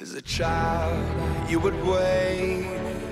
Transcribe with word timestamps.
As 0.00 0.14
a 0.14 0.22
child, 0.22 0.96
you 1.50 1.60
would 1.60 1.74
wait 1.84 2.64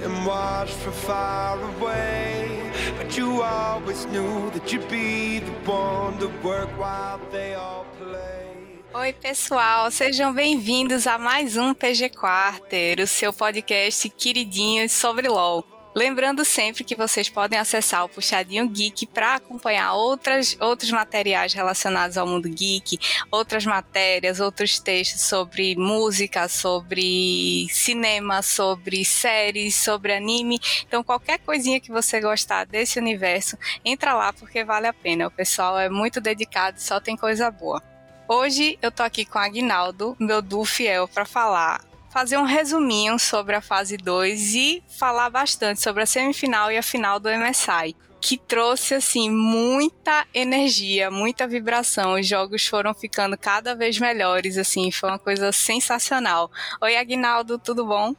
and 0.03 0.27
watch 0.27 0.71
from 0.71 0.95
far 0.95 1.61
away. 1.61 2.73
But 2.97 3.15
you 3.15 3.43
always 3.43 4.07
knew 4.07 4.49
that 4.53 4.73
you'd 4.73 4.89
be 4.89 5.41
the 5.41 5.53
one 5.71 6.17
to 6.19 6.29
work 6.43 6.71
while 6.79 7.21
they 7.31 7.53
all 7.55 7.85
play. 8.01 8.81
Oi, 8.95 9.13
pessoal, 9.13 9.91
sejam 9.91 10.33
bem-vindos 10.33 11.07
a 11.07 11.19
mais 11.19 11.59
um 11.59 11.75
PG 11.75 12.09
Quarter, 12.09 13.03
o 13.03 13.07
seu 13.07 13.35
podcast 13.35 14.09
queridinho 14.09 14.89
sobre 14.89 15.29
LOL. 15.29 15.78
Lembrando 15.99 16.45
sempre 16.45 16.85
que 16.85 16.95
vocês 16.95 17.29
podem 17.29 17.59
acessar 17.59 18.05
o 18.05 18.09
Puxadinho 18.09 18.69
Geek 18.69 19.05
para 19.05 19.35
acompanhar 19.35 19.95
outras, 19.95 20.57
outros 20.61 20.93
materiais 20.93 21.53
relacionados 21.53 22.17
ao 22.17 22.25
mundo 22.25 22.49
geek, 22.49 23.01
outras 23.33 23.67
matérias, 23.67 24.39
outros 24.39 24.79
textos 24.79 25.23
sobre 25.23 25.75
música, 25.75 26.49
sobre 26.49 27.67
cinema, 27.71 28.43
sobre 28.43 29.05
séries, 29.05 29.75
sobre 29.75 30.13
anime. 30.13 30.61
Então, 30.87 31.03
qualquer 31.03 31.41
coisinha 31.41 31.81
que 31.81 31.91
você 31.91 32.21
gostar 32.21 32.65
desse 32.65 33.01
universo, 33.01 33.59
entra 33.85 34.15
lá 34.15 34.33
porque 34.33 34.63
vale 34.63 34.87
a 34.87 34.93
pena. 34.93 35.27
O 35.27 35.33
pessoal 35.33 35.81
é 35.81 35.89
muito 35.89 36.21
dedicado 36.21 36.79
e 36.79 36.81
só 36.81 37.01
tem 37.01 37.17
coisa 37.17 37.51
boa. 37.51 37.83
Hoje 38.29 38.79
eu 38.81 38.93
tô 38.93 39.03
aqui 39.03 39.25
com 39.25 39.37
o 39.37 39.43
Agnaldo, 39.43 40.17
meu 40.21 40.41
duo 40.41 40.65
fiel, 40.65 41.09
para 41.09 41.25
falar 41.25 41.88
fazer 42.11 42.37
um 42.39 42.45
resuminho 42.45 43.19
sobre 43.19 43.55
a 43.55 43.61
fase 43.61 43.97
2 43.97 44.55
e 44.55 44.83
falar 44.89 45.31
bastante 45.31 45.81
sobre 45.81 46.03
a 46.03 46.07
semifinal 46.07 46.71
e 46.73 46.77
a 46.77 46.83
final 46.83 47.21
do 47.21 47.29
MSI, 47.29 47.95
que 48.21 48.37
trouxe 48.37 48.95
assim 48.95 49.31
muita 49.31 50.27
energia, 50.35 51.11
muita 51.11 51.47
vibração. 51.47 52.15
Os 52.15 52.27
jogos 52.27 52.67
foram 52.67 52.95
ficando 52.95 53.37
cada 53.37 53.75
vez 53.75 53.99
melhores, 53.99 54.59
assim, 54.59 54.91
foi 54.91 55.11
uma 55.11 55.19
coisa 55.19 55.53
sensacional. 55.53 56.51
Oi, 56.81 56.97
Agnaldo, 56.97 57.59
tudo 57.59 57.85
bom? 57.85 58.15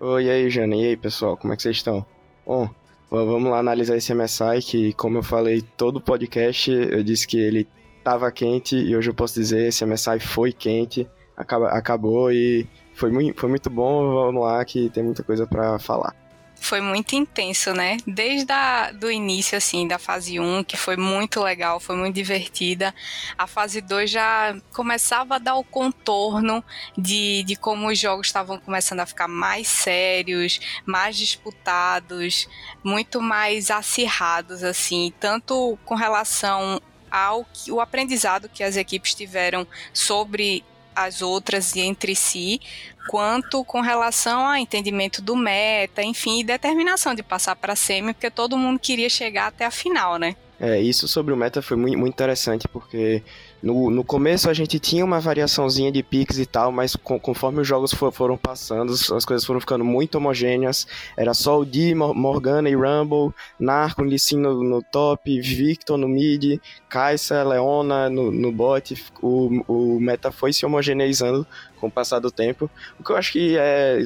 Oi, 0.00 0.24
e 0.24 0.30
aí, 0.30 0.50
Jana, 0.50 0.76
e 0.76 0.86
aí, 0.88 0.96
pessoal, 0.96 1.36
como 1.36 1.52
é 1.52 1.56
que 1.56 1.62
vocês 1.62 1.76
estão? 1.76 2.04
Bom, 2.46 2.68
vamos 3.10 3.50
lá 3.50 3.58
analisar 3.58 3.96
esse 3.96 4.14
MSI 4.14 4.60
que, 4.62 4.92
como 4.92 5.18
eu 5.18 5.22
falei 5.22 5.62
todo 5.76 6.00
podcast, 6.00 6.70
eu 6.70 7.02
disse 7.02 7.26
que 7.26 7.38
ele 7.38 7.66
estava 7.98 8.30
quente 8.30 8.76
e 8.76 8.96
hoje 8.96 9.10
eu 9.10 9.14
posso 9.14 9.34
dizer 9.34 9.68
esse 9.68 9.84
MSI 9.84 10.20
foi 10.20 10.52
quente, 10.52 11.06
acaba, 11.36 11.68
acabou 11.70 12.32
e 12.32 12.66
foi 12.98 13.10
muito, 13.10 13.40
foi 13.40 13.48
muito 13.48 13.70
bom. 13.70 14.12
Vamos 14.12 14.42
lá, 14.42 14.64
que 14.64 14.90
tem 14.90 15.02
muita 15.02 15.22
coisa 15.22 15.46
para 15.46 15.78
falar. 15.78 16.14
Foi 16.60 16.80
muito 16.80 17.14
intenso, 17.14 17.72
né? 17.72 17.98
Desde 18.04 18.50
a, 18.50 18.90
do 18.90 19.08
início, 19.08 19.56
assim, 19.56 19.86
da 19.86 19.96
fase 19.96 20.40
1, 20.40 20.64
que 20.64 20.76
foi 20.76 20.96
muito 20.96 21.40
legal, 21.40 21.78
foi 21.78 21.94
muito 21.94 22.16
divertida. 22.16 22.92
A 23.38 23.46
fase 23.46 23.80
2 23.80 24.10
já 24.10 24.56
começava 24.72 25.36
a 25.36 25.38
dar 25.38 25.54
o 25.54 25.62
contorno 25.62 26.62
de, 26.96 27.44
de 27.44 27.54
como 27.54 27.86
os 27.86 27.96
jogos 27.96 28.26
estavam 28.26 28.58
começando 28.58 29.00
a 29.00 29.06
ficar 29.06 29.28
mais 29.28 29.68
sérios, 29.68 30.58
mais 30.84 31.16
disputados, 31.16 32.48
muito 32.82 33.20
mais 33.20 33.70
acirrados, 33.70 34.64
assim, 34.64 35.12
tanto 35.20 35.78
com 35.84 35.94
relação 35.94 36.82
ao 37.08 37.46
o 37.70 37.80
aprendizado 37.80 38.48
que 38.48 38.62
as 38.62 38.76
equipes 38.76 39.14
tiveram 39.14 39.66
sobre 39.94 40.64
as 41.04 41.22
outras 41.22 41.74
e 41.74 41.80
entre 41.80 42.14
si, 42.14 42.60
quanto 43.08 43.64
com 43.64 43.80
relação 43.80 44.46
a 44.46 44.60
entendimento 44.60 45.22
do 45.22 45.34
meta, 45.34 46.02
enfim, 46.02 46.40
e 46.40 46.44
determinação 46.44 47.14
de 47.14 47.22
passar 47.22 47.56
para 47.56 47.72
a 47.72 47.76
semi, 47.76 48.12
porque 48.12 48.30
todo 48.30 48.56
mundo 48.56 48.78
queria 48.78 49.08
chegar 49.08 49.46
até 49.46 49.64
a 49.64 49.70
final, 49.70 50.18
né? 50.18 50.36
É, 50.60 50.80
isso 50.80 51.06
sobre 51.06 51.32
o 51.32 51.36
meta 51.36 51.62
foi 51.62 51.76
muito 51.76 52.06
interessante, 52.06 52.66
porque 52.66 53.22
no, 53.60 53.90
no 53.90 54.04
começo 54.04 54.48
a 54.48 54.54
gente 54.54 54.78
tinha 54.78 55.04
uma 55.04 55.18
variaçãozinha 55.18 55.90
de 55.90 56.02
picks 56.02 56.38
e 56.38 56.46
tal, 56.46 56.70
mas 56.70 56.94
com, 56.94 57.18
conforme 57.18 57.60
os 57.60 57.66
jogos 57.66 57.92
for, 57.92 58.12
foram 58.12 58.36
passando, 58.36 58.92
as 58.92 59.24
coisas 59.24 59.44
foram 59.44 59.60
ficando 59.60 59.84
muito 59.84 60.16
homogêneas. 60.16 60.86
Era 61.16 61.34
só 61.34 61.58
o 61.58 61.64
D, 61.64 61.94
Morgana 61.94 62.70
e 62.70 62.74
Rumble, 62.74 63.34
Narco, 63.58 64.04
Lissin 64.04 64.38
no, 64.38 64.62
no 64.62 64.82
top, 64.82 65.40
Victor 65.40 65.98
no 65.98 66.08
mid, 66.08 66.60
Kai'Sa, 66.88 67.42
Leona 67.42 68.08
no, 68.08 68.30
no 68.30 68.52
bot. 68.52 68.94
O, 69.20 69.62
o 69.66 70.00
meta 70.00 70.30
foi 70.30 70.52
se 70.52 70.64
homogeneizando 70.64 71.46
com 71.80 71.88
o 71.88 71.90
passar 71.90 72.18
do 72.18 72.30
tempo, 72.30 72.68
o 72.98 73.04
que 73.04 73.12
eu 73.12 73.16
acho 73.16 73.32
que 73.32 73.56
é 73.56 74.02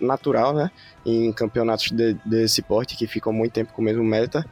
natural, 0.00 0.52
né? 0.52 0.70
Em 1.04 1.32
campeonatos 1.32 1.90
de, 1.90 2.14
desse 2.24 2.62
porte 2.62 2.96
que 2.96 3.06
ficam 3.06 3.32
muito 3.32 3.52
tempo 3.52 3.72
com 3.72 3.82
o 3.82 3.84
mesmo 3.84 4.04
meta. 4.04 4.44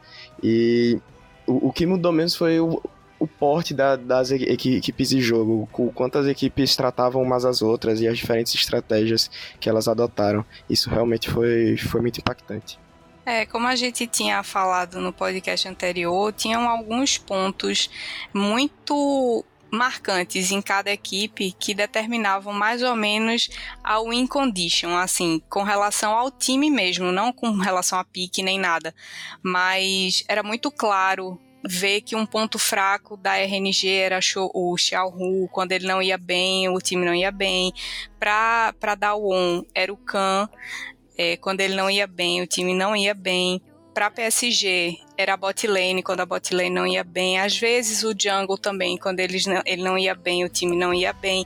E 0.43 0.99
o, 1.47 1.69
o 1.69 1.73
que 1.73 1.85
mudou 1.85 2.11
menos 2.11 2.35
foi 2.35 2.59
o, 2.59 2.81
o 3.21 3.27
porte 3.27 3.71
da, 3.71 3.95
das 3.95 4.31
equipes 4.31 5.09
de 5.09 5.21
jogo, 5.21 5.69
o 5.71 5.91
quanto 5.91 6.17
as 6.17 6.25
equipes 6.25 6.75
tratavam 6.75 7.21
umas 7.21 7.45
às 7.45 7.61
outras 7.61 8.01
e 8.01 8.07
as 8.07 8.17
diferentes 8.17 8.55
estratégias 8.55 9.29
que 9.59 9.69
elas 9.69 9.87
adotaram. 9.87 10.43
Isso 10.67 10.89
realmente 10.89 11.29
foi, 11.29 11.77
foi 11.77 12.01
muito 12.01 12.17
impactante. 12.19 12.79
É, 13.23 13.45
como 13.45 13.67
a 13.67 13.75
gente 13.75 14.07
tinha 14.07 14.41
falado 14.41 14.99
no 14.99 15.13
podcast 15.13 15.67
anterior, 15.67 16.33
tinham 16.33 16.67
alguns 16.67 17.19
pontos 17.19 17.91
muito 18.33 19.45
marcantes 19.69 20.49
em 20.49 20.59
cada 20.59 20.91
equipe 20.91 21.51
que 21.51 21.75
determinavam 21.75 22.51
mais 22.51 22.81
ou 22.81 22.95
menos 22.95 23.49
a 23.83 24.01
win 24.01 24.25
condition, 24.25 24.97
assim, 24.97 25.39
com 25.47 25.61
relação 25.61 26.11
ao 26.11 26.31
time 26.31 26.71
mesmo, 26.71 27.11
não 27.11 27.31
com 27.31 27.51
relação 27.51 27.99
a 27.99 28.03
pique 28.03 28.41
nem 28.41 28.59
nada, 28.59 28.95
mas 29.43 30.23
era 30.27 30.41
muito 30.41 30.71
claro 30.71 31.39
ver 31.63 32.01
que 32.01 32.15
um 32.15 32.25
ponto 32.25 32.57
fraco 32.57 33.15
da 33.15 33.37
RNG 33.37 33.87
era 33.89 34.19
o 34.53 34.77
Xiaohu, 34.77 35.47
quando 35.51 35.71
ele 35.71 35.87
não 35.87 36.01
ia 36.01 36.17
bem, 36.17 36.69
o 36.69 36.79
time 36.79 37.05
não 37.05 37.13
ia 37.13 37.31
bem. 37.31 37.73
Para 38.19 38.95
dar 38.97 39.15
o 39.15 39.31
on 39.33 39.63
era 39.73 39.91
o 39.91 39.97
Khan, 39.97 40.49
é, 41.17 41.37
quando 41.37 41.61
ele 41.61 41.75
não 41.75 41.89
ia 41.89 42.07
bem, 42.07 42.41
o 42.41 42.47
time 42.47 42.73
não 42.73 42.95
ia 42.95 43.13
bem. 43.13 43.61
Para 43.93 44.09
PSG 44.09 44.97
era 45.17 45.33
a 45.33 45.37
bot 45.37 45.67
lane, 45.67 46.01
quando 46.01 46.21
a 46.21 46.25
bot 46.25 46.53
lane 46.55 46.69
não 46.69 46.87
ia 46.87 47.03
bem. 47.03 47.39
Às 47.39 47.57
vezes 47.57 48.03
o 48.03 48.13
jungle 48.17 48.57
também, 48.57 48.97
quando 48.97 49.19
eles 49.19 49.45
não, 49.45 49.61
ele 49.65 49.83
não 49.83 49.97
ia 49.97 50.15
bem, 50.15 50.43
o 50.43 50.49
time 50.49 50.75
não 50.75 50.93
ia 50.93 51.13
bem 51.13 51.45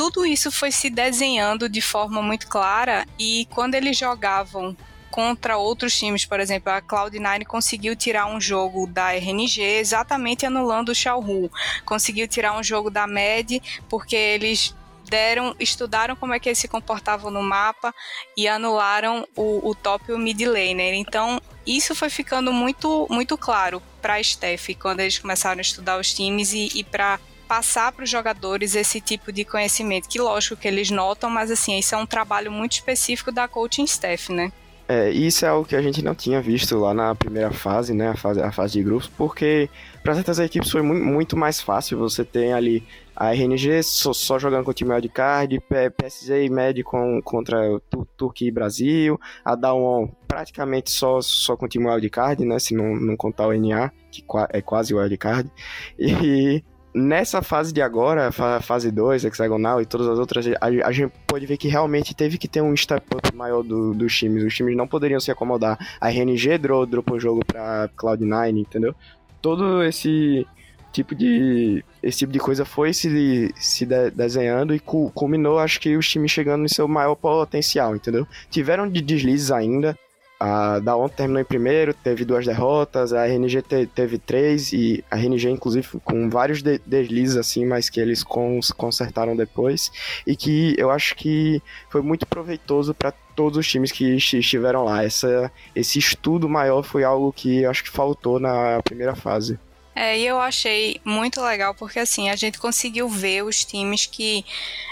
tudo 0.00 0.24
isso 0.24 0.50
foi 0.50 0.72
se 0.72 0.88
desenhando 0.88 1.68
de 1.68 1.82
forma 1.82 2.22
muito 2.22 2.48
clara 2.48 3.06
e 3.18 3.46
quando 3.50 3.74
eles 3.74 3.98
jogavam 3.98 4.74
contra 5.10 5.56
outros 5.58 5.98
times, 5.98 6.24
por 6.24 6.40
exemplo, 6.40 6.72
a 6.72 6.80
Cloud9 6.80 7.44
conseguiu 7.46 7.96
tirar 7.96 8.26
um 8.26 8.40
jogo 8.40 8.86
da 8.86 9.14
RNG 9.14 9.60
exatamente 9.62 10.46
anulando 10.46 10.90
o 10.90 10.94
Xiaohu. 10.94 11.50
Conseguiu 11.84 12.28
tirar 12.28 12.58
um 12.58 12.62
jogo 12.62 12.90
da 12.90 13.06
MED 13.06 13.62
porque 13.88 14.16
eles 14.16 14.74
deram, 15.08 15.54
estudaram 15.58 16.14
como 16.14 16.32
é 16.32 16.38
que 16.38 16.48
eles 16.48 16.58
se 16.58 16.68
comportavam 16.68 17.30
no 17.30 17.42
mapa 17.42 17.92
e 18.36 18.46
anularam 18.46 19.26
o, 19.36 19.68
o 19.68 19.74
top 19.74 20.04
e 20.08 20.14
o 20.14 20.18
mid 20.18 20.40
laner. 20.42 20.94
Então, 20.94 21.40
isso 21.66 21.94
foi 21.94 22.08
ficando 22.08 22.52
muito, 22.52 23.06
muito 23.10 23.36
claro 23.36 23.82
para 24.00 24.14
a 24.14 24.22
Steph 24.22 24.70
quando 24.78 25.00
eles 25.00 25.18
começaram 25.18 25.58
a 25.58 25.62
estudar 25.62 25.98
os 25.98 26.14
times 26.14 26.52
e, 26.52 26.68
e 26.74 26.84
para 26.84 27.18
passar 27.50 27.90
para 27.90 28.04
os 28.04 28.10
jogadores 28.10 28.76
esse 28.76 29.00
tipo 29.00 29.32
de 29.32 29.44
conhecimento, 29.44 30.08
que 30.08 30.20
lógico 30.20 30.56
que 30.56 30.68
eles 30.68 30.88
notam, 30.88 31.28
mas 31.28 31.50
assim, 31.50 31.76
isso 31.76 31.96
é 31.96 31.98
um 31.98 32.06
trabalho 32.06 32.52
muito 32.52 32.74
específico 32.74 33.32
da 33.32 33.48
coaching 33.48 33.82
staff, 33.82 34.32
né? 34.32 34.52
É, 34.92 35.08
isso 35.08 35.44
é 35.44 35.48
algo 35.48 35.64
que 35.64 35.76
a 35.76 35.80
gente 35.80 36.02
não 36.02 36.16
tinha 36.16 36.42
visto 36.42 36.76
lá 36.76 36.92
na 36.92 37.14
primeira 37.14 37.52
fase, 37.52 37.94
né, 37.94 38.08
a 38.08 38.16
fase, 38.16 38.42
a 38.42 38.50
fase 38.50 38.72
de 38.72 38.82
grupos, 38.82 39.06
porque 39.06 39.70
para 40.02 40.16
certas 40.16 40.40
equipes 40.40 40.68
foi 40.68 40.82
muito, 40.82 41.04
muito 41.04 41.36
mais 41.36 41.60
fácil. 41.60 41.96
Você 41.98 42.24
tem 42.24 42.52
ali 42.52 42.84
a 43.14 43.32
RNG 43.32 43.84
só, 43.84 44.12
só 44.12 44.36
jogando 44.36 44.64
com 44.64 44.72
o 44.72 44.74
time 44.74 44.92
wildcard, 44.92 45.60
PSZ 45.60 46.30
e 46.30 46.50
MED 46.50 46.82
com, 46.82 47.22
contra 47.22 47.70
o 47.70 48.04
Turquia 48.16 48.48
e 48.48 48.50
Brasil, 48.50 49.16
a 49.44 49.54
Dawn 49.54 50.08
praticamente 50.26 50.90
só, 50.90 51.20
só 51.20 51.56
com 51.56 51.66
o 51.66 51.68
time 51.68 51.86
wildcard, 51.86 52.44
né, 52.44 52.58
se 52.58 52.74
não, 52.74 52.96
não 52.96 53.16
contar 53.16 53.46
o 53.46 53.52
NA, 53.52 53.92
que 54.10 54.24
é 54.52 54.60
quase 54.60 54.92
wildcard, 54.92 55.48
e 55.96 56.64
nessa 56.94 57.42
fase 57.42 57.72
de 57.72 57.80
agora, 57.80 58.30
fase 58.60 58.90
2, 58.90 59.24
hexagonal 59.24 59.80
e 59.80 59.86
todas 59.86 60.08
as 60.08 60.18
outras, 60.18 60.46
a, 60.46 60.66
a, 60.86 60.92
gente 60.92 61.12
pode 61.26 61.46
ver 61.46 61.56
que 61.56 61.68
realmente 61.68 62.14
teve 62.14 62.38
que 62.38 62.48
ter 62.48 62.60
um 62.60 62.76
step 62.76 63.06
up 63.14 63.34
maior 63.34 63.62
do, 63.62 63.94
dos 63.94 64.16
times. 64.16 64.42
Os 64.42 64.54
times 64.54 64.76
não 64.76 64.86
poderiam 64.86 65.20
se 65.20 65.30
acomodar. 65.30 65.78
A 66.00 66.08
RNG 66.08 66.58
dro, 66.58 66.86
dropou 66.86 67.16
o 67.16 67.20
jogo 67.20 67.44
pra 67.44 67.88
Cloud9, 67.96 68.58
entendeu? 68.58 68.94
Todo 69.40 69.82
esse 69.82 70.46
tipo 70.92 71.14
de 71.14 71.84
esse 72.02 72.18
tipo 72.18 72.32
de 72.32 72.38
coisa 72.38 72.64
foi 72.64 72.92
se, 72.92 73.52
se 73.56 73.86
de, 73.86 74.10
desenhando 74.10 74.74
e 74.74 74.80
culminou, 74.80 75.58
acho 75.58 75.80
que 75.80 75.96
os 75.96 76.08
times 76.08 76.30
chegando 76.30 76.62
no 76.62 76.68
seu 76.68 76.88
maior 76.88 77.14
potencial, 77.14 77.94
entendeu? 77.94 78.26
Tiveram 78.50 78.88
de 78.88 79.00
deslizes 79.00 79.50
ainda, 79.50 79.96
a 80.40 80.78
da 80.78 80.96
ontem 80.96 81.16
terminou 81.16 81.42
em 81.42 81.44
primeiro, 81.44 81.92
teve 81.92 82.24
duas 82.24 82.46
derrotas, 82.46 83.12
a 83.12 83.26
RNG 83.26 83.60
te, 83.60 83.86
teve 83.86 84.16
três, 84.16 84.72
e 84.72 85.04
a 85.10 85.16
RNG, 85.16 85.50
inclusive, 85.50 85.86
com 86.02 86.30
vários 86.30 86.62
de, 86.62 86.80
deslizes, 86.86 87.36
assim, 87.36 87.66
mas 87.66 87.90
que 87.90 88.00
eles 88.00 88.24
cons, 88.24 88.70
consertaram 88.70 89.36
depois, 89.36 89.92
e 90.26 90.34
que 90.34 90.74
eu 90.78 90.90
acho 90.90 91.14
que 91.14 91.62
foi 91.90 92.00
muito 92.00 92.26
proveitoso 92.26 92.94
para 92.94 93.12
todos 93.36 93.58
os 93.58 93.68
times 93.68 93.92
que 93.92 94.16
estiveram 94.16 94.84
lá. 94.84 95.04
Essa, 95.04 95.52
esse 95.74 95.98
estudo 95.98 96.48
maior 96.48 96.82
foi 96.82 97.04
algo 97.04 97.30
que 97.32 97.62
eu 97.62 97.70
acho 97.70 97.84
que 97.84 97.90
faltou 97.90 98.40
na 98.40 98.80
primeira 98.82 99.14
fase. 99.14 99.58
É, 99.94 100.18
e 100.18 100.26
eu 100.26 100.40
achei 100.40 100.98
muito 101.04 101.42
legal 101.42 101.74
porque 101.74 101.98
assim, 101.98 102.30
a 102.30 102.36
gente 102.36 102.58
conseguiu 102.58 103.08
ver 103.08 103.44
os 103.44 103.64
times 103.64 104.06
que 104.06 104.44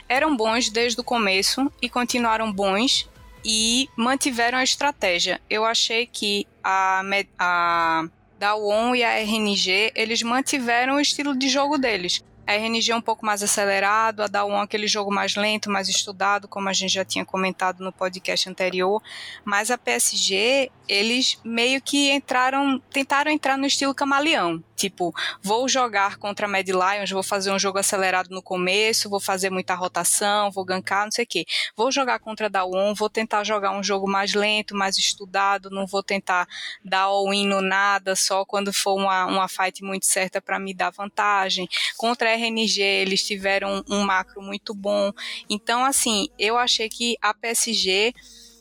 eram 0.09 0.37
bons 0.37 0.69
desde 0.69 1.01
o 1.01 1.05
começo 1.05 1.73
e 1.81 1.89
continuaram 1.89 2.53
bons 2.53 3.09
e 3.44 3.88
mantiveram 3.96 4.58
a 4.58 4.64
estratégia. 4.64 5.40
Eu 5.49 5.64
achei 5.64 6.06
que 6.06 6.46
a, 6.62 7.02
a 7.38 8.05
Dawon 8.38 8.94
e 8.94 9.02
a 9.02 9.19
RNG, 9.20 9.93
eles 9.94 10.23
mantiveram 10.23 10.96
o 10.96 11.00
estilo 11.00 11.37
de 11.37 11.49
jogo 11.49 11.79
deles. 11.79 12.23
A 12.49 12.55
RNG 12.55 12.93
é 12.93 12.97
um 12.97 13.00
pouco 13.03 13.27
mais 13.27 13.43
acelerado, 13.43 14.23
a 14.23 14.27
Dawn 14.27 14.59
aquele 14.59 14.87
jogo 14.87 15.12
mais 15.12 15.37
lento, 15.37 15.71
mais 15.71 15.87
estudado, 15.87 16.49
como 16.49 16.67
a 16.71 16.73
gente 16.73 16.95
já 16.95 17.05
tinha 17.05 17.23
comentado 17.23 17.85
no 17.85 17.93
podcast 17.93 18.49
anterior. 18.49 19.03
Mas 19.45 19.71
a 19.71 19.77
PSG, 19.77 20.71
eles 20.89 21.39
meio 21.45 21.79
que 21.83 22.11
entraram, 22.11 22.83
tentaram 22.91 23.31
entrar 23.31 23.59
no 23.59 23.67
estilo 23.67 23.95
camaleão. 23.95 24.65
Tipo, 24.79 25.12
vou 25.43 25.69
jogar 25.69 26.19
contra 26.19 26.47
a 26.47 26.49
Mad 26.49 26.69
Lions, 26.69 27.11
vou 27.11 27.23
fazer 27.23 27.50
um 27.50 27.59
jogo 27.59 27.79
acelerado 27.79 28.31
no 28.31 28.41
começo, 28.41 29.11
vou 29.11 29.19
fazer 29.21 29.51
muita 29.51 29.75
rotação, 29.75 30.53
vou 30.53 30.65
gankar, 30.65 31.05
não 31.05 31.11
sei 31.11 31.25
o 31.25 31.29
quê. 31.29 31.44
Vou 31.77 31.91
jogar 31.91 32.21
contra 32.21 32.47
a 32.47 32.49
Dawn, 32.49 32.94
vou 32.94 33.11
tentar 33.11 33.43
jogar 33.44 33.73
um 33.73 33.83
jogo 33.83 34.09
mais 34.09 34.35
lento, 34.35 34.77
mais 34.77 34.97
estudado, 34.97 35.69
não 35.69 35.85
vou 35.85 36.03
tentar 36.03 36.47
dar 36.83 37.01
all-in 37.01 37.47
no 37.47 37.61
nada, 37.61 38.15
só 38.15 38.44
quando 38.44 38.73
for 38.73 38.94
uma, 38.94 39.27
uma 39.27 39.49
fight 39.49 39.83
muito 39.83 40.06
certa 40.06 40.41
para 40.41 40.61
me 40.61 40.73
dar 40.73 40.91
vantagem. 40.91 41.69
Contra 41.97 42.33
a 42.33 42.38
RNG, 42.38 42.81
eles 42.81 43.23
tiveram 43.23 43.85
um 43.88 44.05
macro 44.05 44.40
muito 44.40 44.75
bom. 44.75 45.12
Então, 45.49 45.85
assim, 45.85 46.29
eu 46.38 46.56
achei 46.56 46.88
que 46.88 47.17
a 47.20 47.35
PSG 47.35 48.12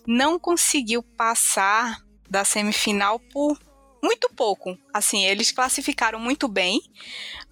não 0.08 0.40
conseguiu 0.40 1.04
passar 1.04 2.02
da 2.30 2.44
semifinal 2.44 3.20
por 3.20 3.60
muito 4.02 4.30
pouco. 4.30 4.78
Assim, 4.94 5.26
eles 5.26 5.52
classificaram 5.52 6.20
muito 6.20 6.48
bem, 6.48 6.82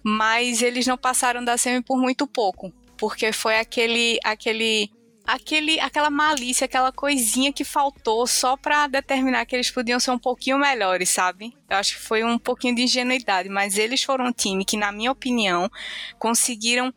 mas 0.02 0.62
eles 0.62 0.86
não 0.86 0.96
passaram 0.96 1.44
da 1.44 1.56
semi 1.56 1.82
por 1.82 1.98
muito 1.98 2.26
pouco, 2.26 2.72
porque 2.96 3.32
foi 3.32 3.58
aquele 3.58 4.18
aquele 4.24 4.90
aquele 5.26 5.80
aquela 5.80 6.10
malícia, 6.10 6.64
aquela 6.64 6.92
coisinha 6.92 7.52
que 7.52 7.64
faltou 7.64 8.26
só 8.26 8.56
para 8.56 8.86
determinar 8.86 9.44
que 9.44 9.56
eles 9.56 9.70
podiam 9.70 9.98
ser 9.98 10.12
um 10.12 10.18
pouquinho 10.18 10.58
melhores, 10.58 11.10
sabe? 11.10 11.56
Eu 11.68 11.76
acho 11.76 11.96
que 11.96 12.02
foi 12.02 12.22
um 12.22 12.38
pouquinho 12.38 12.76
de 12.76 12.82
ingenuidade, 12.82 13.48
mas 13.48 13.76
eles 13.76 14.02
foram 14.02 14.26
um 14.26 14.32
time 14.32 14.64
que, 14.64 14.76
na 14.76 14.92
minha 14.92 15.10
opinião, 15.10 15.70
conseguiram 16.18 16.94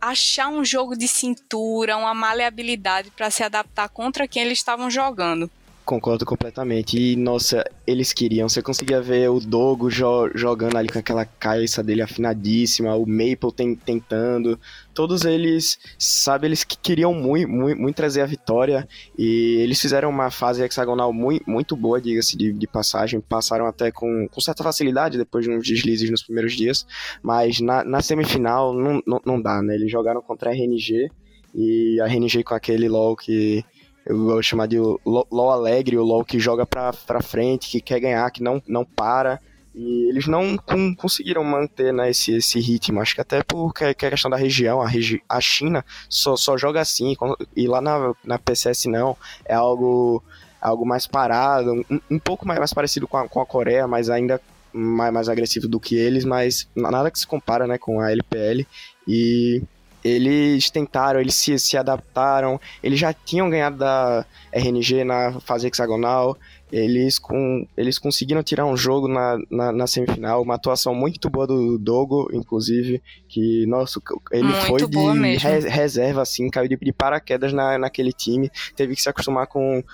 achar 0.00 0.48
um 0.48 0.64
jogo 0.64 0.96
de 0.96 1.06
cintura, 1.06 1.96
uma 1.96 2.12
maleabilidade 2.12 3.10
para 3.12 3.30
se 3.30 3.42
adaptar 3.42 3.88
contra 3.88 4.26
quem 4.26 4.42
eles 4.42 4.58
estavam 4.58 4.90
jogando. 4.90 5.50
Concordo 5.84 6.24
completamente. 6.24 6.96
E, 6.96 7.16
nossa, 7.16 7.64
eles 7.84 8.12
queriam. 8.12 8.48
Você 8.48 8.62
conseguia 8.62 9.02
ver 9.02 9.28
o 9.28 9.40
Dogo 9.40 9.90
jo 9.90 10.30
jogando 10.32 10.76
ali 10.76 10.88
com 10.88 10.98
aquela 10.98 11.24
cabeça 11.24 11.82
dele 11.82 12.02
afinadíssima, 12.02 12.94
o 12.94 13.04
Maple 13.04 13.52
tem, 13.54 13.74
tentando. 13.74 14.58
Todos 14.94 15.24
eles, 15.24 15.78
sabe, 15.98 16.46
eles 16.46 16.62
que 16.62 16.78
queriam 16.78 17.12
muito, 17.12 17.48
muito, 17.48 17.80
muito, 17.80 17.96
trazer 17.96 18.20
a 18.20 18.26
vitória. 18.26 18.88
E 19.18 19.56
eles 19.60 19.80
fizeram 19.80 20.08
uma 20.08 20.30
fase 20.30 20.62
hexagonal 20.62 21.12
muito, 21.12 21.50
muito 21.50 21.74
boa, 21.74 22.00
diga-se 22.00 22.36
de, 22.36 22.52
de, 22.52 22.66
passagem. 22.68 23.20
Passaram 23.20 23.66
até 23.66 23.90
com, 23.90 24.28
com 24.28 24.40
certa 24.40 24.62
facilidade 24.62 25.18
depois 25.18 25.44
de 25.44 25.50
uns 25.50 25.66
deslizes 25.66 26.08
nos 26.10 26.22
primeiros 26.22 26.52
dias. 26.54 26.86
Mas 27.20 27.60
na, 27.60 27.82
na 27.82 28.00
semifinal 28.00 28.72
não, 28.72 29.02
não, 29.04 29.20
não 29.26 29.42
dá, 29.42 29.60
né? 29.60 29.74
Eles 29.74 29.90
jogaram 29.90 30.22
contra 30.22 30.50
a 30.50 30.54
RNG. 30.54 31.10
E 31.54 32.00
a 32.00 32.06
RNG 32.06 32.44
com 32.44 32.54
aquele 32.54 32.88
LoL 32.88 33.16
que 33.16 33.64
eu 34.04 34.18
vou 34.18 34.42
chamar 34.42 34.66
de 34.66 34.78
LOL 34.78 35.50
alegre, 35.50 35.96
o 35.96 36.04
LOL 36.04 36.24
que 36.24 36.38
joga 36.38 36.66
pra, 36.66 36.92
pra 36.92 37.22
frente, 37.22 37.70
que 37.70 37.80
quer 37.80 38.00
ganhar, 38.00 38.30
que 38.30 38.42
não, 38.42 38.62
não 38.66 38.84
para. 38.84 39.40
E 39.74 40.08
eles 40.08 40.26
não 40.26 40.56
com, 40.56 40.94
conseguiram 40.94 41.42
manter 41.42 41.92
né, 41.92 42.10
esse, 42.10 42.36
esse 42.36 42.60
ritmo. 42.60 43.00
Acho 43.00 43.14
que 43.14 43.20
até 43.20 43.42
porque 43.42 43.84
é 43.84 43.94
questão 43.94 44.30
da 44.30 44.36
região, 44.36 44.82
a, 44.82 44.88
regi 44.88 45.22
a 45.28 45.40
China 45.40 45.84
só, 46.08 46.36
só 46.36 46.58
joga 46.58 46.80
assim, 46.80 47.16
e 47.56 47.66
lá 47.66 47.80
na, 47.80 48.14
na 48.24 48.38
PCS 48.38 48.86
não. 48.86 49.16
É 49.44 49.54
algo, 49.54 50.22
algo 50.60 50.84
mais 50.84 51.06
parado, 51.06 51.72
um, 51.72 52.00
um 52.10 52.18
pouco 52.18 52.46
mais, 52.46 52.58
mais 52.58 52.72
parecido 52.74 53.08
com 53.08 53.16
a, 53.16 53.28
com 53.28 53.40
a 53.40 53.46
Coreia, 53.46 53.86
mas 53.86 54.10
ainda 54.10 54.40
mais, 54.72 55.12
mais 55.12 55.28
agressivo 55.28 55.68
do 55.68 55.80
que 55.80 55.94
eles, 55.94 56.24
mas 56.24 56.68
nada 56.74 57.10
que 57.10 57.18
se 57.18 57.26
compara 57.26 57.66
né, 57.66 57.78
com 57.78 58.00
a 58.00 58.10
LPL. 58.10 58.66
E 59.06 59.62
eles 60.04 60.70
tentaram, 60.70 61.20
eles 61.20 61.34
se, 61.34 61.58
se 61.58 61.76
adaptaram, 61.76 62.60
eles 62.82 62.98
já 62.98 63.12
tinham 63.12 63.48
ganhado 63.48 63.78
da 63.78 64.26
RNG 64.52 65.04
na 65.04 65.40
fase 65.40 65.66
hexagonal, 65.66 66.36
eles, 66.72 67.18
com, 67.18 67.66
eles 67.76 67.98
conseguiram 67.98 68.42
tirar 68.42 68.64
um 68.64 68.76
jogo 68.76 69.06
na, 69.06 69.38
na, 69.50 69.72
na, 69.72 69.86
semifinal, 69.86 70.42
uma 70.42 70.54
atuação 70.54 70.94
muito 70.94 71.28
boa 71.28 71.46
do 71.46 71.78
Dogo, 71.78 72.30
inclusive, 72.32 73.02
que, 73.28 73.66
nossa, 73.66 74.00
ele 74.30 74.44
muito 74.44 74.66
foi 74.66 74.88
de 74.88 75.36
re, 75.36 75.58
reserva, 75.68 76.22
assim, 76.22 76.48
caiu 76.48 76.68
de, 76.68 76.76
de 76.76 76.92
paraquedas 76.92 77.52
na, 77.52 77.76
naquele 77.76 78.12
time, 78.12 78.50
teve 78.74 78.94
que 78.94 79.02
se 79.02 79.08
acostumar 79.08 79.46
com 79.46 79.84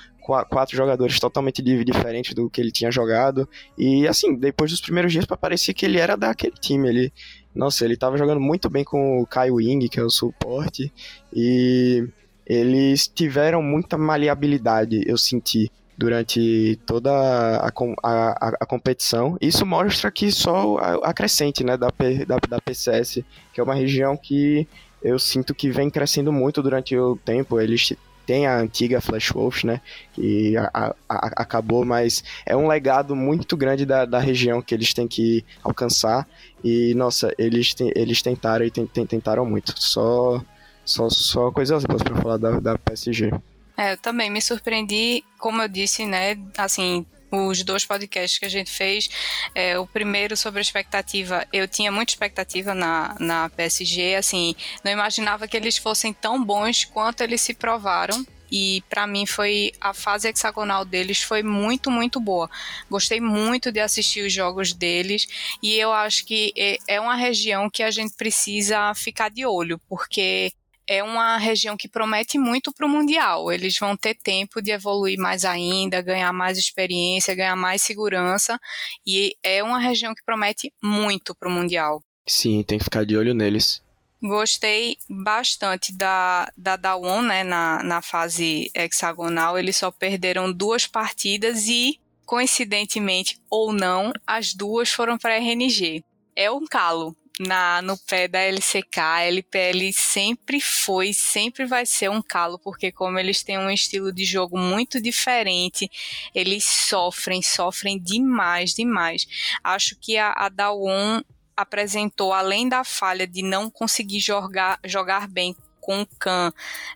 quatro 0.50 0.76
jogadores 0.76 1.18
totalmente 1.18 1.62
diferentes 1.62 2.34
do 2.34 2.50
que 2.50 2.60
ele 2.60 2.70
tinha 2.70 2.90
jogado, 2.92 3.48
e 3.76 4.06
assim, 4.06 4.36
depois 4.36 4.70
dos 4.70 4.80
primeiros 4.80 5.10
dias 5.10 5.24
parecia 5.24 5.72
que 5.72 5.86
ele 5.86 5.98
era 5.98 6.16
daquele 6.16 6.54
time, 6.60 6.88
ele 6.88 7.12
nossa, 7.58 7.84
ele 7.84 7.96
tava 7.96 8.16
jogando 8.16 8.40
muito 8.40 8.70
bem 8.70 8.84
com 8.84 9.20
o 9.20 9.26
Kai 9.26 9.50
Wing, 9.50 9.88
que 9.88 9.98
é 9.98 10.02
o 10.02 10.08
suporte, 10.08 10.92
e 11.34 12.06
eles 12.46 13.08
tiveram 13.08 13.60
muita 13.60 13.98
maleabilidade, 13.98 15.02
eu 15.04 15.18
senti, 15.18 15.68
durante 15.96 16.78
toda 16.86 17.10
a, 17.10 17.66
a, 17.68 18.48
a, 18.60 18.64
competição. 18.66 19.36
Isso 19.40 19.66
mostra 19.66 20.08
que 20.12 20.30
só 20.30 20.76
acrescente 21.02 21.64
né, 21.64 21.76
da, 21.76 21.88
da, 22.28 22.36
da 22.48 22.60
PCS, 22.60 23.24
que 23.52 23.60
é 23.60 23.64
uma 23.64 23.74
região 23.74 24.16
que 24.16 24.64
eu 25.02 25.18
sinto 25.18 25.52
que 25.52 25.68
vem 25.68 25.90
crescendo 25.90 26.32
muito 26.32 26.62
durante 26.62 26.96
o 26.96 27.16
tempo. 27.16 27.58
Eles 27.58 27.92
tem 28.28 28.46
a 28.46 28.58
antiga 28.58 29.00
Flash 29.00 29.30
Wolf, 29.30 29.64
né? 29.64 29.80
Que 30.12 30.54
a, 30.58 30.70
a, 30.74 30.94
a, 31.08 31.26
acabou, 31.34 31.82
mas 31.82 32.22
é 32.44 32.54
um 32.54 32.68
legado 32.68 33.16
muito 33.16 33.56
grande 33.56 33.86
da, 33.86 34.04
da 34.04 34.18
região 34.18 34.60
que 34.60 34.74
eles 34.74 34.92
têm 34.92 35.08
que 35.08 35.42
alcançar. 35.64 36.28
E, 36.62 36.92
nossa, 36.92 37.34
eles, 37.38 37.72
te, 37.72 37.90
eles 37.96 38.20
tentaram 38.20 38.66
e 38.66 38.70
tentaram 38.70 39.46
muito. 39.46 39.72
Só, 39.80 40.44
só, 40.84 41.08
só 41.08 41.50
coisas 41.50 41.84
boas 41.84 42.02
pra 42.02 42.16
falar 42.16 42.36
da, 42.36 42.60
da 42.60 42.76
PSG. 42.76 43.32
É, 43.78 43.94
eu 43.94 43.96
também 43.96 44.28
me 44.28 44.42
surpreendi, 44.42 45.24
como 45.38 45.62
eu 45.62 45.68
disse, 45.68 46.04
né? 46.04 46.36
Assim, 46.58 47.06
os 47.30 47.62
dois 47.62 47.84
podcasts 47.84 48.38
que 48.38 48.46
a 48.46 48.50
gente 48.50 48.70
fez. 48.70 49.08
É, 49.54 49.78
o 49.78 49.86
primeiro 49.86 50.36
sobre 50.36 50.60
expectativa, 50.60 51.46
eu 51.52 51.66
tinha 51.68 51.92
muita 51.92 52.12
expectativa 52.12 52.74
na, 52.74 53.16
na 53.18 53.48
PSG, 53.50 54.16
assim, 54.16 54.54
não 54.84 54.92
imaginava 54.92 55.48
que 55.48 55.56
eles 55.56 55.78
fossem 55.78 56.12
tão 56.12 56.42
bons 56.42 56.84
quanto 56.84 57.22
eles 57.22 57.40
se 57.40 57.54
provaram. 57.54 58.24
E 58.50 58.82
para 58.88 59.06
mim 59.06 59.26
foi 59.26 59.72
a 59.80 59.92
fase 59.92 60.28
hexagonal 60.28 60.84
deles 60.84 61.22
foi 61.22 61.42
muito, 61.42 61.90
muito 61.90 62.18
boa. 62.18 62.50
Gostei 62.90 63.20
muito 63.20 63.70
de 63.70 63.80
assistir 63.80 64.24
os 64.24 64.32
jogos 64.32 64.72
deles 64.72 65.26
e 65.62 65.74
eu 65.76 65.92
acho 65.92 66.24
que 66.24 66.52
é, 66.56 66.78
é 66.88 67.00
uma 67.00 67.14
região 67.14 67.68
que 67.68 67.82
a 67.82 67.90
gente 67.90 68.14
precisa 68.16 68.94
ficar 68.94 69.28
de 69.28 69.44
olho, 69.44 69.78
porque 69.88 70.52
é 70.88 71.04
uma 71.04 71.36
região 71.36 71.76
que 71.76 71.86
promete 71.86 72.38
muito 72.38 72.72
para 72.72 72.86
o 72.86 72.88
Mundial. 72.88 73.52
Eles 73.52 73.78
vão 73.78 73.94
ter 73.94 74.14
tempo 74.14 74.62
de 74.62 74.70
evoluir 74.70 75.18
mais 75.18 75.44
ainda, 75.44 76.00
ganhar 76.00 76.32
mais 76.32 76.56
experiência, 76.56 77.34
ganhar 77.34 77.54
mais 77.54 77.82
segurança. 77.82 78.58
E 79.06 79.36
é 79.42 79.62
uma 79.62 79.78
região 79.78 80.14
que 80.14 80.24
promete 80.24 80.72
muito 80.82 81.34
para 81.34 81.48
o 81.48 81.52
Mundial. 81.52 82.02
Sim, 82.26 82.62
tem 82.62 82.78
que 82.78 82.84
ficar 82.84 83.04
de 83.04 83.16
olho 83.18 83.34
neles. 83.34 83.82
Gostei 84.20 84.96
bastante 85.08 85.94
da, 85.94 86.50
da 86.56 86.76
Dawon, 86.76 87.22
né, 87.22 87.44
na, 87.44 87.82
na 87.82 88.00
fase 88.00 88.70
hexagonal. 88.74 89.58
Eles 89.58 89.76
só 89.76 89.90
perderam 89.90 90.50
duas 90.50 90.86
partidas 90.86 91.68
e, 91.68 92.00
coincidentemente 92.24 93.38
ou 93.50 93.72
não, 93.74 94.10
as 94.26 94.54
duas 94.54 94.90
foram 94.90 95.18
para 95.18 95.34
a 95.34 95.38
RNG. 95.38 96.02
É 96.34 96.50
um 96.50 96.66
calo 96.66 97.14
na 97.38 97.80
no 97.82 97.96
pé 97.96 98.26
da 98.26 98.40
LCK, 98.40 98.98
a 98.98 99.22
LPL 99.24 99.92
sempre 99.92 100.60
foi, 100.60 101.12
sempre 101.12 101.66
vai 101.66 101.86
ser 101.86 102.10
um 102.10 102.20
calo, 102.20 102.58
porque 102.58 102.90
como 102.90 103.18
eles 103.18 103.42
têm 103.42 103.58
um 103.58 103.70
estilo 103.70 104.12
de 104.12 104.24
jogo 104.24 104.58
muito 104.58 105.00
diferente, 105.00 105.88
eles 106.34 106.64
sofrem, 106.64 107.42
sofrem 107.42 107.98
demais, 107.98 108.74
demais. 108.74 109.26
Acho 109.62 109.96
que 110.00 110.16
a, 110.16 110.32
a 110.32 110.48
Dawon 110.48 111.22
apresentou, 111.56 112.32
além 112.32 112.68
da 112.68 112.84
falha 112.84 113.26
de 113.26 113.42
não 113.42 113.70
conseguir 113.70 114.20
jogar, 114.20 114.78
jogar 114.84 115.28
bem 115.28 115.56
com 115.80 116.02
o 116.02 116.06
Khan 116.06 116.52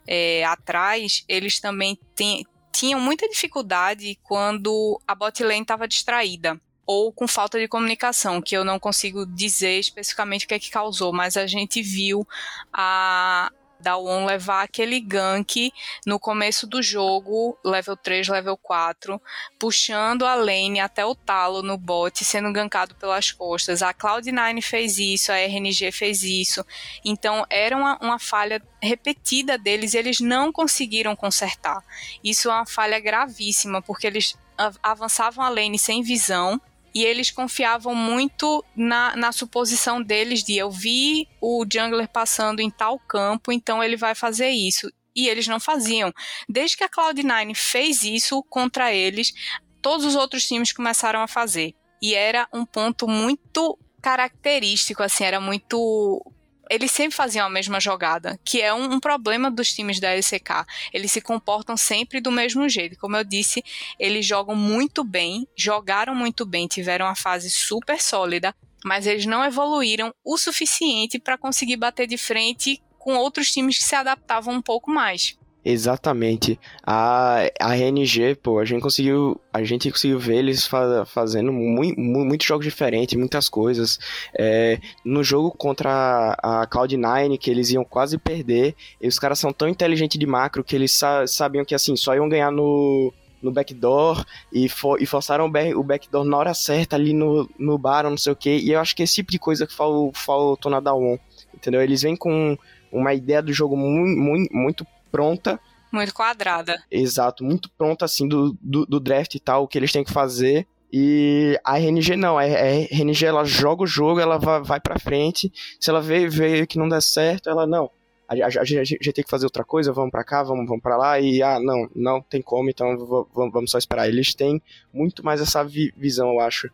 é, 0.06 0.44
atrás, 0.44 1.25
eles 1.28 1.58
também 1.61 1.99
tem, 2.14 2.44
tinham 2.72 3.00
muita 3.00 3.28
dificuldade 3.28 4.18
quando 4.22 5.00
a 5.06 5.14
bot 5.14 5.42
lane 5.42 5.62
estava 5.62 5.88
distraída 5.88 6.61
ou 6.87 7.12
com 7.12 7.29
falta 7.29 7.59
de 7.59 7.69
comunicação, 7.69 8.41
que 8.41 8.57
eu 8.57 8.65
não 8.65 8.79
consigo 8.79 9.25
dizer 9.27 9.79
especificamente 9.79 10.45
o 10.45 10.49
que 10.49 10.55
é 10.55 10.59
que 10.59 10.71
causou, 10.71 11.12
mas 11.12 11.37
a 11.37 11.47
gente 11.47 11.83
viu 11.83 12.27
a 12.73 13.51
Dawn 13.83 14.25
levar 14.25 14.62
aquele 14.62 15.01
gank 15.01 15.73
no 16.07 16.19
começo 16.19 16.67
do 16.67 16.81
jogo, 16.83 17.59
level 17.65 17.97
3, 17.97 18.29
level 18.29 18.57
4, 18.57 19.21
puxando 19.59 20.25
a 20.25 20.35
lane 20.35 20.81
até 20.81 21.05
o 21.05 21.15
talo 21.15 21.62
no 21.62 21.77
bot, 21.77 22.25
sendo 22.25 22.53
gankado 22.53 22.95
pelas 22.95 23.33
costas. 23.33 23.83
A 23.83 23.93
Cloud9 23.93 24.62
fez 24.62 24.99
isso, 24.99 25.33
a 25.33 25.37
RNG 25.37 25.91
fez 25.91 26.23
isso. 26.23 26.65
Então 27.05 27.45
era 27.51 27.77
uma, 27.77 27.99
uma 28.01 28.19
falha 28.19 28.62
repetida 28.81 29.59
deles 29.59 29.95
e 29.95 29.99
eles 29.99 30.21
não 30.21 30.53
conseguiram 30.53 31.17
consertar. 31.17 31.83
Isso 32.23 32.49
é 32.49 32.55
uma 32.55 32.67
falha 32.67 33.01
gravíssima, 33.01 33.83
porque 33.83 34.07
eles 34.07 34.39
avançavam 34.83 35.45
a 35.45 35.49
lane 35.49 35.79
sem 35.79 36.03
visão 36.03 36.61
e 36.94 37.04
eles 37.04 37.30
confiavam 37.30 37.94
muito 37.94 38.64
na, 38.76 39.16
na 39.16 39.32
suposição 39.32 40.02
deles 40.02 40.42
de 40.42 40.56
eu 40.56 40.70
vi 40.70 41.28
o 41.40 41.64
jungler 41.70 42.08
passando 42.08 42.61
em 42.61 42.70
tal 42.70 42.99
campo, 42.99 43.50
então 43.50 43.82
ele 43.82 43.96
vai 43.96 44.14
fazer 44.14 44.50
isso. 44.50 44.90
E 45.14 45.28
eles 45.28 45.46
não 45.46 45.61
faziam. 45.61 46.12
Desde 46.49 46.76
que 46.76 46.84
a 46.84 46.88
Cloud9 46.88 47.54
fez 47.54 48.02
isso 48.02 48.42
contra 48.44 48.92
eles, 48.92 49.32
todos 49.80 50.06
os 50.06 50.14
outros 50.14 50.46
times 50.46 50.72
começaram 50.72 51.20
a 51.20 51.28
fazer. 51.28 51.75
E 52.00 52.14
era 52.14 52.49
um 52.52 52.64
ponto 52.64 53.06
muito 53.06 53.78
característico, 54.00 55.02
assim, 55.02 55.25
era 55.25 55.40
muito 55.40 56.25
eles 56.73 56.91
sempre 56.91 57.14
faziam 57.14 57.47
a 57.47 57.50
mesma 57.50 57.79
jogada, 57.79 58.41
que 58.43 58.62
é 58.62 58.73
um, 58.73 58.95
um, 58.95 58.99
problema 58.99 59.50
dos 59.50 59.75
times 59.75 60.00
da 60.00 60.09
LCK. 60.09 60.64
Eles 60.91 61.12
se 61.12 61.21
comportam 61.21 61.76
sempre 61.76 62.19
do 62.19 62.33
mesmo 62.33 62.67
jeito. 62.67 62.99
Como 62.99 63.14
eu 63.14 63.23
disse, 63.23 63.62
eles 63.99 64.25
jogam 64.25 64.57
muito 64.57 65.05
bem, 65.05 65.47
jogaram 65.55 66.14
muito 66.14 66.47
bem, 66.47 66.67
tiveram 66.67 67.05
uma 67.05 67.14
fase 67.14 67.50
super 67.50 68.00
sólida, 68.00 68.55
mas 68.83 69.07
eles 69.07 69.26
não 69.26 69.45
evoluíram 69.45 70.14
o 70.25 70.38
suficiente 70.38 71.19
para 71.19 71.37
conseguir 71.37 71.76
bater 71.76 72.07
de 72.07 72.17
frente 72.17 72.83
com 72.99 73.17
outros 73.17 73.52
times 73.52 73.76
que 73.76 73.85
se 73.85 73.95
adaptavam 73.95 74.55
um 74.55 74.62
pouco 74.62 74.91
mais. 74.91 75.37
Exatamente. 75.64 76.59
A, 76.85 77.49
a 77.61 77.76
RNG, 77.76 78.35
pô, 78.35 78.59
a 78.59 78.64
gente 78.64 78.83
conseguiu, 78.83 79.40
a 79.52 79.62
gente 79.62 79.90
conseguiu 79.92 80.19
ver 80.19 80.38
eles 80.38 80.66
fa 80.66 81.04
fazendo 81.07 81.52
muito, 81.52 82.00
muitos 82.00 82.47
jogos 82.47 82.64
diferentes, 82.64 83.16
muitas 83.16 83.49
coisas. 83.49 83.99
É, 84.37 84.81
no 85.04 85.23
jogo 85.23 85.52
contra 85.52 86.37
a 86.42 86.66
Cloud9, 86.66 87.38
que 87.38 87.49
eles 87.49 87.71
iam 87.71 87.85
quase 87.85 88.19
perder, 88.19 88.75
e 89.00 89.07
os 89.07 89.21
caras 89.21 89.38
são 89.38 89.52
tão 89.52 89.69
inteligentes 89.69 90.19
de 90.19 90.26
macro 90.26 90.64
que 90.64 90.75
eles 90.75 90.90
sa 90.92 91.26
sabiam 91.28 91.64
que 91.64 91.76
assim, 91.76 91.95
só 91.95 92.12
iam 92.16 92.28
ganhar 92.28 92.50
no, 92.50 93.12
no 93.40 93.52
backdoor 93.52 94.25
e, 94.52 94.66
e 94.99 95.07
forçaram 95.07 95.47
o, 95.47 95.83
backdoor 95.85 96.25
na 96.25 96.37
hora 96.38 96.54
certa 96.54 96.97
ali 96.97 97.12
no, 97.12 97.49
no 97.57 97.78
bar, 97.78 98.02
não 98.02 98.16
sei 98.16 98.33
o 98.33 98.37
que. 98.37 98.50
E 98.50 98.73
eu 98.73 98.81
acho 98.81 98.97
que 98.97 99.02
esse 99.04 99.14
tipo 99.14 99.31
de 99.31 99.38
coisa 99.38 99.64
que 99.64 99.73
faltou, 99.73 100.11
faltou 100.12 100.73
na 100.73 100.81
Dawn, 100.81 101.19
entendeu? 101.54 101.81
Eles 101.81 102.02
vêm 102.02 102.16
com 102.16 102.59
uma 102.90 103.14
ideia 103.14 103.40
do 103.40 103.52
jogo 103.52 103.76
muito, 103.76 104.21
muito, 104.21 104.52
muito 104.52 104.87
pronta. 105.12 105.61
Muito 105.92 106.14
quadrada. 106.14 106.83
Exato, 106.90 107.45
muito 107.45 107.71
pronta, 107.71 108.07
assim, 108.07 108.26
do, 108.26 108.57
do, 108.61 108.87
do 108.87 108.99
draft 108.99 109.35
e 109.35 109.40
tal, 109.40 109.64
o 109.64 109.69
que 109.69 109.78
eles 109.78 109.92
têm 109.92 110.02
que 110.02 110.12
fazer. 110.12 110.66
E 110.90 111.59
a 111.64 111.78
RNG 111.78 112.16
não, 112.16 112.38
a 112.38 112.45
RNG 112.45 113.25
ela 113.25 113.45
joga 113.45 113.83
o 113.83 113.87
jogo, 113.87 114.21
ela 114.21 114.38
vai, 114.38 114.62
vai 114.62 114.81
pra 114.81 114.99
frente. 114.99 115.52
Se 115.78 115.90
ela 115.90 116.00
vê, 116.00 116.28
vê 116.28 116.66
que 116.66 116.78
não 116.78 116.88
der 116.88 117.02
certo, 117.02 117.49
ela 117.49 117.66
não. 117.66 117.90
A, 118.28 118.35
a, 118.35 118.47
a, 118.47 118.61
a 118.61 118.64
gente 118.64 119.12
tem 119.12 119.25
que 119.25 119.31
fazer 119.31 119.47
outra 119.47 119.64
coisa, 119.64 119.92
vamos 119.92 120.11
para 120.11 120.25
cá, 120.25 120.42
vamos, 120.42 120.66
vamos 120.66 120.83
para 120.83 120.97
lá. 120.97 121.21
E 121.21 121.42
ah, 121.42 121.59
não, 121.61 121.88
não 121.95 122.21
tem 122.21 122.42
como, 122.42 122.71
então 122.71 122.97
vamos, 123.33 123.52
vamos 123.52 123.71
só 123.71 123.78
esperar. 123.78 124.09
Eles 124.09 124.35
têm 124.35 124.61
muito 124.92 125.25
mais 125.25 125.40
essa 125.40 125.62
vi, 125.62 125.92
visão, 125.97 126.35
eu 126.35 126.40
acho, 126.40 126.71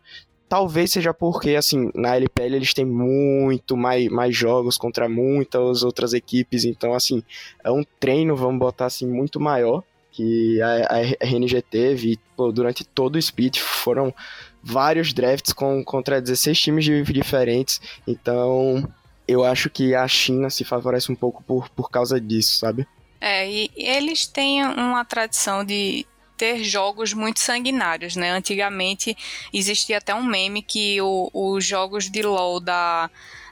Talvez 0.49 0.91
seja 0.91 1.13
porque, 1.13 1.55
assim, 1.55 1.91
na 1.93 2.15
LPL 2.15 2.55
eles 2.55 2.73
têm 2.73 2.83
muito 2.83 3.77
mais, 3.77 4.09
mais 4.09 4.35
jogos 4.35 4.77
contra 4.77 5.07
muitas 5.07 5.83
outras 5.83 6.11
equipes, 6.11 6.65
então, 6.65 6.93
assim, 6.95 7.23
é 7.63 7.71
um 7.71 7.83
treino, 7.99 8.35
vamos 8.35 8.59
botar 8.59 8.87
assim, 8.87 9.07
muito 9.07 9.39
maior 9.39 9.83
que 10.11 10.59
a, 10.61 10.95
a 10.95 11.25
RNG 11.25 11.61
teve. 11.61 12.13
E, 12.13 12.19
pô, 12.35 12.51
durante 12.51 12.83
todo 12.83 13.15
o 13.15 13.19
split 13.19 13.59
foram 13.59 14.13
vários 14.61 15.13
drafts 15.13 15.53
com, 15.53 15.83
contra 15.83 16.19
16 16.19 16.59
times 16.59 16.85
diferentes, 16.85 17.79
então 18.07 18.91
eu 19.27 19.45
acho 19.45 19.69
que 19.69 19.93
a 19.93 20.07
China 20.07 20.49
se 20.49 20.63
favorece 20.63 21.11
um 21.11 21.15
pouco 21.15 21.43
por, 21.43 21.69
por 21.69 21.91
causa 21.91 22.19
disso, 22.19 22.57
sabe? 22.57 22.87
É, 23.21 23.49
e 23.49 23.69
eles 23.75 24.25
têm 24.25 24.65
uma 24.65 25.05
tradição 25.05 25.63
de 25.63 26.05
ter 26.39 26.63
jogos 26.63 27.13
muito 27.13 27.41
sanguinários, 27.41 28.15
né? 28.15 28.31
Antigamente 28.31 29.15
existia 29.53 29.97
até 29.97 30.15
um 30.15 30.23
meme 30.23 30.61
que 30.61 30.97
os 31.01 31.65
jogos 31.65 32.09
de 32.09 32.21
LoL 32.21 32.61
da 32.61 33.09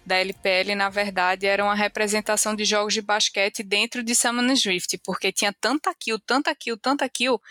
da 0.07 0.15
LPL, 0.15 0.73
na 0.73 0.89
verdade, 0.89 1.45
era 1.45 1.61
uma 1.61 1.75
representação 1.75 2.55
de 2.55 2.63
jogos 2.63 2.93
de 2.93 3.01
basquete 3.01 3.61
dentro 3.61 4.01
de 4.01 4.15
Summoners 4.15 4.63
Rift, 4.65 4.97
porque 5.03 5.33
tinha 5.33 5.51
tanta 5.51 5.93
kill, 5.93 6.17
tanta 6.17 6.55
kill, 6.55 6.77
tanta 6.77 7.09
kill, 7.09 7.41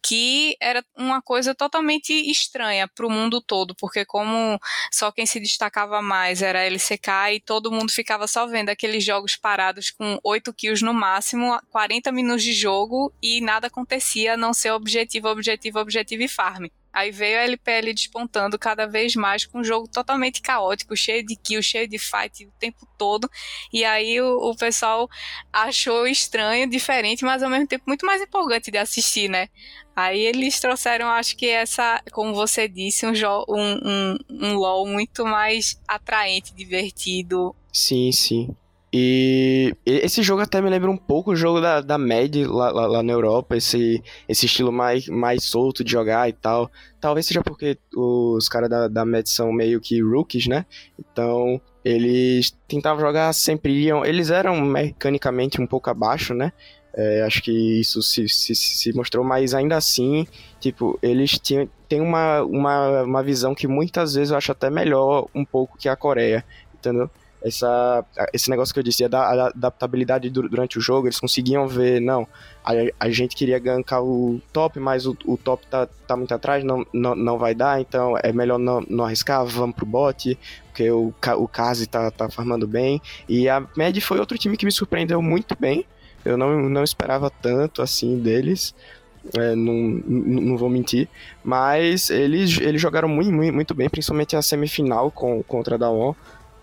que 0.00 0.56
era 0.60 0.84
uma 0.96 1.20
coisa 1.20 1.56
totalmente 1.56 2.12
estranha 2.12 2.86
para 2.86 3.04
o 3.04 3.10
mundo 3.10 3.40
todo, 3.42 3.74
porque 3.74 4.04
como 4.04 4.60
só 4.92 5.10
quem 5.10 5.26
se 5.26 5.40
destacava 5.40 6.00
mais 6.00 6.40
era 6.40 6.60
a 6.60 6.64
LCK 6.64 7.34
e 7.34 7.40
todo 7.40 7.72
mundo 7.72 7.90
ficava 7.90 8.28
só 8.28 8.46
vendo 8.46 8.68
aqueles 8.68 9.02
jogos 9.02 9.34
parados 9.34 9.90
com 9.90 10.16
8 10.22 10.54
kills 10.54 10.84
no 10.84 10.94
máximo, 10.94 11.58
40 11.70 12.12
minutos 12.12 12.44
de 12.44 12.52
jogo 12.52 13.12
e 13.20 13.40
nada 13.40 13.66
acontecia 13.66 14.34
a 14.34 14.36
não 14.36 14.54
ser 14.54 14.70
objetivo, 14.70 15.26
objetivo, 15.28 15.80
objetivo 15.80 16.22
e 16.22 16.28
farm. 16.28 16.66
Aí 16.94 17.10
veio 17.10 17.40
a 17.40 17.42
LPL 17.42 17.92
despontando 17.92 18.56
cada 18.56 18.86
vez 18.86 19.16
mais 19.16 19.44
com 19.44 19.58
um 19.58 19.64
jogo 19.64 19.88
totalmente 19.88 20.40
caótico, 20.40 20.96
cheio 20.96 21.26
de 21.26 21.34
kill, 21.34 21.60
cheio 21.60 21.88
de 21.88 21.98
fight 21.98 22.46
o 22.46 22.52
tempo 22.52 22.86
todo. 22.96 23.28
E 23.72 23.84
aí 23.84 24.20
o, 24.20 24.50
o 24.50 24.56
pessoal 24.56 25.08
achou 25.52 26.06
estranho, 26.06 26.70
diferente, 26.70 27.24
mas 27.24 27.42
ao 27.42 27.50
mesmo 27.50 27.66
tempo 27.66 27.82
muito 27.88 28.06
mais 28.06 28.22
empolgante 28.22 28.70
de 28.70 28.78
assistir, 28.78 29.28
né? 29.28 29.48
Aí 29.96 30.20
eles 30.20 30.60
trouxeram, 30.60 31.08
acho 31.08 31.36
que 31.36 31.48
essa, 31.48 32.00
como 32.12 32.32
você 32.32 32.68
disse, 32.68 33.04
um, 33.04 33.12
um, 33.48 33.80
um, 33.84 34.18
um 34.30 34.54
LOL 34.54 34.86
muito 34.86 35.24
mais 35.24 35.80
atraente, 35.88 36.54
divertido. 36.54 37.56
Sim, 37.72 38.12
sim. 38.12 38.56
E 38.96 39.74
esse 39.84 40.22
jogo 40.22 40.40
até 40.40 40.62
me 40.62 40.70
lembra 40.70 40.88
um 40.88 40.96
pouco 40.96 41.32
o 41.32 41.36
jogo 41.36 41.60
da, 41.60 41.80
da 41.80 41.98
Mad 41.98 42.32
lá, 42.46 42.70
lá, 42.70 42.86
lá, 42.86 43.02
na 43.02 43.12
Europa, 43.12 43.56
esse, 43.56 44.00
esse 44.28 44.46
estilo 44.46 44.70
mais, 44.70 45.08
mais 45.08 45.42
solto 45.42 45.82
de 45.82 45.90
jogar 45.90 46.28
e 46.28 46.32
tal. 46.32 46.70
Talvez 47.00 47.26
seja 47.26 47.42
porque 47.42 47.76
os 47.96 48.48
caras 48.48 48.70
da, 48.70 48.86
da 48.86 49.04
Mad 49.04 49.26
são 49.26 49.52
meio 49.52 49.80
que 49.80 50.00
rookies, 50.00 50.46
né? 50.46 50.64
Então 50.96 51.60
eles 51.84 52.56
tentavam 52.68 53.04
jogar 53.04 53.32
sempre 53.32 53.72
iam. 53.72 54.04
Eles 54.04 54.30
eram 54.30 54.60
mecanicamente 54.60 55.60
um 55.60 55.66
pouco 55.66 55.90
abaixo, 55.90 56.32
né? 56.32 56.52
É, 56.96 57.22
acho 57.22 57.42
que 57.42 57.50
isso 57.80 58.00
se, 58.00 58.28
se, 58.28 58.54
se, 58.54 58.92
mostrou, 58.92 59.24
mas 59.24 59.54
ainda 59.54 59.76
assim, 59.76 60.24
tipo, 60.60 60.96
eles 61.02 61.36
têm 61.40 62.00
uma, 62.00 62.42
uma, 62.42 63.02
uma 63.02 63.22
visão 63.24 63.56
que 63.56 63.66
muitas 63.66 64.14
vezes 64.14 64.30
eu 64.30 64.36
acho 64.36 64.52
até 64.52 64.70
melhor 64.70 65.26
um 65.34 65.44
pouco 65.44 65.76
que 65.76 65.88
a 65.88 65.96
Coreia, 65.96 66.44
entendeu? 66.72 67.10
Essa, 67.44 68.02
esse 68.32 68.48
negócio 68.48 68.72
que 68.72 68.80
eu 68.80 68.82
disse, 68.82 69.06
da 69.06 69.48
adaptabilidade 69.48 70.30
durante 70.30 70.78
o 70.78 70.80
jogo, 70.80 71.06
eles 71.06 71.20
conseguiam 71.20 71.68
ver, 71.68 72.00
não, 72.00 72.26
a, 72.64 72.72
a 72.98 73.10
gente 73.10 73.36
queria 73.36 73.58
gankar 73.58 74.02
o 74.02 74.40
top, 74.50 74.80
mas 74.80 75.04
o, 75.04 75.14
o 75.26 75.36
top 75.36 75.66
tá, 75.66 75.86
tá 76.06 76.16
muito 76.16 76.32
atrás, 76.32 76.64
não, 76.64 76.86
não, 76.90 77.14
não 77.14 77.38
vai 77.38 77.54
dar, 77.54 77.78
então 77.78 78.16
é 78.22 78.32
melhor 78.32 78.58
não, 78.58 78.80
não 78.88 79.04
arriscar, 79.04 79.44
vamos 79.44 79.76
pro 79.76 79.84
bot, 79.84 80.38
porque 80.68 80.90
o, 80.90 81.12
o 81.36 81.46
Kazi 81.46 81.86
tá, 81.86 82.10
tá 82.10 82.30
farmando 82.30 82.66
bem, 82.66 83.00
e 83.28 83.46
a 83.46 83.62
Med 83.76 84.00
foi 84.00 84.18
outro 84.18 84.38
time 84.38 84.56
que 84.56 84.64
me 84.64 84.72
surpreendeu 84.72 85.20
muito 85.20 85.54
bem, 85.60 85.84
eu 86.24 86.38
não, 86.38 86.70
não 86.70 86.82
esperava 86.82 87.28
tanto 87.28 87.82
assim 87.82 88.18
deles, 88.18 88.74
é, 89.36 89.54
não, 89.54 89.74
não 90.06 90.56
vou 90.56 90.70
mentir, 90.70 91.10
mas 91.44 92.08
eles, 92.08 92.58
eles 92.58 92.80
jogaram 92.80 93.08
muito, 93.08 93.30
muito, 93.30 93.54
muito 93.54 93.74
bem, 93.74 93.90
principalmente 93.90 94.34
a 94.34 94.40
semifinal 94.40 95.10
com, 95.10 95.42
contra 95.42 95.74
a 95.74 95.78
Dawn, 95.78 96.14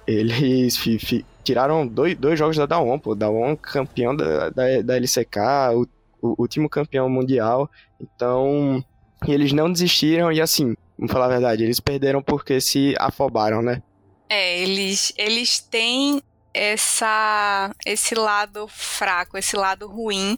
eles 0.08 0.78
fi, 0.78 1.00
fi, 1.00 1.26
tiraram 1.44 1.88
dois, 1.88 2.16
dois 2.16 2.38
jogos 2.38 2.58
da 2.58 2.66
Dawn, 2.66 3.00
pô. 3.00 3.16
Dawn 3.16 3.56
campeão 3.56 4.16
da, 4.16 4.50
da, 4.50 4.82
da 4.82 4.96
LCK, 4.96 5.38
o, 5.74 5.88
o, 6.22 6.42
último 6.42 6.70
campeão 6.70 7.10
mundial. 7.10 7.70
Então, 8.00 8.84
eles 9.28 9.54
não 9.54 9.72
desistiram 9.72 10.32
e 10.32 10.42
assim, 10.42 10.76
vamos 10.98 11.12
falar 11.12 11.26
a 11.26 11.30
verdade, 11.30 11.64
eles 11.64 11.80
perderam 11.80 12.22
porque 12.22 12.60
se 12.60 12.96
afobaram, 13.00 13.62
né? 13.62 13.82
É, 14.30 14.60
eles, 14.60 15.14
eles 15.18 15.60
têm 15.60 16.22
essa 16.54 17.74
esse 17.86 18.14
lado 18.14 18.68
fraco, 18.68 19.38
esse 19.38 19.56
lado 19.56 19.88
ruim 19.88 20.36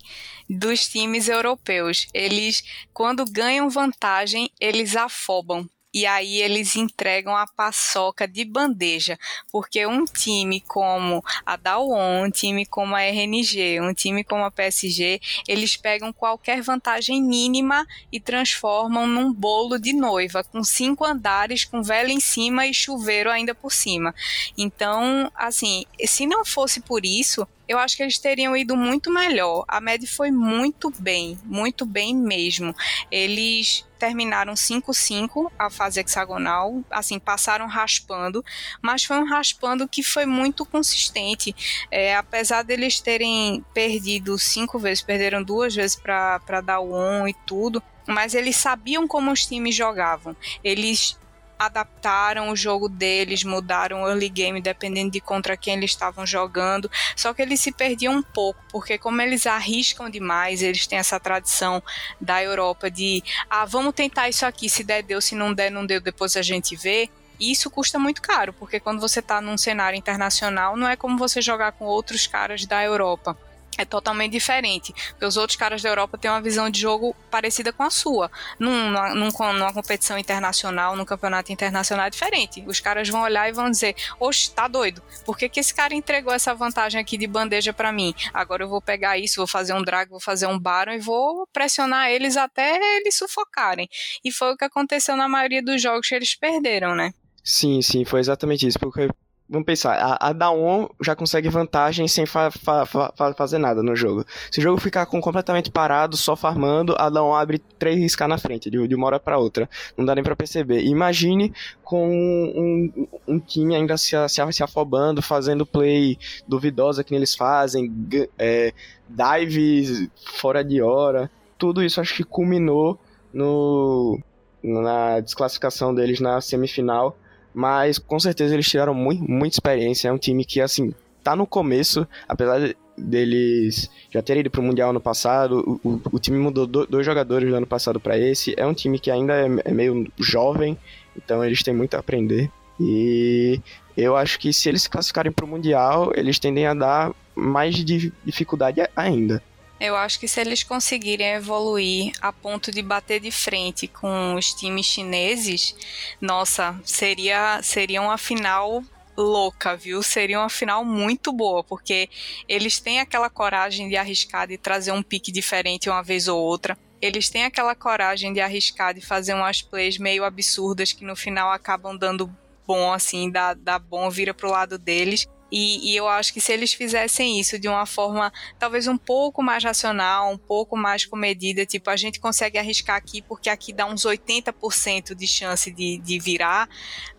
dos 0.49 0.87
times 0.87 1.27
europeus. 1.27 2.07
Eles 2.13 2.63
quando 2.93 3.25
ganham 3.25 3.69
vantagem, 3.69 4.49
eles 4.59 4.95
afobam 4.95 5.67
e 5.93 6.05
aí 6.05 6.41
eles 6.41 6.75
entregam 6.75 7.35
a 7.35 7.45
paçoca 7.45 8.27
de 8.27 8.43
bandeja, 8.43 9.17
porque 9.51 9.85
um 9.85 10.05
time 10.05 10.59
como 10.61 11.23
a 11.45 11.55
Dawon, 11.55 12.25
um 12.25 12.31
time 12.31 12.65
como 12.65 12.95
a 12.95 13.01
RNG, 13.01 13.79
um 13.79 13.93
time 13.93 14.23
como 14.23 14.43
a 14.43 14.51
PSG, 14.51 15.21
eles 15.47 15.77
pegam 15.77 16.11
qualquer 16.11 16.61
vantagem 16.61 17.21
mínima 17.21 17.85
e 18.11 18.19
transformam 18.19 19.05
num 19.05 19.31
bolo 19.31 19.77
de 19.77 19.93
noiva, 19.93 20.43
com 20.43 20.63
cinco 20.63 21.05
andares, 21.05 21.65
com 21.65 21.83
vela 21.83 22.11
em 22.11 22.19
cima 22.19 22.65
e 22.65 22.73
chuveiro 22.73 23.29
ainda 23.29 23.53
por 23.53 23.71
cima. 23.71 24.15
Então, 24.57 25.31
assim, 25.35 25.85
se 26.05 26.25
não 26.25 26.43
fosse 26.43 26.81
por 26.81 27.05
isso, 27.05 27.47
eu 27.67 27.77
acho 27.77 27.95
que 27.95 28.03
eles 28.03 28.17
teriam 28.17 28.55
ido 28.55 28.75
muito 28.75 29.11
melhor. 29.11 29.63
A 29.67 29.79
Med 29.79 30.05
foi 30.05 30.31
muito 30.31 30.91
bem, 30.99 31.37
muito 31.45 31.85
bem 31.85 32.15
mesmo. 32.15 32.75
Eles 33.09 33.85
terminaram 34.03 34.53
5-5 34.53 35.49
a 35.57 35.69
fase 35.69 36.01
hexagonal, 36.01 36.83
assim, 36.91 37.17
passaram 37.17 37.67
raspando, 37.67 38.43
mas 38.81 39.05
foi 39.05 39.15
um 39.15 39.23
raspando 39.23 39.87
que 39.87 40.03
foi 40.03 40.25
muito 40.25 40.65
consistente. 40.65 41.55
É, 41.89 42.13
apesar 42.17 42.63
deles 42.63 42.99
terem 42.99 43.63
perdido 43.73 44.37
cinco 44.37 44.77
vezes, 44.77 45.01
perderam 45.01 45.41
duas 45.41 45.73
vezes 45.73 45.95
para 45.95 46.59
dar 46.59 46.81
o 46.81 46.93
on 46.93 47.29
e 47.29 47.33
tudo, 47.45 47.81
mas 48.05 48.35
eles 48.35 48.57
sabiam 48.57 49.07
como 49.07 49.31
os 49.31 49.45
times 49.45 49.73
jogavam. 49.73 50.35
Eles 50.61 51.17
adaptaram 51.57 52.49
o 52.49 52.55
jogo 52.55 52.89
deles, 52.89 53.43
mudaram 53.43 54.03
o 54.03 54.07
early 54.07 54.29
game 54.29 54.61
dependendo 54.61 55.11
de 55.11 55.21
contra 55.21 55.57
quem 55.57 55.75
eles 55.75 55.91
estavam 55.91 56.25
jogando. 56.25 56.89
Só 57.15 57.33
que 57.33 57.41
eles 57.41 57.59
se 57.59 57.71
perdiam 57.71 58.15
um 58.15 58.23
pouco, 58.23 58.63
porque 58.71 58.97
como 58.97 59.21
eles 59.21 59.45
arriscam 59.45 60.09
demais, 60.09 60.61
eles 60.61 60.87
têm 60.87 60.99
essa 60.99 61.19
tradição 61.19 61.81
da 62.19 62.43
Europa 62.43 62.89
de 62.89 63.23
ah, 63.49 63.65
vamos 63.65 63.93
tentar 63.93 64.29
isso 64.29 64.45
aqui, 64.45 64.69
se 64.69 64.83
der 64.83 65.03
deu, 65.03 65.21
se 65.21 65.35
não 65.35 65.53
der 65.53 65.71
não 65.71 65.85
deu, 65.85 66.01
depois 66.01 66.35
a 66.35 66.41
gente 66.41 66.75
vê. 66.75 67.09
Isso 67.39 67.69
custa 67.69 67.97
muito 67.97 68.21
caro, 68.21 68.53
porque 68.53 68.79
quando 68.79 69.01
você 69.01 69.19
está 69.19 69.41
num 69.41 69.57
cenário 69.57 69.97
internacional, 69.97 70.77
não 70.77 70.87
é 70.87 70.95
como 70.95 71.17
você 71.17 71.41
jogar 71.41 71.71
com 71.73 71.85
outros 71.85 72.27
caras 72.27 72.65
da 72.65 72.83
Europa 72.83 73.37
é 73.77 73.85
totalmente 73.85 74.31
diferente. 74.31 74.93
Porque 75.11 75.25
os 75.25 75.37
outros 75.37 75.55
caras 75.55 75.81
da 75.81 75.89
Europa 75.89 76.17
têm 76.17 76.29
uma 76.29 76.41
visão 76.41 76.69
de 76.69 76.79
jogo 76.79 77.15
parecida 77.29 77.71
com 77.71 77.83
a 77.83 77.89
sua. 77.89 78.31
Num, 78.59 78.89
numa, 78.89 79.53
numa 79.53 79.73
competição 79.73 80.17
internacional, 80.17 80.95
num 80.95 81.05
campeonato 81.05 81.51
internacional 81.51 82.07
é 82.07 82.09
diferente. 82.09 82.63
Os 82.67 82.79
caras 82.79 83.09
vão 83.09 83.21
olhar 83.21 83.47
e 83.49 83.51
vão 83.51 83.69
dizer: 83.69 83.95
Oxe, 84.19 84.51
tá 84.51 84.67
doido. 84.67 85.01
Por 85.25 85.37
que, 85.37 85.49
que 85.49 85.59
esse 85.59 85.73
cara 85.73 85.93
entregou 85.93 86.33
essa 86.33 86.53
vantagem 86.53 86.99
aqui 86.99 87.17
de 87.17 87.27
bandeja 87.27 87.73
para 87.73 87.91
mim? 87.91 88.13
Agora 88.33 88.63
eu 88.63 88.69
vou 88.69 88.81
pegar 88.81 89.17
isso, 89.17 89.37
vou 89.37 89.47
fazer 89.47 89.73
um 89.73 89.83
drag, 89.83 90.09
vou 90.09 90.19
fazer 90.19 90.47
um 90.47 90.59
baron 90.59 90.93
e 90.93 90.99
vou 90.99 91.47
pressionar 91.47 92.09
eles 92.09 92.37
até 92.37 92.97
eles 92.97 93.15
sufocarem. 93.15 93.89
E 94.23 94.31
foi 94.31 94.53
o 94.53 94.57
que 94.57 94.65
aconteceu 94.65 95.15
na 95.15 95.27
maioria 95.27 95.61
dos 95.61 95.81
jogos 95.81 96.07
que 96.07 96.15
eles 96.15 96.35
perderam, 96.35 96.95
né? 96.95 97.13
Sim, 97.43 97.81
sim, 97.81 98.05
foi 98.05 98.21
exatamente 98.21 98.65
isso. 98.65 98.79
Porque 98.79 99.09
Vamos 99.49 99.65
pensar, 99.65 99.97
a, 99.99 100.29
a 100.29 100.33
Daon 100.33 100.87
já 101.01 101.15
consegue 101.15 101.49
vantagem 101.49 102.07
sem 102.07 102.25
fa, 102.25 102.49
fa, 102.49 102.85
fa, 102.85 103.33
fazer 103.33 103.57
nada 103.57 103.83
no 103.83 103.93
jogo. 103.93 104.25
Se 104.49 104.59
o 104.59 104.63
jogo 104.63 104.79
ficar 104.79 105.05
com 105.05 105.19
completamente 105.19 105.69
parado, 105.69 106.15
só 106.15 106.33
farmando, 106.35 106.95
a 106.97 107.09
Daon 107.09 107.33
abre 107.35 107.61
3k 107.77 108.25
na 108.25 108.37
frente, 108.37 108.69
de, 108.69 108.87
de 108.87 108.95
uma 108.95 109.05
hora 109.05 109.19
para 109.19 109.37
outra. 109.37 109.69
Não 109.97 110.05
dá 110.05 110.15
nem 110.15 110.23
pra 110.23 110.35
perceber. 110.35 110.83
Imagine 110.85 111.53
com 111.83 112.09
um, 112.09 113.07
um, 113.27 113.39
time 113.39 113.75
ainda 113.75 113.97
se, 113.97 114.15
se, 114.29 114.51
se, 114.51 114.63
afobando, 114.63 115.21
fazendo 115.21 115.65
play 115.65 116.17
duvidosa 116.47 117.03
que 117.03 117.13
eles 117.13 117.35
fazem, 117.35 117.93
é, 118.39 118.73
dives 119.09 120.09
fora 120.39 120.63
de 120.63 120.81
hora. 120.81 121.29
Tudo 121.57 121.83
isso 121.83 121.99
acho 121.99 122.15
que 122.15 122.23
culminou 122.23 122.97
no, 123.33 124.19
na 124.63 125.19
desclassificação 125.19 125.93
deles 125.93 126.21
na 126.21 126.39
semifinal 126.39 127.17
mas 127.53 127.97
com 127.99 128.19
certeza 128.19 128.53
eles 128.53 128.69
tiraram 128.69 128.93
muito, 128.93 129.23
muita 129.23 129.55
experiência. 129.55 130.07
É 130.07 130.11
um 130.11 130.17
time 130.17 130.43
que, 130.43 130.59
assim, 130.61 130.93
tá 131.23 131.35
no 131.35 131.47
começo, 131.47 132.07
apesar 132.27 132.73
deles 132.97 133.89
já 134.11 134.21
terem 134.21 134.41
ido 134.41 134.51
pro 134.51 134.61
Mundial 134.61 134.91
ano 134.91 134.99
passado, 134.99 135.79
o, 135.83 135.89
o, 135.89 136.01
o 136.13 136.19
time 136.19 136.37
mudou 136.37 136.67
do, 136.67 136.85
dois 136.85 137.05
jogadores 137.05 137.49
do 137.49 137.55
ano 137.55 137.67
passado 137.67 137.99
para 137.99 138.17
esse. 138.17 138.53
É 138.57 138.65
um 138.65 138.73
time 138.73 138.99
que 138.99 139.09
ainda 139.09 139.33
é, 139.33 139.47
é 139.65 139.71
meio 139.71 140.07
jovem, 140.19 140.77
então 141.15 141.43
eles 141.43 141.63
têm 141.63 141.73
muito 141.73 141.95
a 141.95 141.99
aprender. 141.99 142.49
E 142.79 143.59
eu 143.95 144.15
acho 144.15 144.39
que 144.39 144.51
se 144.51 144.69
eles 144.69 144.83
se 144.83 144.89
classificarem 144.89 145.31
pro 145.31 145.47
Mundial, 145.47 146.11
eles 146.15 146.39
tendem 146.39 146.65
a 146.65 146.73
dar 146.73 147.11
mais 147.35 147.75
de 147.75 148.11
dificuldade 148.23 148.81
ainda. 148.95 149.41
Eu 149.79 149.95
acho 149.95 150.19
que 150.19 150.27
se 150.27 150.39
eles 150.39 150.63
conseguirem 150.63 151.33
evoluir 151.33 152.13
a 152.21 152.31
ponto 152.31 152.71
de 152.71 152.81
bater 152.81 153.19
de 153.19 153.31
frente 153.31 153.87
com 153.87 154.35
os 154.35 154.53
times 154.53 154.85
chineses, 154.85 155.75
nossa, 156.21 156.79
seria, 156.85 157.61
seria 157.61 158.01
uma 158.01 158.17
final 158.17 158.83
louca, 159.15 159.75
viu? 159.75 160.01
Seria 160.01 160.39
uma 160.39 160.49
final 160.49 160.85
muito 160.85 161.31
boa, 161.31 161.63
porque 161.63 162.09
eles 162.47 162.79
têm 162.79 162.99
aquela 162.99 163.29
coragem 163.29 163.89
de 163.89 163.95
arriscar 163.95 164.47
de 164.47 164.57
trazer 164.57 164.91
um 164.91 165.03
pique 165.03 165.31
diferente 165.31 165.89
uma 165.89 166.03
vez 166.03 166.27
ou 166.27 166.41
outra. 166.41 166.77
Eles 167.01 167.29
têm 167.29 167.43
aquela 167.43 167.75
coragem 167.75 168.31
de 168.31 168.39
arriscar 168.39 168.93
de 168.93 169.01
fazer 169.01 169.33
umas 169.33 169.61
plays 169.61 169.97
meio 169.97 170.23
absurdas 170.23 170.93
que 170.93 171.03
no 171.03 171.15
final 171.15 171.51
acabam 171.51 171.97
dando 171.97 172.33
bom, 172.65 172.93
assim, 172.93 173.29
dá, 173.29 173.53
dá 173.53 173.77
bom, 173.77 174.09
vira 174.09 174.33
pro 174.33 174.49
lado 174.49 174.77
deles. 174.77 175.27
E, 175.55 175.91
e, 175.91 175.95
eu 175.95 176.07
acho 176.07 176.33
que 176.33 176.41
se 176.41 176.51
eles 176.51 176.73
fizessem 176.73 177.39
isso 177.39 177.59
de 177.59 177.67
uma 177.67 177.85
forma 177.85 178.33
talvez 178.57 178.87
um 178.87 178.97
pouco 178.97 179.43
mais 179.43 179.63
racional, 179.63 180.31
um 180.31 180.37
pouco 180.37 180.75
mais 180.75 181.05
comedida, 181.05 181.63
tipo, 181.63 181.91
a 181.91 181.95
gente 181.95 182.19
consegue 182.19 182.57
arriscar 182.57 182.95
aqui 182.95 183.21
porque 183.21 183.51
aqui 183.51 183.71
dá 183.71 183.85
uns 183.85 184.01
80% 184.01 185.13
de 185.13 185.27
chance 185.27 185.69
de, 185.69 185.99
de 185.99 186.17
virar, 186.17 186.67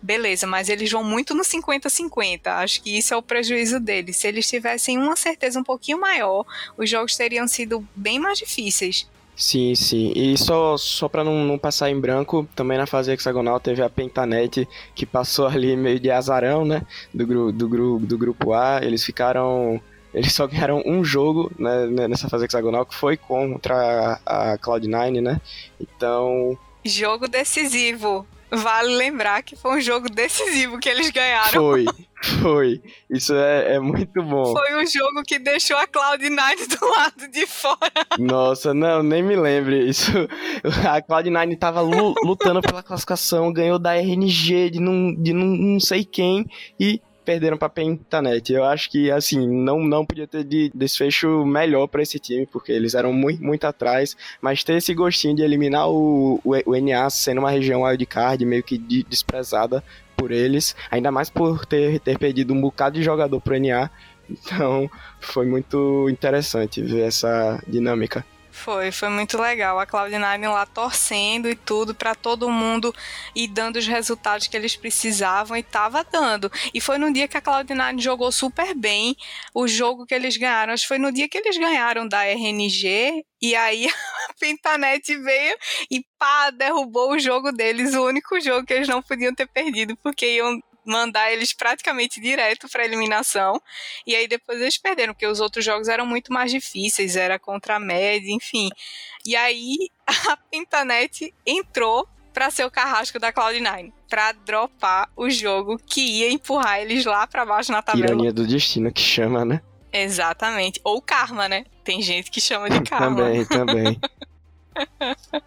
beleza, 0.01 0.45
mas 0.45 0.67
eles 0.67 0.91
vão 0.91 1.01
muito 1.01 1.33
no 1.33 1.43
50-50. 1.43 2.47
Acho 2.47 2.81
que 2.81 2.97
isso 2.97 3.13
é 3.13 3.17
o 3.17 3.21
prejuízo 3.21 3.79
deles. 3.79 4.17
Se 4.17 4.27
eles 4.27 4.45
tivessem 4.49 4.97
uma 4.97 5.15
certeza 5.15 5.57
um 5.57 5.63
pouquinho 5.63 6.01
maior, 6.01 6.45
os 6.77 6.89
jogos 6.89 7.15
teriam 7.15 7.47
sido 7.47 7.87
bem 7.95 8.19
mais 8.19 8.37
difíceis. 8.37 9.07
Sim, 9.35 9.75
sim. 9.75 10.13
E 10.15 10.37
só, 10.37 10.77
só 10.77 11.09
para 11.09 11.23
não, 11.23 11.43
não 11.43 11.57
passar 11.57 11.89
em 11.89 11.99
branco, 11.99 12.47
também 12.55 12.77
na 12.77 12.85
fase 12.85 13.11
hexagonal 13.11 13.59
teve 13.59 13.81
a 13.81 13.89
Pentanet, 13.89 14.67
que 14.93 15.05
passou 15.05 15.47
ali 15.47 15.75
meio 15.75 15.99
de 15.99 16.09
azarão, 16.09 16.63
né? 16.63 16.81
Do, 17.13 17.27
gru, 17.27 17.51
do, 17.51 17.99
do 17.99 18.17
grupo 18.17 18.53
A. 18.53 18.79
Eles 18.81 19.03
ficaram. 19.03 19.81
Eles 20.13 20.33
só 20.33 20.47
ganharam 20.47 20.81
um 20.85 21.03
jogo 21.03 21.51
né, 21.59 21.87
né 21.87 22.07
nessa 22.07 22.29
fase 22.29 22.45
hexagonal, 22.45 22.85
que 22.85 22.95
foi 22.95 23.17
contra 23.17 24.21
a, 24.25 24.53
a 24.53 24.57
Cloud9, 24.57 25.21
né? 25.21 25.41
Então. 25.79 26.57
Jogo 26.85 27.27
decisivo. 27.27 28.25
Vale 28.51 28.95
lembrar 28.95 29.41
que 29.43 29.55
foi 29.55 29.77
um 29.77 29.81
jogo 29.81 30.09
decisivo 30.09 30.79
que 30.79 30.87
eles 30.87 31.09
ganharam. 31.09 31.51
Foi, 31.51 31.85
foi. 32.41 32.81
Isso 33.09 33.33
é, 33.33 33.75
é 33.75 33.79
muito 33.79 34.21
bom. 34.21 34.53
Foi 34.53 34.75
um 34.75 34.85
jogo 34.85 35.23
que 35.27 35.39
deixou 35.39 35.77
a 35.77 35.87
Cloud9 35.87 36.67
do 36.79 36.87
lado 36.87 37.27
de 37.31 37.47
fora. 37.47 37.91
Nossa, 38.19 38.73
não, 38.73 39.01
nem 39.01 39.23
me 39.23 39.35
lembre 39.35 39.87
isso. 39.89 40.11
A 40.87 41.01
Cloud9 41.01 41.57
tava 41.57 41.81
lutando 41.81 42.61
pela 42.61 42.83
classificação, 42.83 43.51
ganhou 43.51 43.79
da 43.79 43.95
RNG 43.95 44.69
de 44.69 44.79
não, 44.79 45.13
de 45.13 45.33
não, 45.33 45.45
não 45.45 45.79
sei 45.79 46.05
quem 46.05 46.45
e 46.79 47.01
perderam 47.25 47.57
para 47.57 47.69
Pentanet. 47.69 48.53
Eu 48.53 48.63
acho 48.63 48.89
que 48.89 49.11
assim 49.11 49.47
não 49.47 49.83
não 49.83 50.05
podia 50.05 50.27
ter 50.27 50.43
de 50.43 50.71
desfecho 50.73 51.45
melhor 51.45 51.87
para 51.87 52.01
esse 52.01 52.19
time 52.19 52.45
porque 52.45 52.71
eles 52.71 52.93
eram 52.93 53.11
muito 53.11 53.43
muito 53.43 53.65
atrás, 53.65 54.15
mas 54.41 54.63
ter 54.63 54.75
esse 54.75 54.93
gostinho 54.93 55.35
de 55.35 55.41
eliminar 55.41 55.89
o, 55.89 56.39
o, 56.43 56.53
o 56.65 56.79
NA 56.79 57.09
sendo 57.09 57.39
uma 57.39 57.51
região 57.51 57.81
wildcard 57.83 58.45
meio 58.45 58.63
que 58.63 58.77
de, 58.77 59.03
desprezada 59.03 59.83
por 60.15 60.31
eles, 60.31 60.75
ainda 60.89 61.11
mais 61.11 61.29
por 61.29 61.65
ter, 61.65 61.99
ter 61.99 62.17
perdido 62.17 62.53
um 62.53 62.61
bocado 62.61 62.95
de 62.95 63.03
jogador 63.03 63.41
pro 63.41 63.59
NA. 63.59 63.89
Então 64.27 64.89
foi 65.19 65.45
muito 65.45 66.09
interessante 66.09 66.81
ver 66.81 67.01
essa 67.01 67.61
dinâmica. 67.67 68.25
Foi, 68.55 68.89
foi 68.89 69.09
muito 69.09 69.37
legal. 69.37 69.77
A 69.77 69.85
Cloud9 69.85 70.49
lá 70.49 70.65
torcendo 70.65 71.49
e 71.49 71.55
tudo 71.55 71.93
para 71.93 72.15
todo 72.15 72.49
mundo 72.49 72.95
e 73.35 73.47
dando 73.47 73.75
os 73.75 73.85
resultados 73.85 74.47
que 74.47 74.55
eles 74.55 74.75
precisavam 74.77 75.57
e 75.57 75.61
tava 75.61 76.03
dando. 76.03 76.49
E 76.73 76.79
foi 76.79 76.97
no 76.97 77.11
dia 77.11 77.27
que 77.27 77.37
a 77.37 77.41
Cloud9 77.41 77.99
jogou 77.99 78.31
super 78.31 78.73
bem 78.73 79.15
o 79.53 79.67
jogo 79.67 80.05
que 80.05 80.15
eles 80.15 80.37
ganharam. 80.37 80.73
Acho 80.73 80.83
que 80.83 80.87
foi 80.87 80.97
no 80.97 81.11
dia 81.11 81.27
que 81.27 81.37
eles 81.37 81.57
ganharam 81.57 82.07
da 82.07 82.23
RNG 82.25 83.25
e 83.41 83.55
aí 83.55 83.87
a 84.29 84.33
Pentanet 84.39 85.15
veio 85.17 85.57
e 85.91 86.03
pá, 86.17 86.49
derrubou 86.49 87.11
o 87.11 87.19
jogo 87.19 87.51
deles, 87.51 87.93
o 87.93 88.05
único 88.05 88.39
jogo 88.39 88.65
que 88.65 88.73
eles 88.73 88.87
não 88.87 89.01
podiam 89.01 89.35
ter 89.35 89.47
perdido, 89.47 89.97
porque 89.97 90.37
iam 90.37 90.59
mandar 90.85 91.31
eles 91.31 91.53
praticamente 91.53 92.19
direto 92.19 92.69
para 92.69 92.85
eliminação. 92.85 93.61
E 94.05 94.15
aí 94.15 94.27
depois 94.27 94.61
eles 94.61 94.77
perderam, 94.77 95.13
porque 95.13 95.27
os 95.27 95.39
outros 95.39 95.63
jogos 95.63 95.87
eram 95.87 96.05
muito 96.05 96.31
mais 96.31 96.51
difíceis, 96.51 97.15
era 97.15 97.39
contra 97.39 97.75
a 97.75 97.79
média, 97.79 98.31
enfim. 98.31 98.69
E 99.25 99.35
aí 99.35 99.89
a 100.29 100.37
Pentanet 100.37 101.33
entrou 101.45 102.07
para 102.33 102.51
ser 102.51 102.65
o 102.65 102.71
carrasco 102.71 103.17
da 103.17 103.31
Cloud9, 103.31 103.93
para 104.09 104.33
dropar 104.33 105.09
o 105.15 105.29
jogo 105.29 105.77
que 105.77 106.01
ia 106.01 106.29
empurrar 106.29 106.81
eles 106.81 107.05
lá 107.05 107.25
para 107.25 107.45
baixo 107.45 107.71
na 107.71 107.81
tabela. 107.81 108.07
Ironia 108.07 108.33
do 108.33 108.45
destino 108.45 108.91
que 108.91 109.01
chama, 109.01 109.45
né? 109.45 109.61
Exatamente. 109.91 110.81
Ou 110.83 111.01
karma, 111.01 111.47
né? 111.47 111.63
Tem 111.85 112.01
gente 112.01 112.29
que 112.29 112.41
chama 112.41 112.69
de 112.69 112.81
karma. 112.89 113.23
também, 113.23 113.45
também. 113.45 113.99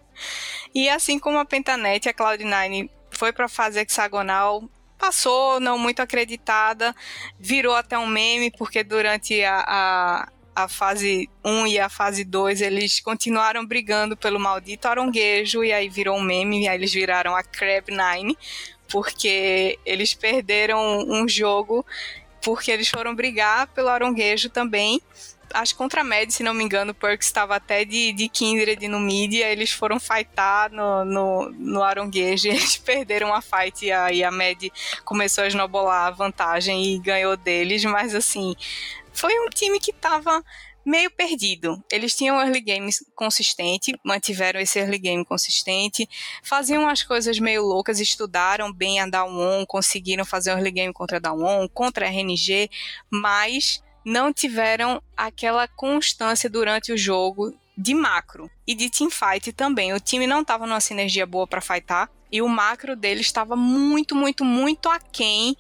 e 0.75 0.89
assim 0.89 1.19
como 1.19 1.39
a 1.39 1.45
Pentanet, 1.45 2.09
a 2.09 2.15
Cloud9 2.15 2.89
foi 3.11 3.33
para 3.33 3.49
fase 3.49 3.79
hexagonal, 3.79 4.65
passou 4.99 5.61
não 5.61 5.79
muito 5.79 6.01
acreditada, 6.01 6.95
virou 7.39 7.75
até 7.75 7.99
um 7.99 8.07
meme, 8.07 8.51
porque 8.51 8.83
durante 8.83 9.43
a, 9.45 9.65
a, 9.67 10.29
a 10.65 10.69
fase 10.69 11.31
1 11.45 11.67
e 11.69 11.79
a 11.79 11.89
fase 11.89 12.25
2 12.25 12.61
eles 12.61 13.01
continuaram 13.01 13.65
brigando 13.65 14.17
pelo 14.17 14.41
maldito 14.41 14.89
aronguejo, 14.89 15.63
e 15.63 15.73
aí 15.73 15.89
virou 15.89 16.19
um 16.19 16.23
meme, 16.23 16.65
e 16.65 16.69
aí 16.69 16.77
eles 16.77 16.93
viraram 16.93 17.37
a 17.37 17.43
Crab 17.43 17.91
Nine, 17.91 18.37
porque 18.89 19.79
eles 19.87 20.15
perderam 20.15 20.99
um 21.09 21.29
jogo 21.29 21.87
porque 22.41 22.71
eles 22.71 22.89
foram 22.89 23.15
brigar 23.15 23.67
pelo 23.69 23.89
aronguejo 23.89 24.49
também 24.49 25.03
acho 25.55 25.75
que 25.75 25.79
contra 25.79 26.01
a 26.01 26.05
Mad, 26.05 26.31
se 26.31 26.43
não 26.43 26.55
me 26.55 26.65
engano, 26.65 26.93
o 26.93 26.95
Perks 26.95 27.27
estava 27.27 27.57
até 27.57 27.85
de, 27.85 28.13
de 28.13 28.29
Kindred 28.29 28.87
no 28.89 29.01
mid, 29.01 29.33
e 29.33 29.43
eles 29.43 29.71
foram 29.71 29.99
fightar 29.99 30.71
no, 30.71 31.05
no, 31.05 31.51
no 31.51 31.83
Aronguejo, 31.83 32.49
eles 32.49 32.77
perderam 32.77 33.35
a 33.35 33.41
fight, 33.41 33.87
e 33.87 33.93
aí 33.93 34.25
a 34.25 34.31
Mad 34.31 34.65
começou 35.05 35.45
a 35.45 35.47
esnobolar 35.47 36.07
a 36.07 36.11
vantagem 36.11 36.95
e 36.95 36.99
ganhou 36.99 37.37
deles, 37.37 37.85
mas 37.85 38.15
assim, 38.15 38.55
foi 39.13 39.39
um 39.41 39.49
time 39.49 39.81
que 39.81 39.91
estava 39.91 40.43
meio 40.89 41.11
perdido. 41.11 41.85
Eles 41.93 42.17
tinham 42.17 42.37
um 42.37 42.41
early 42.41 42.63
game 42.63 42.91
consistente, 43.15 43.93
mantiveram 44.03 44.59
esse 44.59 44.79
early 44.79 44.99
game 44.99 45.25
consistente, 45.25 46.09
faziam 46.43 46.89
as 46.89 47.03
coisas 47.03 47.39
meio 47.39 47.63
loucas, 47.63 48.01
estudaram 48.01 48.73
bem 48.73 48.99
a 48.99 49.07
Down 49.07 49.67
conseguiram 49.67 50.25
fazer 50.25 50.53
um 50.53 50.57
early 50.57 50.71
game 50.71 50.93
contra 50.93 51.19
a 51.19 51.21
Down 51.21 51.69
contra 51.69 52.07
a 52.07 52.09
RNG, 52.09 52.71
mas 53.11 53.83
não 54.09 54.33
tiveram 54.33 55.03
aquela 55.17 55.69
constância 55.69 56.49
durante 56.49 56.91
o 56.93 56.97
jogo 56.97 57.55
de 57.77 57.95
macro 57.95 58.51
e 58.67 58.75
de 58.75 58.91
teamfight 58.91 59.53
também. 59.53 59.93
O 59.93 60.01
time 60.01 60.27
não 60.27 60.41
estava 60.41 60.67
numa 60.67 60.81
sinergia 60.81 61.27
boa 61.27 61.47
para 61.47 61.61
fightar 61.61 62.11
e 62.33 62.43
o 62.43 62.49
macro 62.49 62.97
deles 62.97 63.27
estava 63.27 63.55
muito, 63.55 64.15
muito, 64.15 64.45
muito 64.45 64.89
aquém 64.89 65.57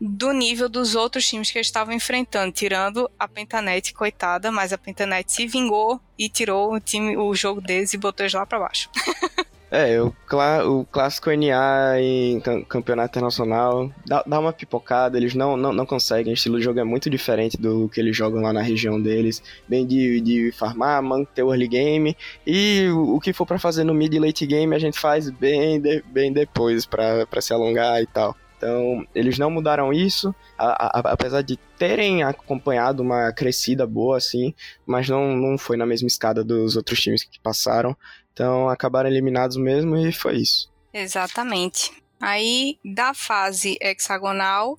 do 0.00 0.32
nível 0.32 0.68
dos 0.68 0.94
outros 0.94 1.28
times 1.28 1.50
que 1.50 1.58
eles 1.58 1.66
estavam 1.68 1.94
enfrentando, 1.94 2.52
tirando 2.52 3.10
a 3.18 3.28
Pentanet, 3.28 3.92
coitada, 3.92 4.50
mas 4.50 4.72
a 4.72 4.78
Pentanet 4.78 5.30
se 5.30 5.46
vingou 5.46 6.00
e 6.18 6.28
tirou 6.28 6.74
o 6.74 6.80
time, 6.80 7.16
o 7.16 7.34
jogo 7.34 7.60
deles 7.60 7.94
e 7.94 7.98
botou 7.98 8.24
eles 8.24 8.34
lá 8.34 8.44
para 8.44 8.60
baixo. 8.60 8.90
É, 9.70 10.02
o, 10.02 10.10
clá, 10.26 10.66
o 10.66 10.84
clássico 10.84 11.30
NA 11.30 12.00
em 12.00 12.40
campeonato 12.68 13.16
internacional 13.16 13.88
dá, 14.04 14.24
dá 14.26 14.40
uma 14.40 14.52
pipocada, 14.52 15.16
eles 15.16 15.32
não, 15.34 15.56
não, 15.56 15.72
não 15.72 15.86
conseguem, 15.86 16.32
o 16.32 16.34
estilo 16.34 16.58
de 16.58 16.64
jogo 16.64 16.80
é 16.80 16.84
muito 16.84 17.08
diferente 17.08 17.56
do 17.56 17.88
que 17.88 18.00
eles 18.00 18.16
jogam 18.16 18.42
lá 18.42 18.52
na 18.52 18.62
região 18.62 19.00
deles, 19.00 19.40
bem 19.68 19.86
de, 19.86 20.20
de 20.20 20.50
farmar, 20.50 21.00
manter 21.00 21.44
o 21.44 21.52
early 21.52 21.68
game, 21.68 22.16
e 22.44 22.88
o, 22.88 23.14
o 23.14 23.20
que 23.20 23.32
for 23.32 23.46
para 23.46 23.60
fazer 23.60 23.84
no 23.84 23.94
mid 23.94 24.12
e 24.12 24.18
late 24.18 24.44
game 24.44 24.74
a 24.74 24.78
gente 24.78 24.98
faz 24.98 25.30
bem, 25.30 25.80
de, 25.80 26.02
bem 26.08 26.32
depois 26.32 26.84
para 26.84 27.40
se 27.40 27.52
alongar 27.52 28.02
e 28.02 28.06
tal. 28.06 28.36
Então, 28.56 29.06
eles 29.14 29.38
não 29.38 29.50
mudaram 29.50 29.90
isso, 29.90 30.34
a, 30.58 30.98
a, 30.98 31.12
apesar 31.12 31.40
de 31.40 31.56
terem 31.78 32.22
acompanhado 32.22 33.02
uma 33.02 33.32
crescida 33.32 33.86
boa, 33.86 34.18
assim, 34.18 34.52
mas 34.84 35.08
não, 35.08 35.34
não 35.34 35.56
foi 35.56 35.78
na 35.78 35.86
mesma 35.86 36.08
escada 36.08 36.44
dos 36.44 36.76
outros 36.76 37.00
times 37.00 37.22
que 37.22 37.40
passaram. 37.40 37.96
Então, 38.40 38.70
acabaram 38.70 39.10
eliminados 39.10 39.58
mesmo 39.58 39.98
e 39.98 40.10
foi 40.10 40.38
isso. 40.38 40.72
Exatamente. 40.94 41.92
Aí, 42.18 42.78
da 42.82 43.12
fase 43.12 43.76
hexagonal, 43.82 44.78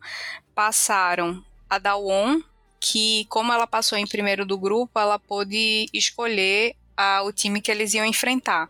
passaram 0.56 1.44
a 1.70 1.78
Dawon, 1.78 2.42
que, 2.80 3.28
como 3.30 3.54
ela 3.54 3.68
passou 3.68 4.00
em 4.00 4.08
primeiro 4.08 4.48
do 4.48 4.58
grupo, 4.58 5.00
ela 5.00 5.20
pôde 5.20 5.86
escolher 5.94 6.76
a, 6.98 7.22
o 7.22 7.32
time 7.32 7.62
que 7.62 7.70
eles 7.70 7.94
iam 7.94 8.04
enfrentar. 8.04 8.68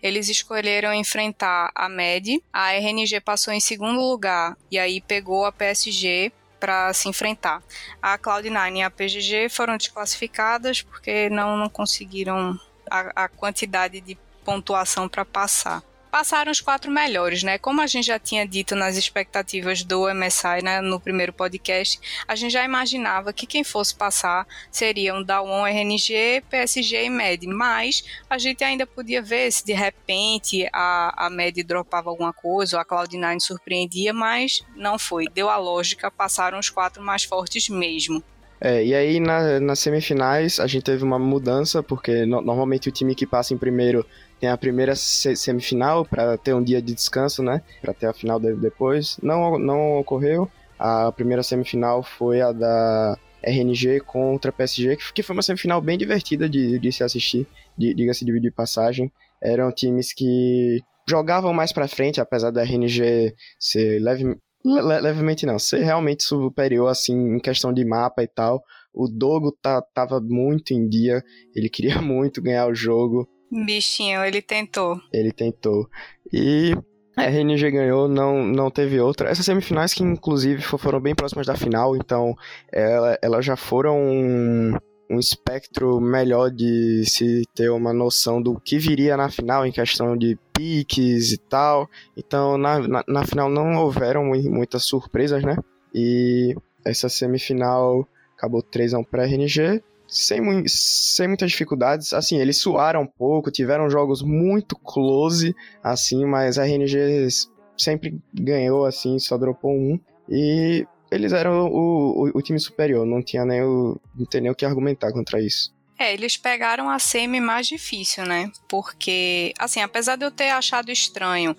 Eles 0.00 0.28
escolheram 0.28 0.94
enfrentar 0.94 1.72
a 1.74 1.88
MED, 1.88 2.40
a 2.52 2.74
RNG 2.74 3.20
passou 3.20 3.52
em 3.52 3.58
segundo 3.58 4.00
lugar 4.00 4.56
e 4.70 4.78
aí 4.78 5.00
pegou 5.00 5.46
a 5.46 5.50
PSG 5.50 6.30
para 6.60 6.92
se 6.94 7.08
enfrentar. 7.08 7.60
A 8.00 8.16
Cloud9 8.16 8.76
e 8.76 8.82
a 8.82 8.90
PGG 8.90 9.48
foram 9.48 9.76
desclassificadas 9.76 10.80
porque 10.80 11.28
não, 11.28 11.56
não 11.56 11.68
conseguiram 11.68 12.56
a, 12.88 13.24
a 13.24 13.28
quantidade 13.28 14.00
de 14.00 14.16
pontuação 14.48 15.06
para 15.06 15.26
passar 15.26 15.82
passaram 16.10 16.50
os 16.50 16.58
quatro 16.58 16.90
melhores, 16.90 17.42
né? 17.42 17.58
Como 17.58 17.82
a 17.82 17.86
gente 17.86 18.06
já 18.06 18.18
tinha 18.18 18.48
dito 18.48 18.74
nas 18.74 18.96
expectativas 18.96 19.84
do 19.84 20.08
MSI 20.08 20.64
né, 20.64 20.80
no 20.80 20.98
primeiro 20.98 21.34
podcast, 21.34 22.00
a 22.26 22.34
gente 22.34 22.52
já 22.52 22.64
imaginava 22.64 23.30
que 23.30 23.46
quem 23.46 23.62
fosse 23.62 23.94
passar 23.94 24.46
seriam 24.70 25.22
Dawon, 25.22 25.66
RNG, 25.66 26.42
PSG 26.48 27.04
e 27.04 27.10
MED, 27.10 27.46
mas 27.46 28.02
a 28.30 28.38
gente 28.38 28.64
ainda 28.64 28.86
podia 28.86 29.20
ver 29.20 29.52
se 29.52 29.62
de 29.66 29.74
repente 29.74 30.66
a, 30.72 31.26
a 31.26 31.28
MED 31.28 31.62
dropava 31.62 32.08
alguma 32.08 32.32
coisa 32.32 32.78
ou 32.78 32.80
a 32.80 32.86
Cloud9 32.86 33.40
surpreendia, 33.40 34.14
mas 34.14 34.62
não 34.74 34.98
foi. 34.98 35.26
Deu 35.28 35.50
a 35.50 35.58
lógica, 35.58 36.10
passaram 36.10 36.58
os 36.58 36.70
quatro 36.70 37.02
mais 37.02 37.22
fortes 37.22 37.68
mesmo. 37.68 38.24
É, 38.60 38.84
e 38.84 38.92
aí 38.94 39.20
na, 39.20 39.60
nas 39.60 39.78
semifinais 39.78 40.58
a 40.58 40.66
gente 40.66 40.82
teve 40.82 41.04
uma 41.04 41.18
mudança, 41.18 41.82
porque 41.82 42.26
no, 42.26 42.40
normalmente 42.40 42.88
o 42.88 42.92
time 42.92 43.14
que 43.14 43.26
passa 43.26 43.54
em 43.54 43.58
primeiro 43.58 44.04
tem 44.40 44.48
a 44.48 44.56
primeira 44.56 44.94
semifinal 44.94 46.04
para 46.04 46.36
ter 46.38 46.54
um 46.54 46.62
dia 46.62 46.80
de 46.80 46.94
descanso, 46.94 47.42
né? 47.42 47.62
Para 47.80 47.92
ter 47.92 48.06
a 48.06 48.12
final 48.12 48.38
depois. 48.38 49.18
Não, 49.22 49.58
não 49.58 49.98
ocorreu. 49.98 50.48
A 50.78 51.10
primeira 51.10 51.42
semifinal 51.42 52.02
foi 52.02 52.40
a 52.40 52.52
da 52.52 53.18
RNG 53.42 54.00
contra 54.00 54.52
PSG, 54.52 54.96
que 55.14 55.22
foi 55.22 55.34
uma 55.34 55.42
semifinal 55.42 55.80
bem 55.80 55.98
divertida 55.98 56.48
de, 56.48 56.78
de 56.78 56.92
se 56.92 57.02
assistir, 57.02 57.46
diga-se 57.76 58.24
de, 58.24 58.40
de 58.40 58.50
passagem. 58.50 59.10
Eram 59.42 59.72
times 59.72 60.12
que 60.12 60.80
jogavam 61.08 61.52
mais 61.52 61.72
para 61.72 61.88
frente, 61.88 62.20
apesar 62.20 62.50
da 62.50 62.62
RNG 62.62 63.34
ser 63.58 64.00
leve, 64.00 64.36
le, 64.64 65.00
levemente 65.00 65.46
não, 65.46 65.58
ser 65.58 65.82
realmente 65.82 66.22
superior 66.22 66.88
assim 66.88 67.36
em 67.36 67.38
questão 67.38 67.72
de 67.72 67.84
mapa 67.84 68.22
e 68.22 68.28
tal. 68.28 68.62
O 68.92 69.08
Dogo 69.08 69.56
tá, 69.62 69.80
tava 69.94 70.20
muito 70.20 70.72
em 70.72 70.88
dia, 70.88 71.22
ele 71.54 71.68
queria 71.68 72.00
muito 72.02 72.42
ganhar 72.42 72.66
o 72.66 72.74
jogo. 72.74 73.28
Bichinho, 73.50 74.22
ele 74.24 74.42
tentou. 74.42 75.00
Ele 75.12 75.32
tentou. 75.32 75.88
E 76.32 76.74
a 77.16 77.24
RNG 77.24 77.70
ganhou, 77.70 78.08
não, 78.08 78.44
não 78.44 78.70
teve 78.70 79.00
outra. 79.00 79.28
Essas 79.28 79.44
semifinais 79.44 79.92
que 79.92 80.02
inclusive 80.02 80.62
foram 80.62 81.00
bem 81.00 81.14
próximas 81.14 81.46
da 81.46 81.56
final, 81.56 81.96
então 81.96 82.36
elas 82.70 83.18
ela 83.20 83.42
já 83.42 83.56
foram 83.56 83.98
um, 83.98 84.76
um 85.10 85.18
espectro 85.18 86.00
melhor 86.00 86.50
de 86.50 87.04
se 87.06 87.42
ter 87.54 87.70
uma 87.70 87.92
noção 87.92 88.40
do 88.40 88.60
que 88.60 88.78
viria 88.78 89.16
na 89.16 89.30
final 89.30 89.66
em 89.66 89.72
questão 89.72 90.16
de 90.16 90.38
piques 90.52 91.32
e 91.32 91.38
tal. 91.38 91.88
Então 92.16 92.56
na, 92.56 92.78
na, 92.86 93.04
na 93.08 93.24
final 93.24 93.50
não 93.50 93.76
houveram 93.76 94.24
muitas 94.24 94.84
surpresas, 94.84 95.42
né? 95.42 95.56
E 95.92 96.54
essa 96.84 97.08
semifinal 97.08 98.06
acabou 98.36 98.62
3x1 98.62 99.04
para 99.10 99.24
RNG 99.24 99.82
sem, 100.08 100.66
sem 100.66 101.28
muitas 101.28 101.50
dificuldades. 101.50 102.12
Assim, 102.12 102.38
eles 102.38 102.60
suaram 102.60 103.02
um 103.02 103.06
pouco, 103.06 103.50
tiveram 103.50 103.90
jogos 103.90 104.22
muito 104.22 104.74
close, 104.74 105.54
assim, 105.82 106.24
mas 106.24 106.58
a 106.58 106.64
RNG 106.64 107.28
sempre 107.76 108.18
ganhou, 108.32 108.86
assim, 108.86 109.18
só 109.18 109.36
dropou 109.36 109.72
um. 109.72 110.00
E 110.28 110.86
eles 111.10 111.32
eram 111.32 111.68
o, 111.68 112.26
o, 112.26 112.30
o 112.34 112.42
time 112.42 112.58
superior, 112.58 113.06
não 113.06 113.22
tinha 113.22 113.44
nem 113.44 113.62
o, 113.62 114.00
não 114.14 114.26
tem 114.26 114.40
nem 114.40 114.50
o 114.50 114.54
que 114.54 114.64
argumentar 114.64 115.12
contra 115.12 115.40
isso. 115.40 115.72
É, 115.98 116.14
eles 116.14 116.36
pegaram 116.36 116.88
a 116.88 116.98
semi 117.00 117.40
mais 117.40 117.66
difícil, 117.66 118.24
né? 118.24 118.52
Porque, 118.68 119.52
assim, 119.58 119.80
apesar 119.80 120.14
de 120.14 120.24
eu 120.24 120.30
ter 120.30 120.50
achado 120.50 120.92
estranho 120.92 121.56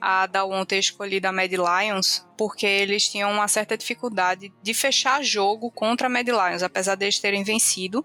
a 0.00 0.26
Dawn 0.26 0.64
ter 0.64 0.78
escolhido 0.78 1.26
a 1.26 1.32
Mad 1.32 1.52
Lions, 1.52 2.26
porque 2.36 2.66
eles 2.66 3.08
tinham 3.08 3.30
uma 3.32 3.48
certa 3.48 3.76
dificuldade 3.76 4.52
de 4.62 4.74
fechar 4.74 5.22
jogo 5.22 5.70
contra 5.70 6.06
a 6.06 6.10
Mad 6.10 6.28
Lions, 6.28 6.62
apesar 6.62 6.94
de 6.94 7.04
eles 7.04 7.18
terem 7.18 7.44
vencido, 7.44 8.04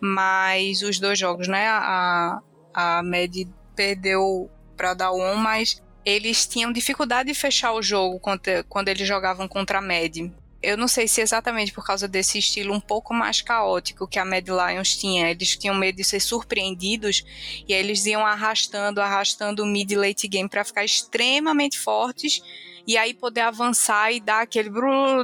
mas 0.00 0.82
os 0.82 0.98
dois 0.98 1.18
jogos, 1.18 1.48
né, 1.48 1.66
a, 1.68 2.40
a 2.74 3.02
Mad 3.02 3.34
perdeu 3.74 4.50
para 4.76 4.94
Dawn, 4.94 5.36
mas 5.36 5.82
eles 6.04 6.46
tinham 6.46 6.72
dificuldade 6.72 7.28
de 7.28 7.38
fechar 7.38 7.72
o 7.72 7.82
jogo 7.82 8.20
quando 8.68 8.88
eles 8.88 9.06
jogavam 9.06 9.46
contra 9.46 9.78
a 9.78 9.82
Mad 9.82 10.32
eu 10.62 10.76
não 10.76 10.86
sei 10.86 11.08
se 11.08 11.20
exatamente 11.20 11.72
por 11.72 11.84
causa 11.84 12.06
desse 12.06 12.38
estilo 12.38 12.72
um 12.72 12.80
pouco 12.80 13.12
mais 13.12 13.40
caótico 13.40 14.06
que 14.06 14.18
a 14.18 14.24
Mad 14.24 14.46
Lions 14.46 14.96
tinha. 14.96 15.30
Eles 15.30 15.56
tinham 15.56 15.74
medo 15.74 15.96
de 15.96 16.04
ser 16.04 16.20
surpreendidos 16.20 17.24
e 17.66 17.74
aí 17.74 17.80
eles 17.80 18.06
iam 18.06 18.24
arrastando, 18.24 19.00
arrastando 19.00 19.64
o 19.64 19.66
mid 19.66 19.90
late 19.92 20.28
game 20.28 20.48
para 20.48 20.64
ficar 20.64 20.84
extremamente 20.84 21.78
fortes 21.78 22.40
e 22.86 22.96
aí 22.96 23.12
poder 23.12 23.40
avançar 23.40 24.12
e 24.12 24.20
dar 24.20 24.42
aquele 24.42 24.70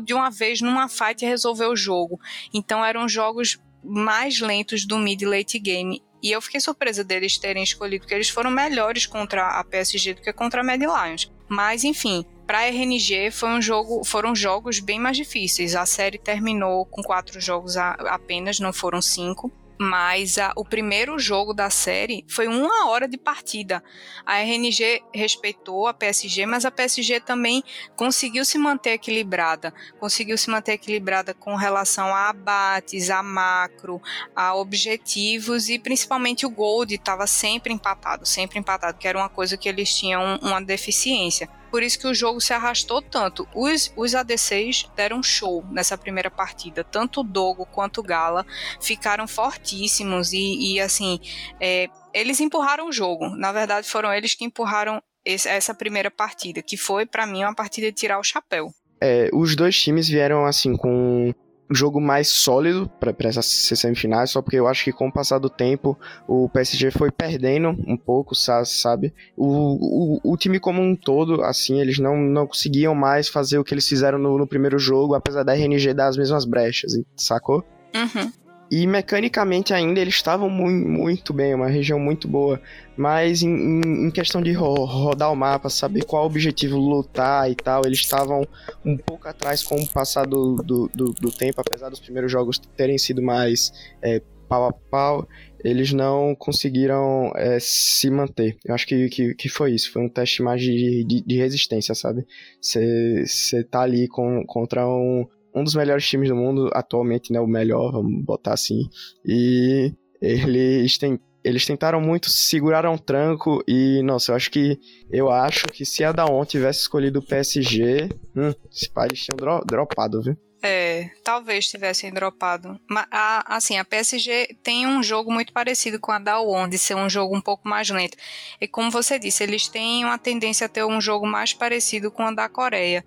de 0.03 0.13
uma 0.13 0.31
vez 0.31 0.61
numa 0.61 0.89
fight 0.89 1.25
e 1.25 1.29
resolver 1.29 1.67
o 1.67 1.77
jogo. 1.77 2.21
Então 2.53 2.85
eram 2.85 3.09
jogos 3.09 3.59
mais 3.83 4.41
lentos 4.41 4.85
do 4.85 4.99
mid 4.99 5.23
late 5.23 5.59
game. 5.59 6.03
E 6.21 6.33
eu 6.33 6.43
fiquei 6.43 6.61
surpresa 6.61 7.05
deles 7.05 7.39
terem 7.39 7.63
escolhido, 7.63 8.03
porque 8.03 8.15
eles 8.15 8.29
foram 8.29 8.51
melhores 8.51 9.07
contra 9.07 9.61
a 9.61 9.63
PSG 9.63 10.15
do 10.15 10.21
que 10.21 10.33
contra 10.33 10.63
a 10.63 10.65
Mad 10.65 10.81
Lions. 10.81 11.31
Mas, 11.49 11.85
enfim, 11.85 12.27
para 12.49 12.61
a 12.61 12.69
RNG 12.69 13.31
foi 13.31 13.51
um 13.51 13.61
jogo, 13.61 14.03
foram 14.07 14.35
jogos 14.35 14.81
bem 14.81 14.99
mais 14.99 15.19
difíceis. 15.19 15.77
A 15.77 15.85
série 15.85 16.17
terminou 16.17 16.87
com 16.87 17.03
quatro 17.03 17.39
jogos 17.39 17.77
a, 17.77 17.91
apenas, 17.91 18.59
não 18.59 18.73
foram 18.73 19.03
cinco. 19.03 19.53
Mas 19.79 20.39
a, 20.39 20.53
o 20.57 20.65
primeiro 20.65 21.19
jogo 21.19 21.53
da 21.53 21.69
série 21.69 22.25
foi 22.27 22.49
uma 22.49 22.89
hora 22.89 23.07
de 23.07 23.19
partida. 23.19 23.85
A 24.25 24.39
RNG 24.39 25.03
respeitou 25.15 25.87
a 25.87 25.93
PSG, 25.93 26.47
mas 26.47 26.65
a 26.65 26.71
PSG 26.71 27.21
também 27.21 27.63
conseguiu 27.95 28.47
se 28.47 28.57
manter 28.57 28.95
equilibrada. 28.95 29.73
Conseguiu 30.01 30.39
se 30.39 30.49
manter 30.49 30.73
equilibrada 30.73 31.35
com 31.35 31.55
relação 31.55 32.07
a 32.15 32.31
abates, 32.31 33.11
a 33.11 33.23
macro, 33.23 34.01
a 34.35 34.55
objetivos 34.57 35.69
e 35.69 35.79
principalmente 35.79 36.47
o 36.47 36.51
Gold 36.51 36.95
estava 36.95 37.27
sempre 37.27 37.75
empatado, 37.75 38.25
sempre 38.27 38.59
empatado, 38.59 38.99
que 38.99 39.07
era 39.07 39.19
uma 39.19 39.29
coisa 39.29 39.57
que 39.57 39.69
eles 39.69 39.95
tinham 39.95 40.39
uma 40.43 40.63
deficiência 40.63 41.47
por 41.71 41.83
isso 41.83 41.99
que 41.99 42.07
o 42.07 42.15
jogo 42.15 42.41
se 42.41 42.53
arrastou 42.53 43.01
tanto. 43.01 43.49
Os, 43.55 43.93
os 43.97 44.15
ADCs 44.15 44.89
deram 44.97 45.23
show 45.23 45.65
nessa 45.71 45.97
primeira 45.97 46.31
partida. 46.31 46.83
Tanto 46.83 47.21
o 47.21 47.25
Dogo 47.25 47.67
quanto 47.67 47.99
o 47.99 48.03
Gala 48.03 48.47
ficaram 48.81 49.27
fortíssimos 49.27 50.33
e, 50.33 50.75
e 50.75 50.81
assim, 50.81 51.21
é, 51.61 51.89
eles 52.13 52.41
empurraram 52.41 52.89
o 52.89 52.93
jogo. 52.93 53.29
Na 53.31 53.53
verdade, 53.53 53.89
foram 53.89 54.13
eles 54.13 54.35
que 54.35 54.45
empurraram 54.45 55.03
esse, 55.25 55.49
essa 55.49 55.75
primeira 55.75 56.11
partida, 56.11 56.63
que 56.63 56.77
foi, 56.77 57.05
para 57.05 57.27
mim, 57.27 57.43
uma 57.43 57.55
partida 57.55 57.89
de 57.89 57.93
tirar 57.93 58.19
o 58.19 58.25
chapéu. 58.25 58.73
É, 59.01 59.31
os 59.33 59.55
dois 59.55 59.81
times 59.81 60.09
vieram, 60.09 60.45
assim, 60.45 60.77
com 60.77 61.33
jogo 61.71 62.01
mais 62.01 62.29
sólido 62.29 62.91
para 63.01 63.15
essas 63.29 63.47
semifinais, 63.47 64.31
só 64.31 64.41
porque 64.41 64.57
eu 64.57 64.67
acho 64.67 64.85
que 64.85 64.93
com 64.93 65.09
o 65.09 65.13
passar 65.13 65.39
do 65.39 65.51
tempo 65.51 65.99
o 66.27 66.49
PSG 66.49 66.91
foi 66.91 67.11
perdendo 67.11 67.71
um 67.87 67.97
pouco, 67.97 68.35
sabe? 68.35 69.13
O, 69.37 70.21
o, 70.25 70.33
o 70.33 70.37
time 70.37 70.59
como 70.59 70.81
um 70.81 70.97
todo, 70.97 71.43
assim, 71.43 71.81
eles 71.81 71.99
não, 71.99 72.17
não 72.17 72.47
conseguiam 72.47 72.95
mais 72.95 73.29
fazer 73.29 73.59
o 73.59 73.65
que 73.65 73.75
eles 73.75 73.89
fizeram 73.89 74.19
no, 74.19 74.39
no 74.39 74.47
primeiro 74.47 74.79
jogo, 74.79 75.15
apesar 75.15 75.43
da 75.43 75.55
RNG 75.55 75.95
dar 75.95 76.09
as 76.09 76.17
mesmas 76.17 76.45
brechas, 76.45 76.93
sacou? 77.17 77.65
Uhum. 77.95 78.33
E 78.71 78.87
mecanicamente 78.87 79.73
ainda 79.73 79.99
eles 79.99 80.15
estavam 80.15 80.51
muito, 80.51 80.89
muito 80.89 81.33
bem, 81.33 81.55
uma 81.55 81.69
região 81.69 81.99
muito 81.99 82.29
boa. 82.29 82.61
Mas 82.97 83.43
em, 83.43 83.81
em 84.07 84.11
questão 84.11 84.43
de 84.43 84.53
ro 84.53 84.85
rodar 84.85 85.33
o 85.33 85.37
mapa, 85.37 85.71
saber 85.71 86.05
qual 86.05 86.27
objetivo 86.27 86.77
lutar 86.77 87.51
e 87.51 87.55
tal, 87.55 87.83
eles 87.87 87.99
estavam 87.99 88.47
um 88.85 88.97
pouco 88.97 89.27
atrás 89.29 89.63
com 89.63 89.77
o 89.77 89.89
passar 89.89 90.27
do, 90.27 90.57
do, 90.57 90.91
do, 90.93 91.13
do 91.13 91.31
tempo, 91.31 91.61
apesar 91.61 91.89
dos 91.89 92.01
primeiros 92.01 92.31
jogos 92.31 92.59
terem 92.59 92.99
sido 92.99 93.23
mais 93.23 93.73
é, 94.03 94.21
pau 94.49 94.67
a 94.67 94.73
pau, 94.73 95.29
eles 95.63 95.93
não 95.93 96.35
conseguiram 96.35 97.33
é, 97.37 97.59
se 97.61 98.11
manter. 98.11 98.57
Eu 98.65 98.75
acho 98.75 98.87
que, 98.87 99.09
que, 99.09 99.35
que, 99.35 99.49
foi 99.49 99.73
isso, 99.73 99.93
foi 99.93 100.03
um 100.03 100.09
teste 100.09 100.43
mais 100.43 100.61
de, 100.61 101.05
de, 101.05 101.23
de 101.23 101.37
resistência, 101.37 101.95
sabe? 101.95 102.27
Você 102.61 103.65
tá 103.71 103.83
ali 103.83 104.09
com, 104.09 104.45
contra 104.47 104.87
um, 104.87 105.27
um 105.55 105.65
dos 105.65 105.75
melhores 105.75 106.07
times 106.07 106.29
do 106.29 106.37
mundo, 106.37 106.71
atualmente, 106.73 107.33
né? 107.33 107.41
O 107.41 107.47
melhor, 107.47 107.93
vamos 107.93 108.25
botar 108.25 108.55
assim. 108.55 108.89
E 109.25 109.93
eles 110.21 110.99
têm 110.99 111.19
eles 111.45 111.65
tentaram 111.65 112.01
muito, 112.01 112.29
seguraram 112.29 112.95
um 112.95 112.99
tranco 112.99 113.63
e, 113.67 114.03
nossa, 114.03 114.33
eu 114.33 114.37
acho 114.37 114.51
que 114.51 114.79
eu 115.11 115.31
acho 115.31 115.67
que 115.67 115.85
se 115.85 116.05
a 116.05 116.13
Daon 116.13 116.45
tivesse 116.45 116.81
escolhido 116.81 117.21
o 117.21 117.23
PSG, 117.23 118.09
hum, 118.37 118.53
esses 118.71 118.89
pais 118.89 119.19
tinham 119.19 119.37
dro 119.37 119.63
dropado, 119.65 120.21
viu? 120.21 120.37
É, 120.63 121.11
talvez 121.23 121.69
tivessem 121.69 122.13
dropado. 122.13 122.81
Mas, 122.89 123.07
a, 123.11 123.57
assim, 123.57 123.79
a 123.79 123.85
PSG 123.85 124.57
tem 124.63 124.87
um 124.87 125.03
jogo 125.03 125.33
muito 125.33 125.53
parecido 125.53 126.01
com 126.01 126.11
a 126.11 126.19
da 126.19 126.41
One, 126.41 126.71
de 126.71 126.79
ser 126.79 126.97
um 126.97 127.09
jogo 127.09 127.37
um 127.37 127.41
pouco 127.41 127.69
mais 127.69 127.89
lento. 127.91 128.17
E 128.61 128.67
como 128.67 128.91
você 128.91 129.19
disse, 129.19 129.43
eles 129.43 129.69
têm 129.69 130.05
uma 130.05 130.19
tendência 130.19 130.67
a 130.67 130.69
ter 130.69 130.85
um 130.85 131.01
jogo 131.01 131.27
mais 131.27 131.53
parecido 131.53 132.11
com 132.11 132.25
a 132.25 132.33
da 132.33 132.49
Coreia. 132.49 133.05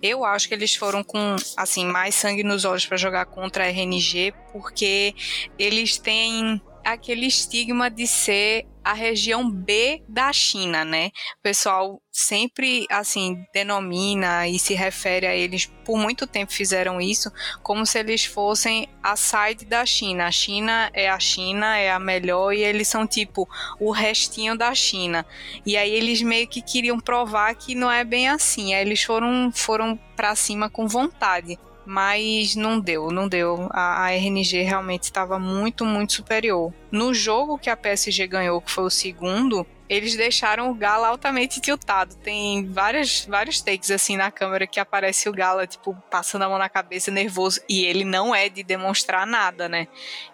Eu 0.00 0.24
acho 0.24 0.48
que 0.48 0.54
eles 0.54 0.74
foram 0.74 1.04
com, 1.04 1.36
assim, 1.56 1.84
mais 1.84 2.14
sangue 2.14 2.42
nos 2.42 2.64
olhos 2.64 2.86
para 2.86 2.96
jogar 2.96 3.26
contra 3.26 3.64
a 3.64 3.68
RNG, 3.68 4.32
porque 4.52 5.14
eles 5.58 5.98
têm 5.98 6.60
aquele 6.84 7.26
estigma 7.26 7.90
de 7.90 8.06
ser 8.06 8.66
a 8.84 8.92
região 8.92 9.50
B 9.50 10.02
da 10.08 10.32
China, 10.32 10.84
né? 10.84 11.10
O 11.38 11.42
pessoal 11.42 12.00
sempre 12.12 12.86
assim 12.90 13.44
denomina 13.52 14.46
e 14.46 14.58
se 14.58 14.74
refere 14.74 15.26
a 15.26 15.34
eles 15.34 15.66
por 15.84 15.98
muito 15.98 16.26
tempo 16.26 16.52
fizeram 16.52 17.00
isso 17.00 17.32
como 17.62 17.84
se 17.84 17.98
eles 17.98 18.24
fossem 18.24 18.88
a 19.02 19.16
side 19.16 19.64
da 19.64 19.84
China. 19.84 20.26
A 20.26 20.30
China 20.30 20.90
é 20.92 21.08
a 21.08 21.18
China, 21.18 21.76
é 21.76 21.90
a 21.90 21.98
melhor 21.98 22.52
e 22.52 22.62
eles 22.62 22.86
são 22.86 23.06
tipo 23.06 23.48
o 23.80 23.90
restinho 23.90 24.56
da 24.56 24.74
China. 24.74 25.26
E 25.64 25.76
aí 25.76 25.90
eles 25.90 26.22
meio 26.22 26.46
que 26.46 26.62
queriam 26.62 27.00
provar 27.00 27.54
que 27.54 27.74
não 27.74 27.90
é 27.90 28.04
bem 28.04 28.28
assim. 28.28 28.74
Aí 28.74 28.82
eles 28.82 29.02
foram 29.02 29.50
foram 29.52 29.98
para 30.14 30.36
cima 30.36 30.68
com 30.70 30.86
vontade 30.86 31.58
mas 31.86 32.54
não 32.54 32.80
deu, 32.80 33.10
não 33.10 33.28
deu. 33.28 33.68
A, 33.70 34.04
a 34.04 34.10
RNG 34.10 34.62
realmente 34.62 35.04
estava 35.04 35.38
muito, 35.38 35.84
muito 35.84 36.14
superior. 36.14 36.72
No 36.90 37.12
jogo 37.12 37.58
que 37.58 37.70
a 37.70 37.76
PSG 37.76 38.26
ganhou, 38.26 38.60
que 38.60 38.70
foi 38.70 38.84
o 38.84 38.90
segundo, 38.90 39.66
eles 39.88 40.16
deixaram 40.16 40.70
o 40.70 40.74
Gala 40.74 41.08
altamente 41.08 41.60
tiltado. 41.60 42.14
Tem 42.16 42.66
várias, 42.70 43.26
vários 43.26 43.60
takes 43.60 43.90
assim 43.90 44.16
na 44.16 44.30
câmera 44.30 44.66
que 44.66 44.80
aparece 44.80 45.28
o 45.28 45.32
Gala, 45.32 45.66
tipo, 45.66 45.94
passando 46.10 46.42
a 46.42 46.48
mão 46.48 46.58
na 46.58 46.68
cabeça, 46.68 47.10
nervoso. 47.10 47.60
E 47.68 47.84
ele 47.84 48.04
não 48.04 48.34
é 48.34 48.48
de 48.48 48.62
demonstrar 48.62 49.26
nada, 49.26 49.68
né? 49.68 49.86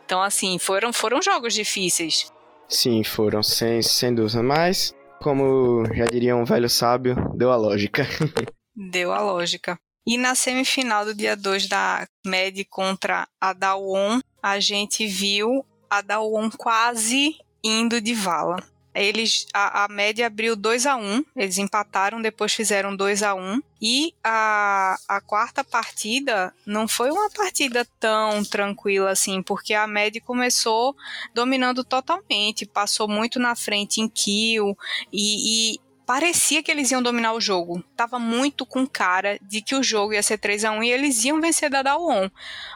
Então, 0.05 0.23
assim, 0.23 0.59
foram, 0.59 0.93
foram 0.93 1.21
jogos 1.21 1.55
difíceis. 1.55 2.33
Sim, 2.69 3.03
foram, 3.03 3.43
sem, 3.43 3.83
sem 3.83 4.15
dúvida. 4.15 4.43
Mas, 4.43 4.95
como 5.21 5.85
já 5.93 6.07
diria 6.07 6.37
um 6.37 6.45
velho 6.45 6.69
sábio, 6.69 7.17
deu 7.35 7.51
a 7.51 7.57
lógica. 7.57 8.07
deu 8.75 9.13
a 9.13 9.21
lógica. 9.21 9.79
E 10.07 10.17
na 10.17 10.35
semifinal 10.35 11.05
do 11.05 11.15
dia 11.15 11.37
2 11.37 11.69
da 11.69 12.07
MED 12.25 12.65
contra 12.65 13.29
a 13.41 13.53
Dawon, 13.53 14.21
a 14.43 14.59
gente 14.59 15.07
viu 15.07 15.65
a 15.89 16.01
Dawon 16.01 16.51
quase 16.51 17.37
indo 17.63 18.01
de 18.01 18.15
vala. 18.15 18.57
Eles, 18.93 19.47
a, 19.55 19.85
a 19.85 19.89
abriu 20.27 20.57
2 20.57 20.85
a 20.85 20.97
1 20.97 21.01
um, 21.01 21.25
eles 21.37 21.59
empataram, 21.59 22.21
depois 22.21 22.53
fizeram 22.53 22.97
2 22.97 23.23
a 23.23 23.35
1 23.35 23.39
um, 23.41 23.63
e 23.81 24.13
a, 24.23 24.99
a 25.07 25.21
quarta 25.21 25.63
partida 25.63 26.53
não 26.67 26.89
foi 26.89 27.11
uma 27.11 27.31
partida 27.31 27.87
tão 28.01 28.43
tranquila 28.45 29.11
assim, 29.11 29.43
porque 29.43 29.75
a 29.75 29.87
média 29.87 30.21
começou 30.21 30.97
dominando 31.33 31.85
totalmente, 31.85 32.67
passou 32.67 33.07
muito 33.07 33.39
na 33.39 33.55
frente 33.55 34.01
em 34.01 34.09
kill 34.09 34.77
e, 35.13 35.75
e 35.75 35.81
parecia 36.11 36.61
que 36.61 36.73
eles 36.73 36.91
iam 36.91 37.01
dominar 37.01 37.35
o 37.35 37.41
jogo. 37.41 37.85
Tava 37.97 38.19
muito 38.19 38.67
com 38.67 38.85
cara 38.85 39.39
de 39.41 39.63
que 39.63 39.77
o 39.77 39.83
jogo 39.83 40.13
ia 40.13 40.25
ser 40.25 40.39
3 40.39 40.65
a 40.65 40.73
1 40.73 40.83
e 40.83 40.91
eles 40.91 41.25
iam 41.25 41.41
vencer 41.41 41.71
da 41.71 41.83
Dawon. 41.83 42.29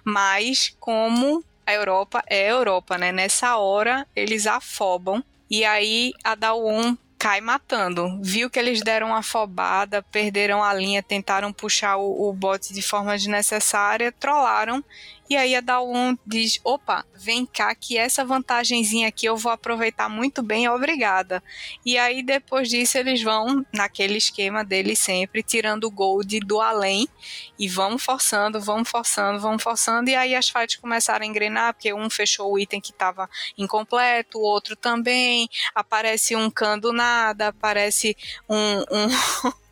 Mas 0.05 0.73
como 0.79 1.45
a 1.67 1.73
Europa 1.73 2.23
é 2.29 2.47
a 2.47 2.53
Europa, 2.53 2.97
né? 2.97 3.11
Nessa 3.11 3.57
hora 3.57 4.07
eles 4.15 4.47
afobam 4.47 5.21
e 5.51 5.65
aí 5.65 6.13
a 6.23 6.37
Dawon 6.37 6.97
cai 7.19 7.41
matando. 7.41 8.21
Viu 8.23 8.49
que 8.49 8.57
eles 8.57 8.83
deram 8.83 9.09
uma 9.09 9.19
afobada, 9.19 10.01
perderam 10.01 10.63
a 10.63 10.73
linha, 10.73 11.03
tentaram 11.03 11.53
puxar 11.53 11.97
o, 11.97 12.29
o 12.29 12.33
bot 12.33 12.73
de 12.73 12.83
forma 12.83 13.17
desnecessária, 13.17 14.13
trollaram 14.13 14.85
e 15.29 15.37
aí 15.37 15.55
a 15.57 15.61
Dawn 15.61 16.17
diz: 16.27 16.61
opa, 16.63 17.05
vem 17.15 17.47
cá 17.47 17.75
que 17.75 17.97
essa 17.97 18.25
vantagenzinha 18.25 19.09
aqui 19.09 19.27
eu 19.27 19.37
vou 19.37 19.51
aproveitar 19.51 20.09
muito 20.09 20.43
bem, 20.43 20.69
obrigada. 20.69 21.43
E 21.85 21.97
aí 21.97 22.23
depois 22.23 22.69
disso 22.69 22.99
eles 22.99 23.23
vão 23.23 23.65
naquele 23.73 24.19
esquema 24.19 24.63
deles 24.63 24.99
sempre, 24.99 25.43
tirando 25.43 25.85
o 25.85 25.91
gold 25.91 26.41
do 26.41 26.61
além 26.61 27.09
e 27.59 27.69
vamos 27.69 28.03
forçando, 28.03 28.61
vamos 28.61 28.89
forçando, 28.89 29.41
vamos 29.41 29.63
forçando. 29.63 30.11
E 30.11 30.15
aí 30.15 30.35
as 30.35 30.49
fights 30.49 30.77
começaram 30.77 31.25
a 31.25 31.29
engrenar, 31.29 31.73
porque 31.73 31.93
um 31.95 32.11
fechou 32.11 32.53
o 32.53 32.59
item 32.59 32.81
que 32.81 32.91
estava 32.91 33.29
incompleto, 33.57 34.39
o 34.39 34.43
outro 34.43 34.77
também. 34.77 35.49
Aparece 35.75 36.37
um 36.37 36.51
can 36.51 36.79
do 36.79 36.93
nada, 36.93 37.49
aparece 37.49 38.17
um, 38.49 38.81
um 38.81 39.55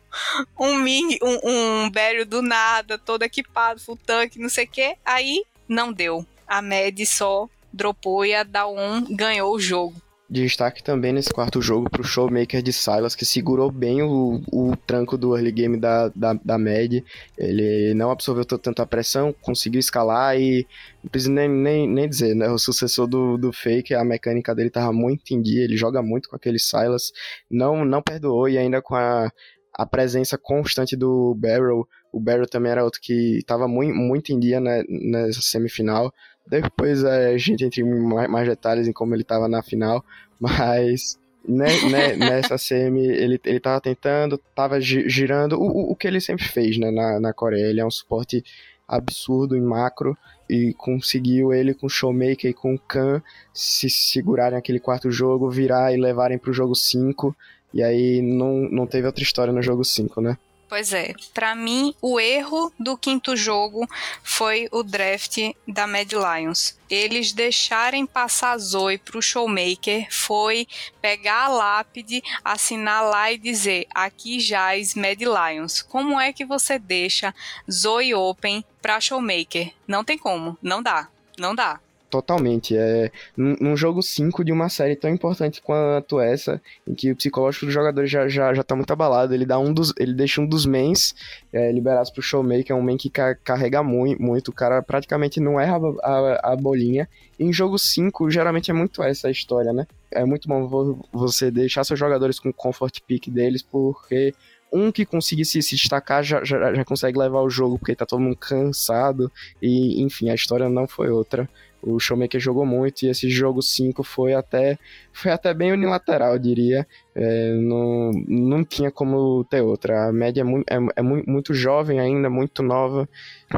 um 0.59 0.77
mini, 0.77 1.17
um, 1.21 1.39
um 1.49 1.89
Barry 1.89 2.25
do 2.25 2.41
nada, 2.41 2.97
todo 2.97 3.23
equipado, 3.23 3.79
full 3.79 3.97
tank, 3.97 4.37
não 4.37 4.49
sei 4.49 4.65
o 4.65 4.69
que. 4.69 4.95
Aí 5.05 5.43
não 5.67 5.91
deu. 5.91 6.25
A 6.47 6.61
Mad 6.61 6.99
só 7.05 7.47
dropou 7.71 8.25
e 8.25 8.33
a 8.33 8.43
Dawn 8.43 9.05
ganhou 9.09 9.53
o 9.53 9.59
jogo. 9.59 10.03
Destaque 10.29 10.81
também 10.81 11.13
nesse 11.13 11.31
quarto 11.31 11.61
jogo 11.61 11.89
pro 11.89 12.03
Showmaker 12.03 12.61
de 12.63 12.73
Silas, 12.73 13.13
que 13.13 13.23
segurou 13.23 13.69
bem 13.69 14.01
o, 14.01 14.41
o 14.51 14.75
tranco 14.75 15.15
do 15.15 15.35
early 15.35 15.51
game 15.51 15.77
da, 15.77 16.07
da, 16.07 16.33
da 16.33 16.57
Mad. 16.57 17.03
Ele 17.37 17.93
não 17.93 18.09
absorveu 18.09 18.43
tanta 18.43 18.83
pressão, 18.83 19.35
conseguiu 19.41 19.79
escalar 19.79 20.35
e 20.39 20.65
não 21.03 21.11
precisa 21.11 21.31
nem, 21.31 21.47
nem, 21.47 21.87
nem 21.87 22.09
dizer, 22.09 22.35
né? 22.35 22.49
O 22.49 22.57
sucessor 22.57 23.05
do, 23.05 23.37
do 23.37 23.53
Fake, 23.53 23.93
a 23.93 24.03
mecânica 24.03 24.55
dele 24.55 24.71
tava 24.71 24.91
muito 24.91 25.35
em 25.35 25.41
dia, 25.41 25.63
ele 25.63 25.77
joga 25.77 26.01
muito 26.01 26.29
com 26.29 26.35
aquele 26.35 26.57
Silas, 26.57 27.11
não, 27.47 27.85
não 27.85 28.01
perdoou 28.01 28.49
e 28.49 28.57
ainda 28.57 28.81
com 28.81 28.95
a 28.95 29.29
a 29.73 29.85
presença 29.85 30.37
constante 30.37 30.95
do 30.95 31.33
Barrow. 31.35 31.87
O 32.11 32.19
Barrow 32.19 32.47
também 32.47 32.71
era 32.71 32.83
outro 32.83 33.01
que 33.01 33.37
estava 33.37 33.67
muito, 33.67 33.95
muito 33.95 34.31
em 34.31 34.39
dia 34.39 34.59
né, 34.59 34.83
nessa 34.87 35.41
semifinal. 35.41 36.13
Depois 36.47 37.03
é, 37.03 37.33
a 37.33 37.37
gente 37.37 37.65
entra 37.65 37.81
em 37.81 38.27
mais, 38.27 38.47
detalhes 38.47 38.87
em 38.87 38.93
como 38.93 39.15
ele 39.15 39.23
estava 39.23 39.47
na 39.47 39.63
final, 39.63 40.03
mas 40.39 41.17
né, 41.47 41.67
né, 41.89 42.15
nessa 42.15 42.57
semi 42.57 43.05
ele, 43.05 43.39
ele 43.43 43.61
tentando, 43.81 44.37
tava 44.55 44.79
girando 44.79 45.59
o, 45.59 45.91
o 45.91 45.95
que 45.95 46.07
ele 46.07 46.21
sempre 46.21 46.45
fez 46.45 46.77
né, 46.77 46.91
na, 46.91 47.19
na 47.19 47.33
Coreia. 47.33 47.67
Ele 47.67 47.81
é 47.81 47.85
um 47.85 47.91
suporte 47.91 48.43
absurdo 48.87 49.55
em 49.55 49.61
macro 49.61 50.15
e 50.47 50.73
conseguiu 50.73 51.53
ele 51.53 51.73
com 51.73 51.87
o 51.87 51.89
Showmaker 51.89 52.51
e 52.51 52.53
com 52.53 52.75
o 52.75 52.79
Khan 52.79 53.23
se 53.53 53.89
segurarem 53.89 54.57
aquele 54.57 54.79
quarto 54.79 55.09
jogo, 55.09 55.49
virar 55.49 55.93
e 55.93 55.97
levarem 55.97 56.37
para 56.37 56.51
o 56.51 56.53
jogo 56.53 56.75
5 56.75 57.35
e 57.73 57.81
aí 57.81 58.21
não, 58.21 58.69
não 58.69 58.87
teve 58.87 59.07
outra 59.07 59.23
história 59.23 59.53
no 59.53 59.61
jogo 59.61 59.83
5, 59.83 60.21
né? 60.21 60.37
Pois 60.73 60.91
é, 60.91 61.13
para 61.35 61.53
mim 61.53 61.93
o 62.01 62.19
erro 62.19 62.73
do 62.79 62.97
quinto 62.97 63.35
jogo 63.35 63.87
foi 64.23 64.67
o 64.71 64.81
draft 64.81 65.37
da 65.67 65.85
Mad 65.85 66.11
Lions. 66.11 66.75
Eles 66.89 67.31
deixarem 67.31 68.07
passar 68.07 68.57
Zoe 68.57 68.97
pro 68.97 69.21
Showmaker 69.21 70.07
foi 70.09 70.67
pegar 70.99 71.43
a 71.43 71.47
lápide, 71.47 72.23
assinar 72.43 73.03
lá 73.03 73.31
e 73.31 73.37
dizer: 73.37 73.85
aqui 73.93 74.39
jaz 74.39 74.95
Mad 74.95 75.21
Lions. 75.21 75.83
Como 75.83 76.19
é 76.19 76.33
que 76.33 76.43
você 76.43 76.79
deixa 76.79 77.35
Zoe 77.71 78.15
Open 78.15 78.65
pra 78.81 78.99
Showmaker? 78.99 79.71
Não 79.87 80.03
tem 80.03 80.17
como, 80.17 80.57
não 80.59 80.81
dá, 80.81 81.07
não 81.37 81.53
dá. 81.53 81.79
Totalmente. 82.13 82.77
É 82.77 83.09
num 83.35 83.75
jogo 83.75 84.03
5 84.03 84.45
de 84.45 84.51
uma 84.51 84.69
série 84.69 84.95
tão 84.95 85.09
importante 85.09 85.59
quanto 85.59 86.19
essa, 86.19 86.61
em 86.87 86.93
que 86.93 87.11
o 87.11 87.15
psicológico 87.15 87.65
do 87.65 87.71
jogador 87.71 88.05
já, 88.05 88.27
já, 88.27 88.53
já 88.53 88.61
tá 88.61 88.75
muito 88.75 88.93
abalado, 88.93 89.33
ele 89.33 89.47
dá 89.47 89.57
um 89.57 89.73
dos. 89.73 89.91
ele 89.97 90.13
deixa 90.13 90.39
um 90.39 90.45
dos 90.45 90.63
mains 90.63 91.15
é, 91.51 91.71
liberados 91.71 92.11
pro 92.11 92.21
showmaker, 92.21 92.71
é 92.71 92.75
um 92.75 92.83
main 92.83 92.97
que 92.97 93.09
ca 93.09 93.33
carrega 93.33 93.81
muito, 93.81 94.21
muito, 94.21 94.49
o 94.49 94.53
cara 94.53 94.83
praticamente 94.83 95.39
não 95.39 95.59
erra 95.59 95.79
a, 96.03 96.11
a, 96.11 96.53
a 96.53 96.55
bolinha. 96.55 97.09
E 97.39 97.45
em 97.45 97.51
jogo 97.51 97.79
5, 97.79 98.29
geralmente 98.29 98.69
é 98.69 98.75
muito 98.75 99.01
essa 99.01 99.27
a 99.27 99.31
história, 99.31 99.73
né? 99.73 99.87
É 100.11 100.23
muito 100.23 100.47
bom 100.47 101.01
você 101.11 101.49
deixar 101.49 101.83
seus 101.83 101.99
jogadores 101.99 102.39
com 102.39 102.49
o 102.49 102.53
comfort 102.53 102.99
pick 103.07 103.27
deles, 103.27 103.63
porque 103.63 104.35
um 104.73 104.91
que 104.91 105.05
consiga 105.05 105.45
se, 105.45 105.61
se 105.61 105.75
destacar 105.75 106.23
já, 106.23 106.43
já, 106.43 106.73
já, 106.73 106.83
consegue 106.83 107.17
levar 107.17 107.41
o 107.41 107.49
jogo, 107.49 107.77
porque 107.77 107.95
tá 107.95 108.07
todo 108.07 108.19
mundo 108.19 108.35
cansado. 108.35 109.31
E, 109.61 110.01
enfim, 110.01 110.31
a 110.31 110.35
história 110.35 110.67
não 110.67 110.87
foi 110.87 111.09
outra. 111.09 111.47
O 111.85 111.99
Showmaker 111.99 112.39
jogou 112.39 112.65
muito 112.65 113.03
e 113.03 113.09
esse 113.09 113.29
jogo 113.29 113.61
5 113.61 114.03
foi 114.03 114.33
até, 114.33 114.79
foi 115.11 115.31
até 115.31 115.53
bem 115.53 115.73
unilateral, 115.73 116.33
eu 116.33 116.39
diria. 116.39 116.87
É, 117.13 117.53
não, 117.55 118.11
não 118.27 118.63
tinha 118.63 118.89
como 118.89 119.43
ter 119.43 119.61
outra. 119.61 120.07
A 120.07 120.13
média 120.13 120.41
é, 120.41 120.43
muito, 120.43 120.65
é, 120.71 120.77
é 120.95 121.01
muito 121.01 121.53
jovem 121.53 121.99
ainda, 121.99 122.29
muito 122.29 122.63
nova. 122.63 123.07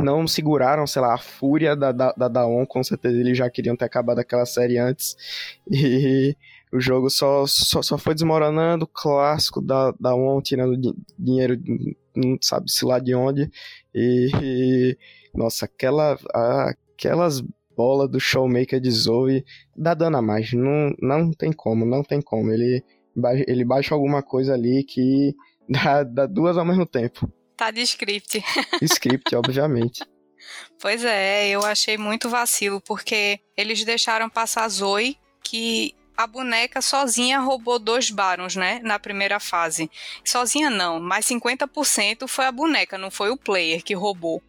Não 0.02 0.28
seguraram, 0.28 0.88
sei 0.88 1.04
lá, 1.04 1.14
a 1.14 1.20
fúria 1.20 1.76
da, 1.76 1.92
da, 1.92 2.12
da 2.14 2.28
Daon, 2.28 2.66
com 2.66 2.84
certeza 2.84 3.16
eles 3.16 3.38
já 3.38 3.50
queriam 3.50 3.76
ter 3.76 3.86
acabado 3.86 4.20
aquela 4.20 4.46
série 4.46 4.80
antes. 4.80 5.16
E 5.70 6.36
o 6.74 6.80
jogo 6.80 7.10
só, 7.10 7.46
só, 7.48 7.82
só 7.82 7.98
foi 7.98 8.14
desmoronando, 8.14 8.88
clássico 8.88 9.62
da, 9.62 9.92
da 10.00 10.12
tirando 10.44 10.96
dinheiro, 11.18 11.58
não 12.16 12.38
sabe 12.42 12.72
se 12.72 12.84
lá 12.84 13.00
de 13.00 13.14
onde. 13.14 13.52
E, 13.94 14.30
e 14.42 14.98
nossa, 15.34 15.66
aquela, 15.66 16.18
aquelas 16.98 17.44
bola 17.76 18.08
do 18.08 18.20
Showmaker 18.20 18.80
de 18.80 18.92
Zoe 18.92 19.46
dá 19.76 19.94
dano 19.94 20.18
a 20.18 20.22
mais. 20.22 20.54
Não, 20.54 20.94
não 21.00 21.32
tem 21.32 21.52
como, 21.52 21.86
não 21.86 22.04
tem 22.04 22.22
como. 22.22 22.52
Ele, 22.52 22.84
ele 23.48 23.66
baixa 23.66 23.94
alguma 23.94 24.22
coisa 24.24 24.54
ali 24.54 24.84
que 24.84 25.34
dá, 25.70 26.04
dá 26.04 26.26
duas 26.26 26.58
ao 26.58 26.66
mesmo 26.66 26.86
tempo. 26.86 27.30
Tá 27.56 27.72
de 27.72 27.82
script. 27.82 28.44
Script, 28.84 29.34
obviamente. 29.34 30.04
Pois 30.80 31.06
é, 31.06 31.48
eu 31.50 31.64
achei 31.64 31.98
muito 31.98 32.30
vacilo, 32.30 32.82
porque 32.82 33.40
eles 33.56 33.84
deixaram 33.86 34.30
passar 34.30 34.68
Zoe, 34.68 35.18
que 35.42 35.96
a 36.18 36.28
boneca 36.28 36.82
sozinha 36.82 37.40
roubou 37.40 37.80
dois 37.80 38.10
barons, 38.10 38.56
né? 38.56 38.80
Na 38.84 39.00
primeira 39.00 39.40
fase. 39.40 39.90
Sozinha 40.24 40.70
não, 40.70 41.00
mas 41.00 41.26
50% 41.26 42.28
foi 42.28 42.46
a 42.46 42.52
boneca, 42.52 42.98
não 42.98 43.12
foi 43.12 43.30
o 43.30 43.38
player 43.38 43.84
que 43.84 43.94
roubou. 43.94 44.42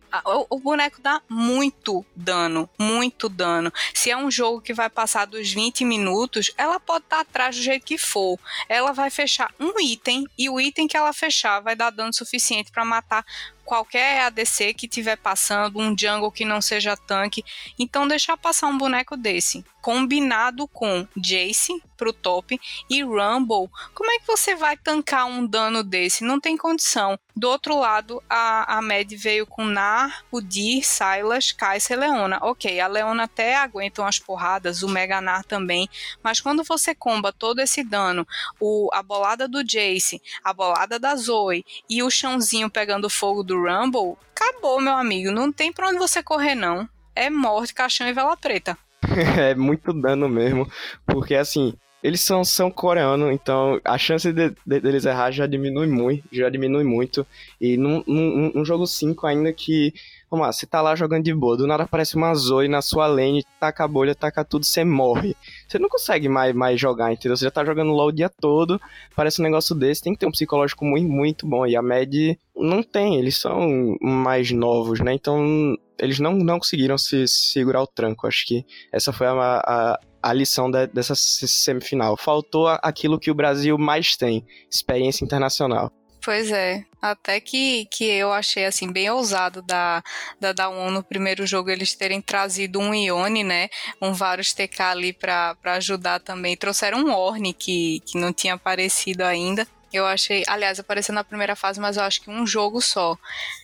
O, 0.49 0.59
boneco 0.59 1.01
dá 1.03 1.21
muito 1.29 2.05
dano, 2.15 2.71
muito 2.79 3.29
dano. 3.29 3.73
Se 3.93 4.11
é 4.11 4.17
um 4.17 4.31
jogo 4.31 4.63
que 4.63 4.73
vai 4.73 4.89
passar 4.89 5.27
dos 5.27 5.53
20 5.53 5.85
minutos, 5.85 6.51
ela 6.57 6.81
pode 6.81 7.05
estar 7.05 7.21
atrás 7.21 7.57
do 7.57 7.63
jeito 7.63 7.85
que 7.85 7.99
for. 7.99 8.39
Ela 8.69 8.93
vai 8.93 9.11
fechar 9.11 9.53
um 9.61 9.79
item 9.81 10.25
e 10.39 10.49
o 10.49 10.59
item 10.61 10.87
que 10.87 10.97
ela 10.97 11.13
fechar 11.13 11.61
vai 11.61 11.77
dar 11.77 11.91
dano 11.91 12.15
suficiente 12.15 12.71
para 12.71 12.85
matar 12.85 13.27
qualquer 13.67 14.23
ADC 14.23 14.73
que 14.73 14.89
tiver 14.89 15.17
passando, 15.17 15.79
um 15.79 15.95
jungle 15.99 16.31
que 16.31 16.45
não 16.45 16.63
seja 16.63 16.97
tanque. 16.97 17.45
Então 17.79 18.09
deixar 18.09 18.37
passar 18.37 18.69
um 18.69 18.79
boneco 18.79 19.17
desse, 19.17 19.65
combinado 19.83 20.67
com 20.69 21.07
Jace 21.17 21.83
pro 21.97 22.13
top 22.13 22.61
e 22.91 23.03
Rumble, 23.03 23.71
como 23.95 24.11
é 24.11 24.19
que 24.19 24.27
você 24.27 24.55
vai 24.55 24.77
tancar 24.77 25.27
um 25.27 25.47
dano 25.47 25.83
desse? 25.83 26.25
Não 26.25 26.39
tem 26.39 26.57
condição. 26.57 27.19
Do 27.35 27.49
outro 27.49 27.79
lado, 27.79 28.23
a, 28.31 28.79
a 28.79 28.83
Mad 28.83 29.13
veio 29.13 29.47
com 29.47 29.65
Nar, 29.65 30.25
Udyr, 30.33 30.85
Silas, 30.85 31.53
Kai'Sa 31.53 31.95
e 31.95 31.97
Leona. 31.97 32.39
Ok, 32.43 32.81
a 32.81 32.87
Leona 32.87 33.25
até 33.25 33.57
aguenta 33.57 34.03
umas 34.03 34.19
porradas, 34.19 34.83
o 34.83 34.89
Mega 34.89 35.21
Nar 35.21 35.45
também, 35.45 35.89
mas 36.23 36.41
quando 36.41 36.65
você 36.65 36.95
comba 36.95 37.33
todo 37.33 37.61
esse 37.61 37.83
dano, 37.83 38.27
o, 38.61 38.89
a 38.93 39.03
bolada 39.03 39.47
do 39.47 39.63
Jace, 39.63 40.21
a 40.43 40.53
bolada 40.53 40.99
da 40.99 41.15
Zoe 41.17 41.65
e 41.89 42.03
o 42.03 42.11
chãozinho 42.11 42.71
pegando 42.71 43.11
fogo 43.11 43.43
do 43.43 43.61
Rumble, 43.61 44.17
acabou, 44.35 44.81
meu 44.81 44.95
amigo. 44.95 45.31
Não 45.31 45.53
tem 45.53 45.73
pra 45.73 45.89
onde 45.89 45.99
você 45.99 46.23
correr, 46.23 46.55
não. 46.55 46.89
É 47.15 47.31
morte, 47.31 47.75
caixão 47.75 48.07
e 48.07 48.13
vela 48.13 48.37
preta. 48.37 48.79
é 49.39 49.55
muito 49.55 49.93
dano 49.93 50.29
mesmo, 50.29 50.71
porque 51.07 51.35
assim, 51.35 51.75
eles 52.07 52.21
são, 52.21 52.45
são 52.45 52.71
coreanos, 52.71 53.33
então 53.33 53.81
a 53.85 53.99
chance 53.99 54.33
de, 54.33 54.51
de, 54.65 54.81
deles 54.81 55.05
errar 55.05 55.33
já 55.33 55.45
diminui 55.45 55.89
muito, 55.89 56.23
já 56.31 56.49
diminui 56.49 56.85
muito. 56.85 57.27
E 57.61 57.77
num, 57.77 58.01
num, 58.07 58.53
num 58.55 58.65
jogo 58.65 58.87
5 58.87 59.27
ainda 59.27 59.53
que, 59.53 59.93
vamos 60.31 60.47
lá, 60.47 60.53
você 60.53 60.65
tá 60.67 60.81
lá 60.81 60.95
jogando 60.95 61.25
de 61.25 61.35
boa, 61.35 61.57
do 61.57 61.67
nada 61.67 61.83
aparece 61.83 62.15
uma 62.15 62.33
Zoe 62.33 62.69
na 62.69 62.81
sua 62.81 63.09
lane, 63.09 63.45
taca 63.59 63.83
a 63.83 63.89
bolha, 63.89 64.15
taca 64.15 64.45
tudo, 64.45 64.65
você 64.65 64.85
morre. 64.85 65.35
Você 65.67 65.81
não 65.81 65.89
consegue 65.89 66.29
mais, 66.29 66.55
mais 66.55 66.81
jogar, 66.81 67.13
entendeu? 67.13 67.37
Você 67.37 67.45
já 67.45 67.51
tá 67.51 67.65
jogando 67.65 67.91
LoL 67.91 68.07
o 68.07 68.13
dia 68.13 68.29
todo, 68.29 68.81
parece 69.17 69.41
um 69.41 69.45
negócio 69.45 69.75
desse, 69.75 70.01
tem 70.01 70.13
que 70.13 70.21
ter 70.21 70.27
um 70.27 70.31
psicológico 70.31 70.85
muito, 70.85 71.11
muito 71.11 71.45
bom. 71.45 71.67
E 71.67 71.75
a 71.75 71.83
Med 71.83 72.39
não 72.55 72.85
tem, 72.85 73.17
eles 73.17 73.37
são 73.37 73.97
mais 74.01 74.53
novos, 74.53 75.01
né? 75.01 75.13
Então 75.13 75.77
eles 75.99 76.21
não, 76.21 76.35
não 76.35 76.61
conseguiram 76.61 76.97
se, 76.97 77.27
se 77.27 77.53
segurar 77.53 77.83
o 77.83 77.87
tranco. 77.87 78.29
Acho 78.29 78.47
que 78.47 78.65
essa 78.93 79.13
foi 79.13 79.27
a, 79.27 79.33
a 79.33 80.01
a 80.27 80.33
lição 80.33 80.69
de, 80.69 80.89
dessa 80.89 81.15
semifinal. 81.15 82.17
Faltou 82.17 82.67
aquilo 82.83 83.19
que 83.19 83.31
o 83.31 83.35
Brasil 83.35 83.79
mais 83.79 84.17
tem, 84.17 84.45
experiência 84.69 85.25
internacional. 85.25 85.93
Pois 86.21 86.51
é, 86.51 86.85
até 87.01 87.39
que, 87.39 87.87
que 87.87 88.05
eu 88.05 88.33
achei 88.33 88.65
assim 88.65 88.91
bem 88.91 89.09
ousado 89.09 89.63
da 89.63 90.03
da 90.41 90.53
Dawn 90.53 90.91
no 90.91 91.01
primeiro 91.01 91.47
jogo 91.47 91.71
eles 91.71 91.95
terem 91.95 92.21
trazido 92.21 92.81
um 92.81 92.93
Ione, 92.93 93.45
né, 93.45 93.69
um 94.03 94.13
Varus 94.13 94.53
TK 94.53 94.83
ali 94.83 95.13
para 95.13 95.57
ajudar 95.77 96.19
também. 96.19 96.57
Trouxeram 96.57 96.99
um 96.99 97.13
Orne 97.15 97.53
que, 97.53 98.01
que 98.01 98.19
não 98.19 98.33
tinha 98.33 98.55
aparecido 98.55 99.23
ainda. 99.23 99.65
Eu 99.93 100.05
achei, 100.05 100.43
aliás, 100.49 100.81
apareceu 100.81 101.15
na 101.15 101.23
primeira 101.23 101.55
fase, 101.55 101.79
mas 101.79 101.97
eu 101.97 102.03
acho 102.03 102.21
que 102.21 102.29
um 102.29 102.45
jogo 102.45 102.83
só. 102.83 103.17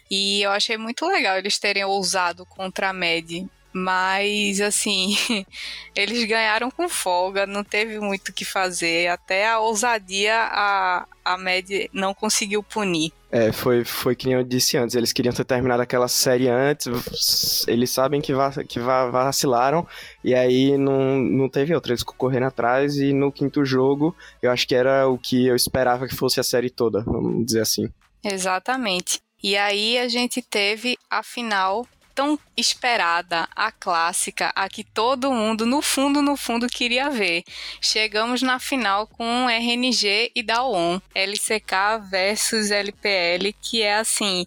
E 0.09 0.41
eu 0.43 0.53
achei 0.53 0.77
muito 0.77 1.05
legal 1.05 1.37
eles 1.37 1.59
terem 1.59 1.85
ousado 1.85 2.47
contra 2.47 2.91
a 2.91 2.93
Med. 2.93 3.49
Mas, 3.73 4.61
assim, 4.61 5.17
eles 5.97 6.25
ganharam 6.25 6.71
com 6.71 6.89
folga, 6.89 7.47
não 7.47 7.65
teve 7.65 7.99
muito 7.99 8.29
o 8.29 8.33
que 8.33 8.45
fazer. 8.45 9.09
Até 9.09 9.49
a 9.49 9.61
ousadia 9.61 10.35
a, 10.35 11.07
a 11.25 11.39
Med 11.39 11.89
não 11.93 12.13
conseguiu 12.13 12.63
punir. 12.63 13.13
É, 13.31 13.51
foi, 13.51 13.83
foi 13.83 14.15
que 14.15 14.31
eu 14.31 14.45
disse 14.45 14.77
antes, 14.77 14.95
eles 14.95 15.11
queriam 15.11 15.33
ter 15.33 15.45
terminado 15.47 15.81
aquela 15.81 16.07
série 16.07 16.49
antes, 16.49 17.67
eles 17.67 17.89
sabem 17.89 18.21
que, 18.21 18.35
va 18.35 18.51
que 18.63 18.79
va 18.79 19.11
vacilaram, 19.11 19.87
e 20.23 20.35
aí 20.35 20.77
não, 20.77 21.17
não 21.17 21.49
teve 21.49 21.75
outra, 21.75 21.93
eles 21.93 22.03
correram 22.03 22.49
atrás, 22.49 22.97
e 22.97 23.15
no 23.15 23.33
quinto 23.33 23.65
jogo, 23.65 24.15
eu 24.43 24.51
acho 24.51 24.69
que 24.69 24.75
era 24.75 25.09
o 25.09 25.17
que 25.17 25.47
eu 25.47 25.57
esperava 25.57 26.07
que 26.07 26.15
fosse 26.15 26.41
a 26.41 26.43
série 26.43 26.69
toda, 26.69 27.01
vamos 27.01 27.47
dizer 27.47 27.63
assim. 27.63 27.89
Exatamente. 28.23 29.23
E 29.43 29.57
aí 29.57 29.97
a 29.97 30.09
gente 30.09 30.43
teve 30.43 30.99
a 31.11 31.23
final 31.23 31.87
tão 32.23 32.39
esperada, 32.57 33.49
a 33.57 33.73
clássica, 33.73 34.53
a 34.55 34.69
que 34.69 34.85
todo 34.85 35.33
mundo, 35.33 35.67
no 35.67 35.83
fundo, 35.83 36.23
no 36.23 36.37
fundo, 36.37 36.69
queria 36.69 37.11
ver. 37.11 37.43
Chegamos 37.81 38.43
na 38.43 38.61
final 38.61 39.09
com 39.09 39.49
RNG 39.49 40.31
e 40.33 40.41
Daon, 40.41 41.01
LCK 41.13 42.09
versus 42.09 42.71
LPL, 42.71 43.53
que 43.61 43.83
é 43.83 43.97
assim 43.97 44.47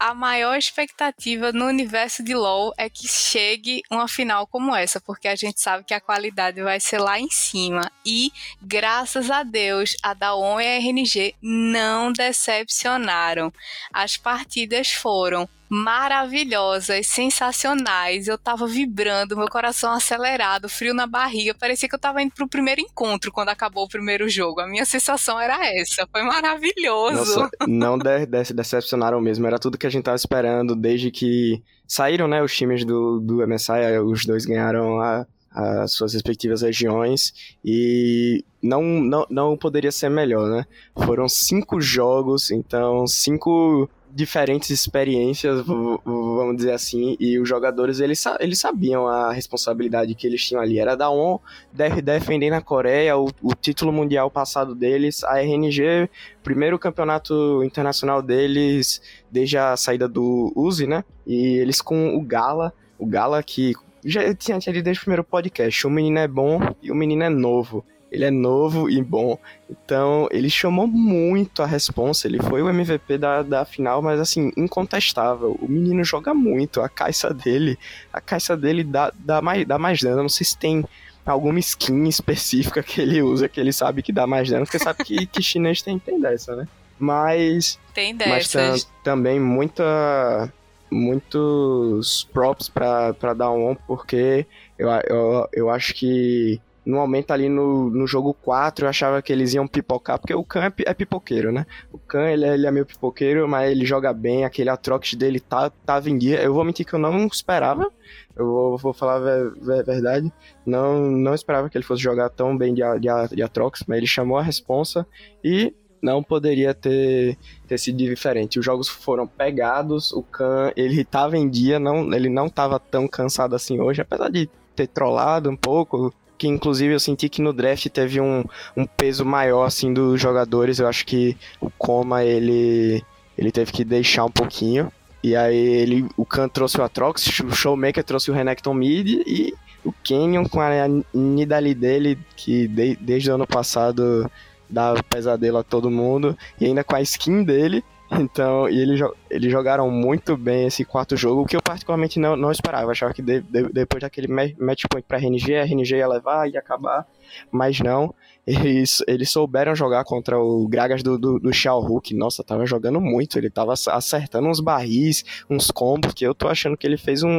a 0.00 0.14
maior 0.14 0.56
expectativa 0.56 1.52
no 1.52 1.66
universo 1.66 2.22
de 2.22 2.34
LoL 2.34 2.72
é 2.78 2.88
que 2.88 3.06
chegue 3.06 3.82
uma 3.90 4.08
final 4.08 4.46
como 4.46 4.74
essa, 4.74 4.98
porque 4.98 5.28
a 5.28 5.36
gente 5.36 5.60
sabe 5.60 5.84
que 5.84 5.92
a 5.92 6.00
qualidade 6.00 6.62
vai 6.62 6.80
ser 6.80 6.98
lá 6.98 7.20
em 7.20 7.28
cima. 7.28 7.92
E, 8.02 8.32
graças 8.62 9.30
a 9.30 9.42
Deus, 9.42 9.94
a 10.02 10.14
Daon 10.14 10.58
e 10.58 10.66
a 10.66 10.78
RNG 10.78 11.34
não 11.42 12.10
decepcionaram. 12.14 13.52
As 13.92 14.16
partidas 14.16 14.90
foram 14.90 15.46
maravilhosas, 15.70 17.06
sensacionais. 17.06 18.26
Eu 18.26 18.36
tava 18.36 18.66
vibrando, 18.66 19.36
meu 19.36 19.48
coração 19.48 19.92
acelerado, 19.92 20.68
frio 20.68 20.92
na 20.92 21.06
barriga. 21.06 21.54
Parecia 21.54 21.88
que 21.88 21.94
eu 21.94 21.98
tava 21.98 22.20
indo 22.20 22.34
pro 22.34 22.48
primeiro 22.48 22.80
encontro 22.80 23.30
quando 23.30 23.50
acabou 23.50 23.84
o 23.84 23.88
primeiro 23.88 24.28
jogo. 24.28 24.60
A 24.60 24.66
minha 24.66 24.84
sensação 24.84 25.38
era 25.38 25.64
essa. 25.78 26.08
Foi 26.10 26.22
maravilhoso. 26.24 27.38
Nossa, 27.38 27.50
não 27.68 27.96
de, 27.96 28.26
de, 28.26 28.52
decepcionaram 28.52 29.20
mesmo. 29.20 29.46
Era 29.46 29.60
tudo 29.60 29.78
que 29.78 29.86
a 29.86 29.90
gente 29.90 30.02
tava 30.02 30.16
esperando 30.16 30.74
desde 30.74 31.12
que 31.12 31.62
saíram, 31.86 32.26
né, 32.26 32.42
os 32.42 32.54
times 32.54 32.84
do, 32.84 33.20
do 33.20 33.46
MSI. 33.46 33.96
Os 34.04 34.26
dois 34.26 34.44
ganharam 34.44 35.00
a, 35.00 35.24
as 35.52 35.92
suas 35.92 36.14
respectivas 36.14 36.62
regiões 36.62 37.32
e 37.64 38.44
não, 38.60 38.82
não, 38.82 39.26
não 39.30 39.56
poderia 39.56 39.92
ser 39.92 40.08
melhor, 40.08 40.48
né? 40.48 40.66
Foram 41.04 41.28
cinco 41.28 41.80
jogos, 41.80 42.50
então 42.50 43.06
cinco 43.06 43.88
diferentes 44.12 44.70
experiências, 44.70 45.64
vamos 45.64 46.56
dizer 46.56 46.72
assim, 46.72 47.16
e 47.18 47.38
os 47.38 47.48
jogadores 47.48 48.00
eles, 48.00 48.22
eles 48.38 48.58
sabiam 48.58 49.06
a 49.06 49.32
responsabilidade 49.32 50.14
que 50.14 50.26
eles 50.26 50.44
tinham 50.44 50.62
ali. 50.62 50.78
Era 50.78 50.96
da 50.96 51.10
ON 51.10 51.38
deve 51.72 52.02
defender 52.02 52.50
na 52.50 52.60
Coreia 52.60 53.16
o, 53.16 53.30
o 53.42 53.54
título 53.54 53.92
mundial 53.92 54.30
passado 54.30 54.74
deles, 54.74 55.22
a 55.24 55.40
RNG, 55.40 56.08
primeiro 56.42 56.78
campeonato 56.78 57.62
internacional 57.64 58.22
deles 58.22 59.00
desde 59.30 59.56
a 59.56 59.76
saída 59.76 60.08
do 60.08 60.52
Uzi, 60.54 60.86
né? 60.86 61.04
E 61.26 61.58
eles 61.58 61.80
com 61.80 62.16
o 62.16 62.22
Gala, 62.22 62.72
o 62.98 63.06
Gala 63.06 63.42
que 63.42 63.74
já 64.04 64.34
tinha, 64.34 64.58
tinha 64.58 64.82
desde 64.82 65.00
o 65.00 65.04
primeiro 65.04 65.24
podcast, 65.24 65.86
o 65.86 65.90
menino 65.90 66.18
é 66.18 66.26
bom 66.26 66.58
e 66.82 66.90
o 66.90 66.94
menino 66.94 67.22
é 67.22 67.28
novo 67.28 67.84
ele 68.10 68.24
é 68.24 68.30
novo 68.30 68.90
e 68.90 69.02
bom. 69.02 69.38
Então, 69.68 70.28
ele 70.30 70.50
chamou 70.50 70.86
muito 70.86 71.62
a 71.62 71.66
responsa. 71.66 72.26
Ele 72.26 72.42
foi 72.42 72.60
o 72.60 72.68
MVP 72.68 73.18
da, 73.18 73.42
da 73.42 73.64
final, 73.64 74.02
mas 74.02 74.18
assim, 74.18 74.50
incontestável. 74.56 75.56
O 75.60 75.68
menino 75.68 76.02
joga 76.02 76.34
muito. 76.34 76.80
A 76.80 76.88
caixa 76.88 77.32
dele, 77.32 77.78
a 78.12 78.20
caixa 78.20 78.56
dele 78.56 78.82
dá, 78.82 79.12
dá, 79.16 79.40
mais, 79.40 79.66
dá 79.66 79.78
mais 79.78 80.00
dano. 80.02 80.22
não 80.22 80.28
sei 80.28 80.44
se 80.44 80.58
tem 80.58 80.84
alguma 81.24 81.60
skin 81.60 82.08
específica 82.08 82.82
que 82.82 83.00
ele 83.00 83.22
usa, 83.22 83.48
que 83.48 83.60
ele 83.60 83.72
sabe 83.72 84.02
que 84.02 84.12
dá 84.12 84.26
mais 84.26 84.50
dano, 84.50 84.64
porque 84.64 84.78
sabe 84.78 85.04
que, 85.04 85.26
que 85.26 85.42
chinês 85.42 85.80
tem, 85.80 85.98
tem 85.98 86.20
dessa, 86.20 86.56
né? 86.56 86.66
Mas. 86.98 87.78
Tem 87.94 88.14
dessas. 88.14 88.70
Mas 88.70 88.88
também 89.04 89.38
muita. 89.38 90.52
Muitos 90.92 92.28
props 92.32 92.68
pra, 92.68 93.14
pra 93.14 93.32
dar 93.32 93.52
um 93.52 93.76
porque 93.86 94.44
eu, 94.76 94.88
eu, 95.08 95.48
eu 95.52 95.70
acho 95.70 95.94
que 95.94 96.60
no 96.84 96.96
momento 96.96 97.30
ali 97.30 97.48
no, 97.48 97.90
no 97.90 98.06
jogo 98.06 98.34
4 98.34 98.84
eu 98.84 98.88
achava 98.88 99.20
que 99.20 99.32
eles 99.32 99.54
iam 99.54 99.66
pipocar, 99.66 100.18
porque 100.18 100.34
o 100.34 100.44
Khan 100.44 100.66
é, 100.66 100.72
é 100.86 100.94
pipoqueiro, 100.94 101.52
né? 101.52 101.66
O 101.92 101.98
Khan, 101.98 102.28
ele, 102.28 102.44
é, 102.44 102.54
ele 102.54 102.66
é 102.66 102.70
meio 102.70 102.86
pipoqueiro, 102.86 103.46
mas 103.48 103.70
ele 103.70 103.84
joga 103.84 104.12
bem, 104.12 104.44
aquele 104.44 104.70
Atrox 104.70 105.14
dele 105.14 105.40
tá, 105.40 105.70
tá 105.70 106.00
em 106.06 106.16
dia. 106.16 106.42
Eu 106.42 106.54
vou 106.54 106.64
mentir 106.64 106.86
que 106.86 106.94
eu 106.94 106.98
não 106.98 107.26
esperava, 107.26 107.90
eu 108.36 108.46
vou, 108.46 108.78
vou 108.78 108.92
falar 108.92 109.16
a 109.16 109.82
verdade, 109.82 110.32
não, 110.64 111.10
não 111.10 111.34
esperava 111.34 111.68
que 111.68 111.76
ele 111.76 111.84
fosse 111.84 112.02
jogar 112.02 112.30
tão 112.30 112.56
bem 112.56 112.74
de, 112.74 112.82
de, 112.98 113.36
de 113.36 113.42
Atrox, 113.42 113.84
mas 113.86 113.98
ele 113.98 114.06
chamou 114.06 114.38
a 114.38 114.42
responsa 114.42 115.06
e 115.44 115.74
não 116.02 116.22
poderia 116.22 116.72
ter, 116.72 117.36
ter 117.66 117.78
sido 117.78 117.98
diferente. 117.98 118.58
Os 118.58 118.64
jogos 118.64 118.88
foram 118.88 119.26
pegados, 119.26 120.12
o 120.12 120.22
Khan, 120.22 120.72
ele 120.74 121.04
tava 121.04 121.36
em 121.36 121.48
dia, 121.48 121.78
não, 121.78 122.12
ele 122.12 122.28
não 122.28 122.48
tava 122.48 122.78
tão 122.78 123.06
cansado 123.06 123.54
assim 123.54 123.80
hoje, 123.80 124.00
apesar 124.00 124.30
de 124.30 124.48
ter 124.74 124.86
trollado 124.86 125.50
um 125.50 125.56
pouco, 125.56 126.12
que 126.40 126.48
inclusive 126.48 126.94
eu 126.94 126.98
senti 126.98 127.28
que 127.28 127.42
no 127.42 127.52
draft 127.52 127.86
teve 127.88 128.18
um, 128.18 128.42
um 128.74 128.86
peso 128.86 129.26
maior 129.26 129.66
assim 129.66 129.92
dos 129.92 130.18
jogadores. 130.18 130.78
Eu 130.78 130.88
acho 130.88 131.04
que 131.04 131.36
o 131.60 131.68
Coma 131.68 132.24
ele 132.24 133.04
ele 133.36 133.52
teve 133.52 133.70
que 133.70 133.84
deixar 133.84 134.24
um 134.24 134.30
pouquinho. 134.30 134.90
E 135.22 135.36
aí 135.36 135.54
ele 135.54 136.08
o 136.16 136.24
Khan 136.24 136.48
trouxe 136.48 136.80
o 136.80 136.82
Atrox, 136.82 137.40
o 137.40 137.52
Showmaker 137.52 138.02
trouxe 138.02 138.30
o 138.30 138.34
Renekton 138.34 138.72
Mid 138.72 139.22
e 139.26 139.52
o 139.84 139.92
Canyon 140.02 140.46
com 140.46 140.62
a 140.62 140.70
Nidali 141.12 141.74
dele 141.74 142.18
que 142.34 142.66
de, 142.66 142.96
desde 142.96 143.30
o 143.30 143.34
ano 143.34 143.46
passado 143.46 144.30
dá 144.66 144.94
pesadelo 145.10 145.58
a 145.58 145.62
todo 145.62 145.90
mundo 145.90 146.34
e 146.58 146.64
ainda 146.64 146.82
com 146.82 146.96
a 146.96 147.02
skin 147.02 147.44
dele 147.44 147.84
então, 148.12 148.68
e 148.68 148.80
eles, 148.80 149.00
eles 149.30 149.52
jogaram 149.52 149.88
muito 149.88 150.36
bem 150.36 150.66
esse 150.66 150.84
quarto 150.84 151.16
jogo, 151.16 151.42
o 151.42 151.46
que 151.46 151.54
eu 151.56 151.62
particularmente 151.62 152.18
não, 152.18 152.34
não 152.36 152.50
esperava. 152.50 152.86
Eu 152.86 152.90
achava 152.90 153.14
que 153.14 153.22
de, 153.22 153.40
de, 153.40 153.68
depois 153.68 154.00
daquele 154.00 154.26
match 154.28 154.84
point 154.90 155.06
pra 155.06 155.18
RNG, 155.18 155.54
a 155.56 155.62
RNG 155.64 155.96
ia 155.96 156.08
levar, 156.08 156.50
ia 156.50 156.58
acabar, 156.58 157.06
mas 157.52 157.78
não. 157.78 158.12
Eles, 158.44 159.02
eles 159.06 159.30
souberam 159.30 159.76
jogar 159.76 160.02
contra 160.02 160.40
o 160.40 160.66
Gragas 160.66 161.04
do, 161.04 161.16
do, 161.16 161.38
do 161.38 161.52
Xiao 161.52 161.80
Hulk. 161.80 162.12
Nossa, 162.14 162.42
tava 162.42 162.66
jogando 162.66 163.00
muito. 163.00 163.38
Ele 163.38 163.48
tava 163.48 163.74
acertando 163.74 164.48
uns 164.48 164.58
barris, 164.58 165.24
uns 165.48 165.70
combos, 165.70 166.12
que 166.12 166.26
eu 166.26 166.34
tô 166.34 166.48
achando 166.48 166.76
que 166.76 166.86
ele 166.86 166.96
fez 166.96 167.22
um, 167.22 167.30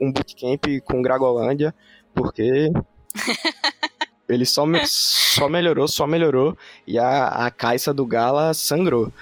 um 0.00 0.12
bootcamp 0.12 0.64
com 0.84 1.02
Gragolândia, 1.02 1.74
porque. 2.14 2.70
ele 4.28 4.46
só, 4.46 4.64
só 4.84 5.48
melhorou, 5.48 5.88
só 5.88 6.06
melhorou, 6.06 6.56
e 6.86 7.00
a, 7.00 7.46
a 7.46 7.50
caixa 7.50 7.92
do 7.92 8.06
Gala 8.06 8.54
sangrou 8.54 9.12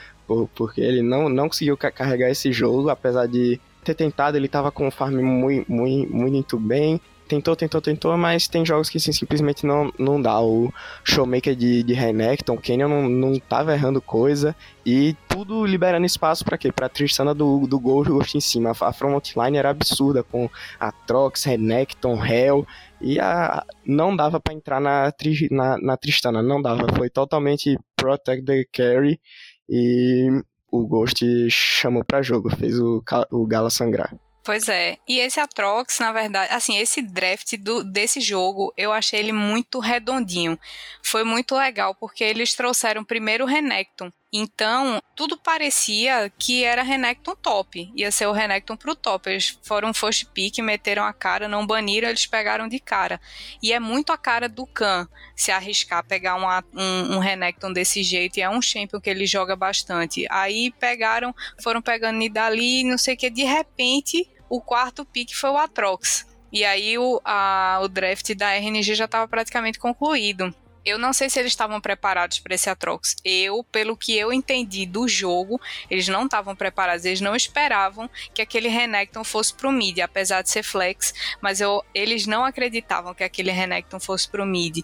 porque 0.54 0.80
ele 0.80 1.02
não, 1.02 1.28
não 1.28 1.48
conseguiu 1.48 1.76
carregar 1.76 2.30
esse 2.30 2.52
jogo, 2.52 2.88
apesar 2.90 3.26
de 3.26 3.60
ter 3.84 3.94
tentado, 3.94 4.36
ele 4.36 4.48
tava 4.48 4.70
com 4.70 4.86
o 4.86 4.90
farm 4.90 5.16
muito, 5.20 5.70
muito, 5.70 6.14
muito 6.14 6.58
bem. 6.58 7.00
Tentou, 7.28 7.54
tentou, 7.54 7.80
tentou, 7.82 8.16
mas 8.16 8.48
tem 8.48 8.64
jogos 8.64 8.88
que 8.88 8.98
simplesmente 8.98 9.66
não, 9.66 9.92
não 9.98 10.20
dá. 10.20 10.40
O 10.40 10.72
Showmaker 11.04 11.54
de, 11.54 11.82
de 11.82 11.92
Renekton, 11.92 12.54
o 12.54 12.60
Kenyon 12.60 12.88
não, 12.88 13.08
não 13.08 13.38
tava 13.38 13.74
errando 13.74 14.00
coisa. 14.00 14.56
E 14.84 15.14
tudo 15.28 15.66
liberando 15.66 16.06
espaço 16.06 16.42
para 16.42 16.56
quê? 16.56 16.72
Pra 16.72 16.88
Tristana 16.88 17.34
do, 17.34 17.66
do 17.66 17.78
Ghost, 17.78 18.10
Ghost 18.10 18.38
em 18.38 18.40
cima. 18.40 18.70
A 18.80 18.92
frontline 18.94 19.58
era 19.58 19.68
absurda, 19.68 20.22
com 20.22 20.48
Atrox, 20.80 21.44
Renekton, 21.44 22.24
Hell. 22.24 22.66
E 22.98 23.20
a, 23.20 23.62
não 23.84 24.16
dava 24.16 24.40
para 24.40 24.54
entrar 24.54 24.80
na, 24.80 25.12
na, 25.50 25.78
na 25.78 25.96
Tristana, 25.98 26.42
não 26.42 26.62
dava. 26.62 26.86
Foi 26.96 27.10
totalmente 27.10 27.78
Protect 27.94 28.42
the 28.46 28.64
Carry 28.72 29.20
e 29.68 30.28
o 30.70 30.86
Ghost 30.86 31.24
chamou 31.50 32.04
para 32.04 32.22
jogo, 32.22 32.54
fez 32.56 32.78
o, 32.78 33.02
o 33.30 33.46
Gala 33.46 33.70
sangrar. 33.70 34.14
Pois 34.48 34.66
é. 34.66 34.96
E 35.06 35.18
esse 35.18 35.38
Atrox, 35.38 35.98
na 35.98 36.10
verdade, 36.10 36.50
assim, 36.54 36.78
esse 36.78 37.02
draft 37.02 37.54
do, 37.58 37.84
desse 37.84 38.18
jogo, 38.18 38.72
eu 38.78 38.90
achei 38.90 39.20
ele 39.20 39.30
muito 39.32 39.78
redondinho. 39.78 40.58
Foi 41.02 41.22
muito 41.22 41.54
legal, 41.54 41.94
porque 41.94 42.24
eles 42.24 42.54
trouxeram 42.54 43.04
primeiro 43.04 43.44
o 43.44 43.46
Renekton. 43.46 44.10
Então, 44.30 45.00
tudo 45.16 45.38
parecia 45.38 46.30
que 46.38 46.62
era 46.62 46.82
Renekton 46.82 47.34
top. 47.34 47.90
Ia 47.96 48.12
ser 48.12 48.26
o 48.26 48.32
Renekton 48.32 48.76
pro 48.76 48.94
top. 48.94 49.30
Eles 49.30 49.58
foram 49.62 49.94
first 49.94 50.26
pick, 50.34 50.58
meteram 50.58 51.04
a 51.04 51.14
cara, 51.14 51.48
não 51.48 51.66
baniram, 51.66 52.08
eles 52.08 52.26
pegaram 52.26 52.68
de 52.68 52.78
cara. 52.78 53.18
E 53.62 53.72
é 53.72 53.80
muito 53.80 54.12
a 54.12 54.18
cara 54.18 54.46
do 54.46 54.66
Khan 54.66 55.08
se 55.34 55.50
arriscar 55.50 56.04
pegar 56.04 56.36
um, 56.36 57.14
um 57.14 57.18
Renekton 57.18 57.72
desse 57.72 58.02
jeito. 58.02 58.36
E 58.36 58.42
é 58.42 58.50
um 58.50 58.60
champion 58.60 59.00
que 59.00 59.08
ele 59.08 59.26
joga 59.26 59.56
bastante. 59.56 60.26
Aí 60.28 60.72
pegaram, 60.72 61.34
foram 61.62 61.80
pegando 61.80 62.18
Nidali, 62.18 62.84
não 62.84 62.98
sei 62.98 63.14
o 63.14 63.16
que. 63.16 63.30
De 63.30 63.44
repente, 63.44 64.28
o 64.50 64.60
quarto 64.60 65.06
pick 65.06 65.32
foi 65.34 65.50
o 65.50 65.56
Atrox. 65.56 66.26
E 66.52 66.64
aí 66.64 66.98
o, 66.98 67.20
a, 67.24 67.78
o 67.82 67.88
draft 67.88 68.34
da 68.34 68.54
RNG 68.54 68.94
já 68.94 69.06
estava 69.06 69.26
praticamente 69.26 69.78
concluído. 69.78 70.54
Eu 70.88 70.98
não 70.98 71.12
sei 71.12 71.28
se 71.28 71.38
eles 71.38 71.52
estavam 71.52 71.82
preparados 71.82 72.38
para 72.38 72.54
esse 72.54 72.70
Atrox. 72.70 73.16
Eu, 73.22 73.62
pelo 73.62 73.94
que 73.94 74.16
eu 74.16 74.32
entendi 74.32 74.86
do 74.86 75.06
jogo, 75.06 75.60
eles 75.90 76.08
não 76.08 76.24
estavam 76.24 76.56
preparados. 76.56 77.04
Eles 77.04 77.20
não 77.20 77.36
esperavam 77.36 78.08
que 78.32 78.40
aquele 78.40 78.68
Renekton 78.68 79.22
fosse 79.22 79.52
pro 79.52 79.70
mid, 79.70 79.98
apesar 79.98 80.40
de 80.40 80.48
ser 80.48 80.62
flex. 80.62 81.12
Mas 81.42 81.60
eu, 81.60 81.84
eles 81.94 82.26
não 82.26 82.42
acreditavam 82.42 83.14
que 83.14 83.22
aquele 83.22 83.50
Renekton 83.50 84.00
fosse 84.00 84.26
pro 84.26 84.46
mid. 84.46 84.78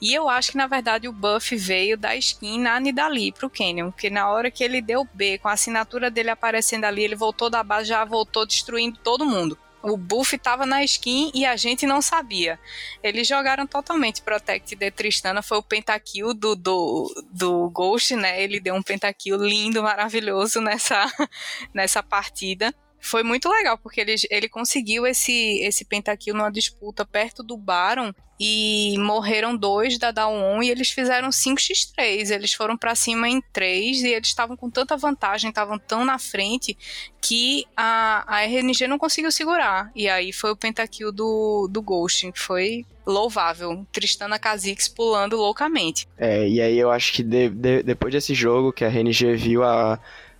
E 0.00 0.14
eu 0.14 0.28
acho 0.28 0.52
que, 0.52 0.56
na 0.56 0.68
verdade, 0.68 1.08
o 1.08 1.12
buff 1.12 1.56
veio 1.56 1.98
da 1.98 2.14
skin 2.14 2.60
na 2.60 2.78
Nidali 2.78 3.32
pro 3.32 3.50
Canyon. 3.50 3.90
Porque 3.90 4.10
na 4.10 4.30
hora 4.30 4.52
que 4.52 4.62
ele 4.62 4.80
deu 4.80 5.08
B, 5.12 5.38
com 5.38 5.48
a 5.48 5.54
assinatura 5.54 6.08
dele 6.08 6.30
aparecendo 6.30 6.84
ali, 6.84 7.02
ele 7.02 7.16
voltou 7.16 7.50
da 7.50 7.64
base, 7.64 7.88
já 7.88 8.04
voltou 8.04 8.46
destruindo 8.46 9.00
todo 9.02 9.26
mundo 9.26 9.58
o 9.82 9.96
buff 9.96 10.34
estava 10.34 10.66
na 10.66 10.82
skin 10.84 11.30
e 11.34 11.44
a 11.44 11.56
gente 11.56 11.86
não 11.86 12.02
sabia. 12.02 12.58
Eles 13.02 13.26
jogaram 13.26 13.66
totalmente 13.66 14.22
Protect 14.22 14.74
de 14.74 14.90
Tristana, 14.90 15.42
foi 15.42 15.58
o 15.58 15.62
pentakill 15.62 16.34
do, 16.34 16.56
do, 16.56 17.24
do 17.30 17.70
Ghost, 17.70 18.14
né? 18.16 18.42
Ele 18.42 18.60
deu 18.60 18.74
um 18.74 18.82
pentakill 18.82 19.36
lindo, 19.36 19.82
maravilhoso 19.82 20.60
nessa, 20.60 21.06
nessa 21.72 22.02
partida. 22.02 22.74
Foi 23.00 23.22
muito 23.22 23.48
legal, 23.48 23.78
porque 23.78 24.00
ele, 24.00 24.14
ele 24.28 24.48
conseguiu 24.48 25.06
esse, 25.06 25.60
esse 25.60 25.84
pentakill 25.84 26.34
numa 26.34 26.50
disputa 26.50 27.06
perto 27.06 27.42
do 27.42 27.56
Baron 27.56 28.12
e 28.40 28.94
morreram 28.98 29.56
dois 29.56 29.98
da 29.98 30.10
Down 30.10 30.58
1 30.58 30.62
e 30.62 30.70
eles 30.70 30.90
fizeram 30.90 31.30
5x3. 31.30 32.30
Eles 32.30 32.52
foram 32.52 32.76
para 32.76 32.94
cima 32.94 33.28
em 33.28 33.42
3 33.52 34.02
e 34.02 34.08
eles 34.08 34.28
estavam 34.28 34.56
com 34.56 34.70
tanta 34.70 34.96
vantagem, 34.96 35.48
estavam 35.48 35.78
tão 35.78 36.04
na 36.04 36.18
frente 36.18 36.76
que 37.20 37.66
a, 37.76 38.24
a 38.26 38.44
RNG 38.44 38.86
não 38.86 38.98
conseguiu 38.98 39.32
segurar. 39.32 39.90
E 39.94 40.08
aí 40.08 40.32
foi 40.32 40.52
o 40.52 40.56
pentakill 40.56 41.10
do, 41.10 41.68
do 41.70 41.82
Ghost, 41.82 42.30
que 42.30 42.38
foi 42.38 42.86
louvável. 43.04 43.86
Tristana 43.90 44.38
Kha'Zix 44.38 44.86
pulando 44.86 45.36
loucamente. 45.36 46.06
É, 46.16 46.48
e 46.48 46.60
aí 46.60 46.78
eu 46.78 46.90
acho 46.90 47.12
que 47.12 47.22
de, 47.22 47.48
de, 47.48 47.82
depois 47.82 48.12
desse 48.12 48.34
jogo 48.34 48.72
que 48.72 48.84
a 48.84 48.88
RNG 48.88 49.34
viu 49.34 49.64
a 49.64 49.98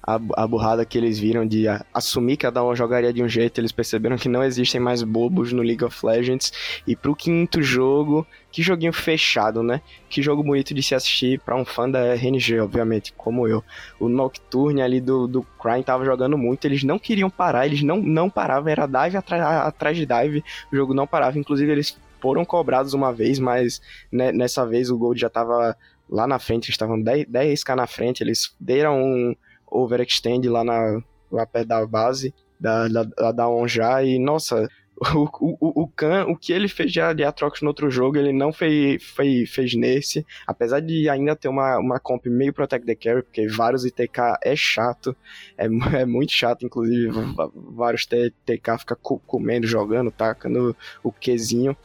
a, 0.09 0.43
a 0.43 0.47
burrada 0.47 0.87
que 0.87 0.97
eles 0.97 1.19
viram 1.19 1.47
de 1.47 1.69
a, 1.69 1.85
assumir 1.93 2.39
que 2.39 2.47
cada 2.47 2.65
um 2.65 2.75
jogaria 2.75 3.13
de 3.13 3.23
um 3.23 3.29
jeito, 3.29 3.61
eles 3.61 3.71
perceberam 3.71 4.17
que 4.17 4.27
não 4.27 4.43
existem 4.43 4.81
mais 4.81 5.03
bobos 5.03 5.53
no 5.53 5.61
League 5.61 5.85
of 5.85 6.07
Legends. 6.07 6.51
E 6.87 6.97
pro 6.97 7.15
quinto 7.15 7.63
jogo, 7.63 8.27
que 8.51 8.63
joguinho 8.63 8.93
fechado, 8.93 9.63
né? 9.63 9.83
Que 10.09 10.23
jogo 10.23 10.43
bonito 10.43 10.73
de 10.73 10.83
se 10.83 10.95
assistir 10.95 11.39
para 11.41 11.55
um 11.55 11.63
fã 11.63 11.91
da 11.91 12.15
RNG, 12.15 12.59
obviamente, 12.59 13.13
como 13.13 13.47
eu. 13.47 13.63
O 14.01 14.09
Nocturne 14.09 14.81
ali 14.81 14.99
do, 14.99 15.27
do 15.27 15.43
Crime 15.61 15.85
tava 15.85 16.07
jogando 16.07 16.39
muito, 16.39 16.65
eles 16.65 16.83
não 16.83 16.99
queriam 16.99 17.29
parar, 17.29 17.67
eles 17.67 17.83
não, 17.83 17.99
não 17.99 18.31
paravam, 18.31 18.73
era 18.73 18.87
dive 18.87 19.19
atrás, 19.19 19.43
atrás 19.43 19.95
de 19.95 20.07
dive, 20.07 20.43
o 20.73 20.77
jogo 20.77 20.95
não 20.95 21.07
parava. 21.07 21.39
Inclusive, 21.39 21.71
eles 21.71 21.99
foram 22.19 22.47
cobrados 22.47 22.95
uma 22.95 23.13
vez, 23.13 23.39
mas 23.39 23.83
né, 24.11 24.33
nessa 24.33 24.65
vez 24.65 24.91
o 24.91 24.97
Gold 24.97 25.21
já 25.21 25.27
estava 25.27 25.77
lá 26.09 26.27
na 26.27 26.39
frente, 26.39 26.65
eles 26.65 26.75
estavam 26.75 26.99
10, 26.99 27.27
10k 27.27 27.77
na 27.77 27.87
frente, 27.87 28.23
eles 28.23 28.55
deram 28.59 29.03
um 29.03 29.37
overextend 29.71 30.49
lá, 30.49 30.65
na, 30.65 31.01
lá 31.31 31.47
perto 31.47 31.69
da 31.69 31.87
base 31.87 32.35
da, 32.59 32.89
da, 32.89 33.33
da 33.33 33.49
On 33.49 33.67
já, 33.69 34.03
e 34.03 34.19
nossa, 34.19 34.69
o, 35.15 35.29
o, 35.41 35.83
o 35.83 35.89
Khan, 35.89 36.27
o 36.29 36.37
que 36.37 36.53
ele 36.53 36.67
fez 36.69 36.91
de, 36.91 37.15
de 37.15 37.23
Atrox 37.23 37.63
no 37.63 37.69
outro 37.69 37.91
jogo, 37.91 38.17
ele 38.17 38.33
não 38.33 38.53
fez, 38.53 39.03
fez, 39.03 39.51
fez 39.51 39.75
nesse. 39.75 40.27
Apesar 40.47 40.81
de 40.81 41.09
ainda 41.09 41.37
ter 41.37 41.49
uma, 41.49 41.79
uma 41.79 42.01
comp 42.01 42.27
meio 42.27 42.53
Protect 42.53 42.85
the 42.85 42.95
Carry, 42.95 43.23
porque 43.23 43.47
vários 43.47 43.85
ITK 43.85 44.39
é 44.43 44.57
chato, 44.57 45.17
é, 45.57 45.67
é 46.01 46.05
muito 46.05 46.33
chato, 46.33 46.67
inclusive 46.67 47.11
vários 47.55 48.07
TK 48.07 48.79
fica 48.81 48.97
comendo, 48.97 49.67
jogando, 49.67 50.11
tacando 50.11 50.77
o 51.03 51.13
Qzinho. 51.13 51.77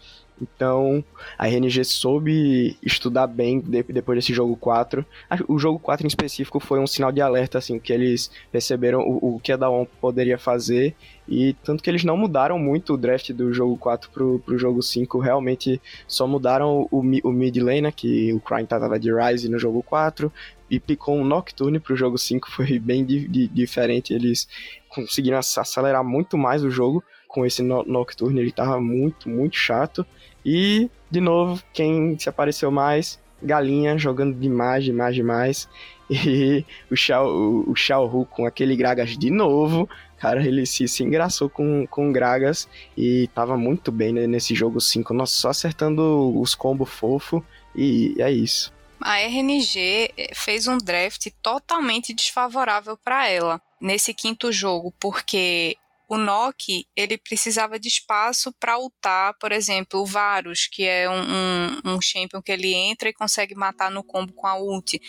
Então, 0.41 1.03
a 1.37 1.47
RNG 1.47 1.83
soube 1.83 2.77
estudar 2.81 3.27
bem 3.27 3.59
depois 3.59 4.17
desse 4.17 4.33
jogo 4.33 4.55
4. 4.55 5.05
O 5.47 5.57
jogo 5.57 5.79
4 5.79 6.05
em 6.05 6.07
específico 6.07 6.59
foi 6.59 6.79
um 6.79 6.87
sinal 6.87 7.11
de 7.11 7.21
alerta, 7.21 7.57
assim, 7.57 7.79
que 7.79 7.93
eles 7.93 8.31
perceberam 8.51 9.01
o, 9.01 9.35
o 9.35 9.39
que 9.39 9.51
a 9.51 9.57
Dawn 9.57 9.85
poderia 10.01 10.37
fazer. 10.37 10.95
E 11.27 11.53
tanto 11.63 11.81
que 11.81 11.89
eles 11.89 12.03
não 12.03 12.17
mudaram 12.17 12.59
muito 12.59 12.93
o 12.93 12.97
draft 12.97 13.31
do 13.31 13.53
jogo 13.53 13.77
4 13.77 14.09
pro, 14.11 14.39
pro 14.39 14.57
jogo 14.57 14.81
5, 14.81 15.19
realmente 15.19 15.81
só 16.07 16.27
mudaram 16.27 16.87
o, 16.91 16.99
o 16.99 17.31
mid 17.31 17.57
lane, 17.57 17.81
né, 17.81 17.91
que 17.91 18.33
o 18.33 18.39
Crime 18.39 18.67
tava 18.67 18.99
de 18.99 19.13
Rise 19.13 19.47
no 19.47 19.57
jogo 19.57 19.81
4, 19.83 20.31
e 20.69 20.79
picou 20.79 21.15
um 21.15 21.23
Nocturne 21.23 21.79
pro 21.79 21.95
jogo 21.95 22.17
5, 22.17 22.51
foi 22.51 22.79
bem 22.79 23.05
di, 23.05 23.27
di, 23.27 23.47
diferente. 23.47 24.13
Eles 24.13 24.47
conseguiram 24.89 25.37
acelerar 25.37 26.03
muito 26.03 26.37
mais 26.37 26.63
o 26.63 26.69
jogo 26.69 27.03
com 27.33 27.43
esse 27.43 27.63
no 27.63 27.83
Nocturne, 27.83 28.39
ele 28.39 28.51
tava 28.51 28.79
muito, 28.79 29.27
muito 29.27 29.57
chato. 29.57 30.05
E, 30.45 30.89
de 31.09 31.19
novo, 31.19 31.61
quem 31.73 32.17
se 32.19 32.29
apareceu 32.29 32.69
mais, 32.69 33.19
Galinha 33.41 33.97
jogando 33.97 34.37
demais, 34.37 34.83
demais, 34.85 35.15
demais. 35.15 35.69
E 36.09 36.63
o 36.91 36.95
Xiao, 36.95 37.27
o, 37.27 37.71
o 37.71 37.75
Xiao 37.75 38.05
Hu 38.05 38.25
com 38.25 38.45
aquele 38.45 38.75
Gragas 38.75 39.17
de 39.17 39.31
novo. 39.31 39.89
Cara, 40.19 40.45
ele 40.45 40.65
se, 40.65 40.87
se 40.87 41.01
engraçou 41.01 41.49
com, 41.49 41.87
com 41.87 42.11
Gragas 42.11 42.67
e 42.95 43.29
tava 43.33 43.57
muito 43.57 43.91
bem 43.91 44.13
né, 44.13 44.27
nesse 44.27 44.53
jogo 44.53 44.79
5. 44.79 45.11
Nossa, 45.13 45.33
só 45.33 45.49
acertando 45.49 46.39
os 46.39 46.53
combos 46.53 46.89
fofo 46.89 47.43
e 47.73 48.13
é 48.19 48.31
isso. 48.31 48.71
A 49.01 49.21
RNG 49.21 50.11
eh, 50.15 50.31
fez 50.35 50.67
um 50.67 50.77
draft 50.77 51.27
totalmente 51.41 52.13
desfavorável 52.13 52.95
para 52.97 53.27
ela 53.27 53.61
nesse 53.81 54.13
quinto 54.13 54.51
jogo, 54.51 54.93
porque 54.99 55.77
o 56.13 56.17
Nock 56.17 56.85
ele 56.95 57.17
precisava 57.17 57.79
de 57.79 57.87
espaço 57.87 58.53
para 58.59 58.77
ultar, 58.77 59.33
por 59.39 59.51
exemplo, 59.51 60.01
o 60.01 60.05
Varus, 60.05 60.67
que 60.67 60.83
é 60.83 61.09
um, 61.09 61.23
um, 61.23 61.95
um, 61.95 62.01
champion 62.01 62.41
que 62.41 62.51
ele 62.51 62.73
entra 62.73 63.09
e 63.09 63.13
consegue 63.13 63.55
matar 63.55 63.89
no 63.89 64.03
combo 64.03 64.31
com 64.33 64.45
a 64.45 64.55
ult, 64.55 65.01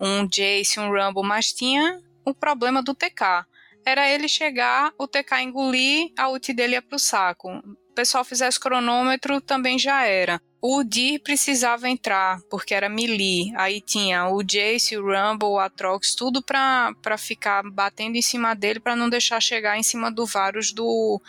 um 0.00 0.26
Jace, 0.26 0.78
um 0.78 0.90
Rumble, 0.90 1.24
mas 1.24 1.52
tinha 1.52 2.00
o 2.24 2.32
problema 2.32 2.82
do 2.82 2.94
TK. 2.94 3.44
Era 3.84 4.08
ele 4.08 4.28
chegar, 4.28 4.92
o 4.96 5.08
TK 5.08 5.42
engolir, 5.42 6.12
a 6.16 6.28
ult 6.28 6.52
dele 6.52 6.74
ia 6.74 6.82
pro 6.82 6.98
saco. 6.98 7.48
O 7.92 7.94
pessoal 7.94 8.24
fizesse 8.24 8.58
cronômetro, 8.58 9.38
também 9.38 9.78
já 9.78 10.02
era. 10.06 10.40
O 10.62 10.82
Dir 10.82 11.18
precisava 11.18 11.90
entrar, 11.90 12.40
porque 12.48 12.72
era 12.72 12.88
melee. 12.88 13.52
Aí 13.54 13.82
tinha 13.82 14.30
o 14.30 14.42
Jace, 14.42 14.96
o 14.96 15.02
Rumble, 15.02 15.48
o 15.48 15.58
Atrox, 15.58 16.14
tudo 16.14 16.42
pra, 16.42 16.94
pra 17.02 17.18
ficar 17.18 17.62
batendo 17.70 18.16
em 18.16 18.22
cima 18.22 18.54
dele 18.54 18.80
para 18.80 18.96
não 18.96 19.10
deixar 19.10 19.42
chegar 19.42 19.76
em 19.76 19.82
cima 19.82 20.10
do 20.10 20.24
Varus 20.24 20.72
do, 20.72 21.20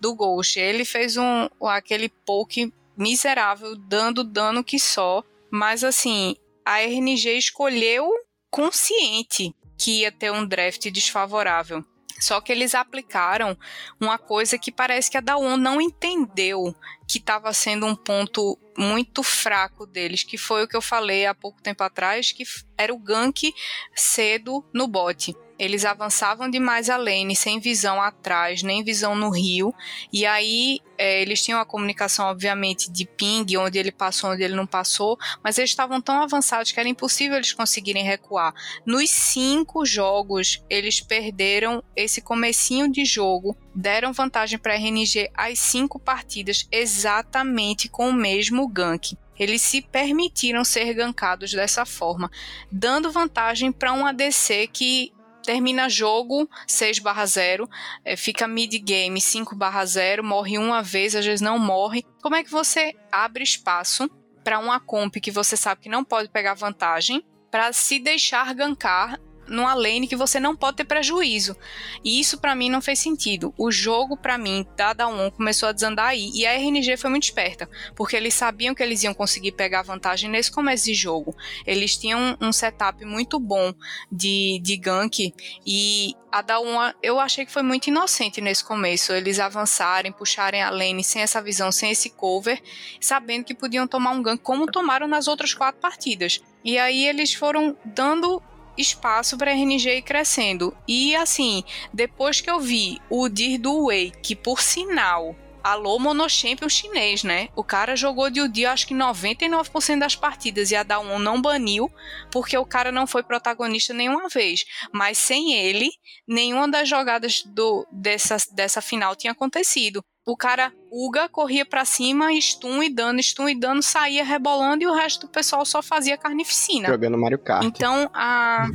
do 0.00 0.14
Ghost. 0.14 0.58
Ele 0.58 0.86
fez 0.86 1.18
um 1.18 1.50
aquele 1.64 2.08
poke 2.08 2.72
miserável, 2.96 3.76
dando 3.76 4.24
dano 4.24 4.64
que 4.64 4.78
só. 4.78 5.22
Mas 5.50 5.84
assim, 5.84 6.34
a 6.64 6.80
RNG 6.80 7.36
escolheu 7.36 8.10
consciente 8.50 9.54
que 9.76 10.00
ia 10.00 10.10
ter 10.10 10.32
um 10.32 10.46
draft 10.46 10.90
desfavorável. 10.90 11.84
Só 12.20 12.40
que 12.40 12.52
eles 12.52 12.74
aplicaram 12.74 13.56
uma 14.00 14.18
coisa 14.18 14.58
que 14.58 14.72
parece 14.72 15.10
que 15.10 15.16
a 15.16 15.20
Dawn 15.20 15.56
não 15.56 15.80
entendeu 15.80 16.74
que 17.06 17.18
estava 17.18 17.52
sendo 17.52 17.86
um 17.86 17.94
ponto 17.94 18.58
muito 18.76 19.22
fraco 19.22 19.86
deles, 19.86 20.24
que 20.24 20.36
foi 20.36 20.64
o 20.64 20.68
que 20.68 20.76
eu 20.76 20.82
falei 20.82 21.26
há 21.26 21.34
pouco 21.34 21.62
tempo 21.62 21.82
atrás, 21.82 22.32
que 22.32 22.44
era 22.76 22.92
o 22.92 22.98
gank 22.98 23.52
cedo 23.94 24.64
no 24.72 24.86
bot. 24.86 25.34
Eles 25.58 25.84
avançavam 25.84 26.50
demais 26.50 26.90
a 26.90 26.96
lane, 26.96 27.34
sem 27.34 27.58
visão 27.58 28.00
atrás, 28.00 28.62
nem 28.62 28.84
visão 28.84 29.14
no 29.14 29.30
rio. 29.30 29.74
E 30.12 30.26
aí 30.26 30.80
é, 30.98 31.22
eles 31.22 31.42
tinham 31.42 31.60
a 31.60 31.64
comunicação, 31.64 32.26
obviamente, 32.26 32.90
de 32.90 33.06
ping, 33.06 33.56
onde 33.56 33.78
ele 33.78 33.92
passou, 33.92 34.30
onde 34.30 34.42
ele 34.42 34.54
não 34.54 34.66
passou, 34.66 35.18
mas 35.42 35.58
eles 35.58 35.70
estavam 35.70 36.00
tão 36.00 36.22
avançados 36.22 36.72
que 36.72 36.80
era 36.80 36.88
impossível 36.88 37.36
eles 37.36 37.52
conseguirem 37.52 38.04
recuar. 38.04 38.54
Nos 38.84 39.10
cinco 39.10 39.84
jogos, 39.84 40.62
eles 40.68 41.00
perderam 41.00 41.82
esse 41.94 42.20
comecinho 42.20 42.90
de 42.90 43.04
jogo, 43.04 43.56
deram 43.74 44.12
vantagem 44.12 44.58
para 44.58 44.74
a 44.74 44.76
RNG 44.76 45.30
as 45.34 45.58
cinco 45.58 45.98
partidas, 45.98 46.66
exatamente 46.70 47.88
com 47.88 48.08
o 48.08 48.12
mesmo 48.12 48.66
gank 48.68 49.16
eles 49.38 49.62
se 49.62 49.82
permitiram 49.82 50.64
ser 50.64 50.94
gankados 50.94 51.52
dessa 51.52 51.84
forma, 51.84 52.30
dando 52.72 53.12
vantagem 53.12 53.70
para 53.70 53.92
um 53.92 54.06
ADC 54.06 54.68
que 54.72 55.12
termina 55.46 55.88
jogo 55.88 56.50
6 56.66 56.98
barra 56.98 57.24
0, 57.24 57.70
é, 58.04 58.16
fica 58.16 58.48
mid 58.48 58.74
game 58.82 59.20
5 59.20 59.54
barra 59.54 59.86
0, 59.86 60.24
morre 60.24 60.58
uma 60.58 60.82
vez, 60.82 61.14
às 61.14 61.24
vezes 61.24 61.40
não 61.40 61.58
morre. 61.58 62.04
Como 62.20 62.34
é 62.34 62.42
que 62.42 62.50
você 62.50 62.92
abre 63.10 63.44
espaço 63.44 64.10
para 64.42 64.58
uma 64.58 64.80
comp 64.80 65.14
que 65.16 65.30
você 65.30 65.56
sabe 65.56 65.82
que 65.82 65.88
não 65.88 66.04
pode 66.04 66.28
pegar 66.28 66.54
vantagem 66.54 67.24
para 67.50 67.72
se 67.72 68.00
deixar 68.00 68.52
gankar 68.54 69.18
numa 69.48 69.74
lane 69.74 70.08
que 70.08 70.16
você 70.16 70.38
não 70.40 70.56
pode 70.56 70.78
ter 70.78 70.84
prejuízo. 70.84 71.56
E 72.04 72.20
isso 72.20 72.38
para 72.38 72.54
mim 72.54 72.68
não 72.68 72.80
fez 72.80 72.98
sentido. 72.98 73.54
O 73.56 73.70
jogo 73.70 74.16
para 74.16 74.38
mim 74.38 74.66
da 74.76 74.92
Dawn 74.92 75.30
começou 75.30 75.68
a 75.68 75.72
desandar 75.72 76.08
aí 76.08 76.30
e 76.34 76.46
a 76.46 76.52
RNG 76.52 76.96
foi 76.96 77.10
muito 77.10 77.24
esperta, 77.24 77.68
porque 77.94 78.16
eles 78.16 78.34
sabiam 78.34 78.74
que 78.74 78.82
eles 78.82 79.02
iam 79.02 79.14
conseguir 79.14 79.52
pegar 79.52 79.82
vantagem 79.82 80.30
nesse 80.30 80.50
começo 80.50 80.84
de 80.84 80.94
jogo. 80.94 81.34
Eles 81.66 81.96
tinham 81.96 82.36
um 82.40 82.52
setup 82.52 83.04
muito 83.04 83.38
bom 83.38 83.72
de, 84.10 84.60
de 84.62 84.76
gank 84.76 85.34
e 85.66 86.14
a 86.30 86.42
Dawn 86.42 86.92
eu 87.02 87.18
achei 87.18 87.46
que 87.46 87.52
foi 87.52 87.62
muito 87.62 87.86
inocente 87.86 88.40
nesse 88.40 88.64
começo. 88.64 89.12
Eles 89.12 89.38
avançarem, 89.38 90.12
puxarem 90.12 90.62
a 90.62 90.70
lane 90.70 91.02
sem 91.02 91.22
essa 91.22 91.40
visão, 91.40 91.72
sem 91.72 91.90
esse 91.90 92.10
cover, 92.10 92.60
sabendo 93.00 93.44
que 93.44 93.54
podiam 93.54 93.86
tomar 93.86 94.10
um 94.10 94.22
gank 94.22 94.42
como 94.42 94.66
tomaram 94.66 95.06
nas 95.06 95.28
outras 95.28 95.54
quatro 95.54 95.80
partidas. 95.80 96.40
E 96.64 96.78
aí 96.78 97.06
eles 97.06 97.32
foram 97.32 97.76
dando 97.84 98.42
espaço 98.76 99.36
para 99.36 99.52
RNG 99.52 99.98
ir 99.98 100.02
crescendo. 100.02 100.76
E 100.86 101.14
assim, 101.16 101.64
depois 101.92 102.40
que 102.40 102.50
eu 102.50 102.60
vi 102.60 103.00
o 103.10 103.28
Dir 103.28 103.58
do 103.58 103.86
Wei, 103.86 104.12
que 104.22 104.34
por 104.34 104.60
sinal 104.60 105.34
alô 105.66 105.98
monochampion 105.98 106.68
chinês, 106.68 107.24
né? 107.24 107.48
O 107.56 107.64
cara 107.64 107.96
jogou 107.96 108.30
de 108.30 108.40
Udi, 108.40 108.64
acho 108.64 108.86
que 108.86 108.94
99% 108.94 109.98
das 109.98 110.14
partidas 110.14 110.70
e 110.70 110.76
a 110.76 110.84
Dawn 110.84 111.18
não 111.18 111.42
baniu, 111.42 111.90
porque 112.30 112.56
o 112.56 112.64
cara 112.64 112.92
não 112.92 113.04
foi 113.04 113.24
protagonista 113.24 113.92
nenhuma 113.92 114.28
vez. 114.28 114.64
Mas 114.92 115.18
sem 115.18 115.54
ele, 115.54 115.90
nenhuma 116.26 116.68
das 116.68 116.88
jogadas 116.88 117.42
do, 117.42 117.84
dessa, 117.90 118.36
dessa 118.52 118.80
final 118.80 119.16
tinha 119.16 119.32
acontecido. 119.32 120.04
O 120.24 120.36
cara 120.36 120.72
Uga 120.98 121.28
corria 121.28 121.66
para 121.66 121.84
cima, 121.84 122.30
stun 122.40 122.82
e 122.82 122.88
dano, 122.88 123.22
stun 123.22 123.50
e 123.50 123.54
dano, 123.54 123.82
saía 123.82 124.24
rebolando 124.24 124.82
e 124.82 124.86
o 124.86 124.94
resto 124.94 125.26
do 125.26 125.28
pessoal 125.28 125.62
só 125.66 125.82
fazia 125.82 126.16
carnificina. 126.16 126.88
Jogando 126.88 127.18
Mario 127.18 127.38
Kart. 127.38 127.62
Então, 127.66 128.10
a. 128.14 128.66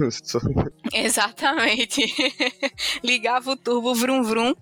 Exatamente. 0.93 2.01
Ligava 3.03 3.49
o 3.49 3.55
turbo 3.55 3.95
vrum 3.95 4.21
vrum. 4.21 4.53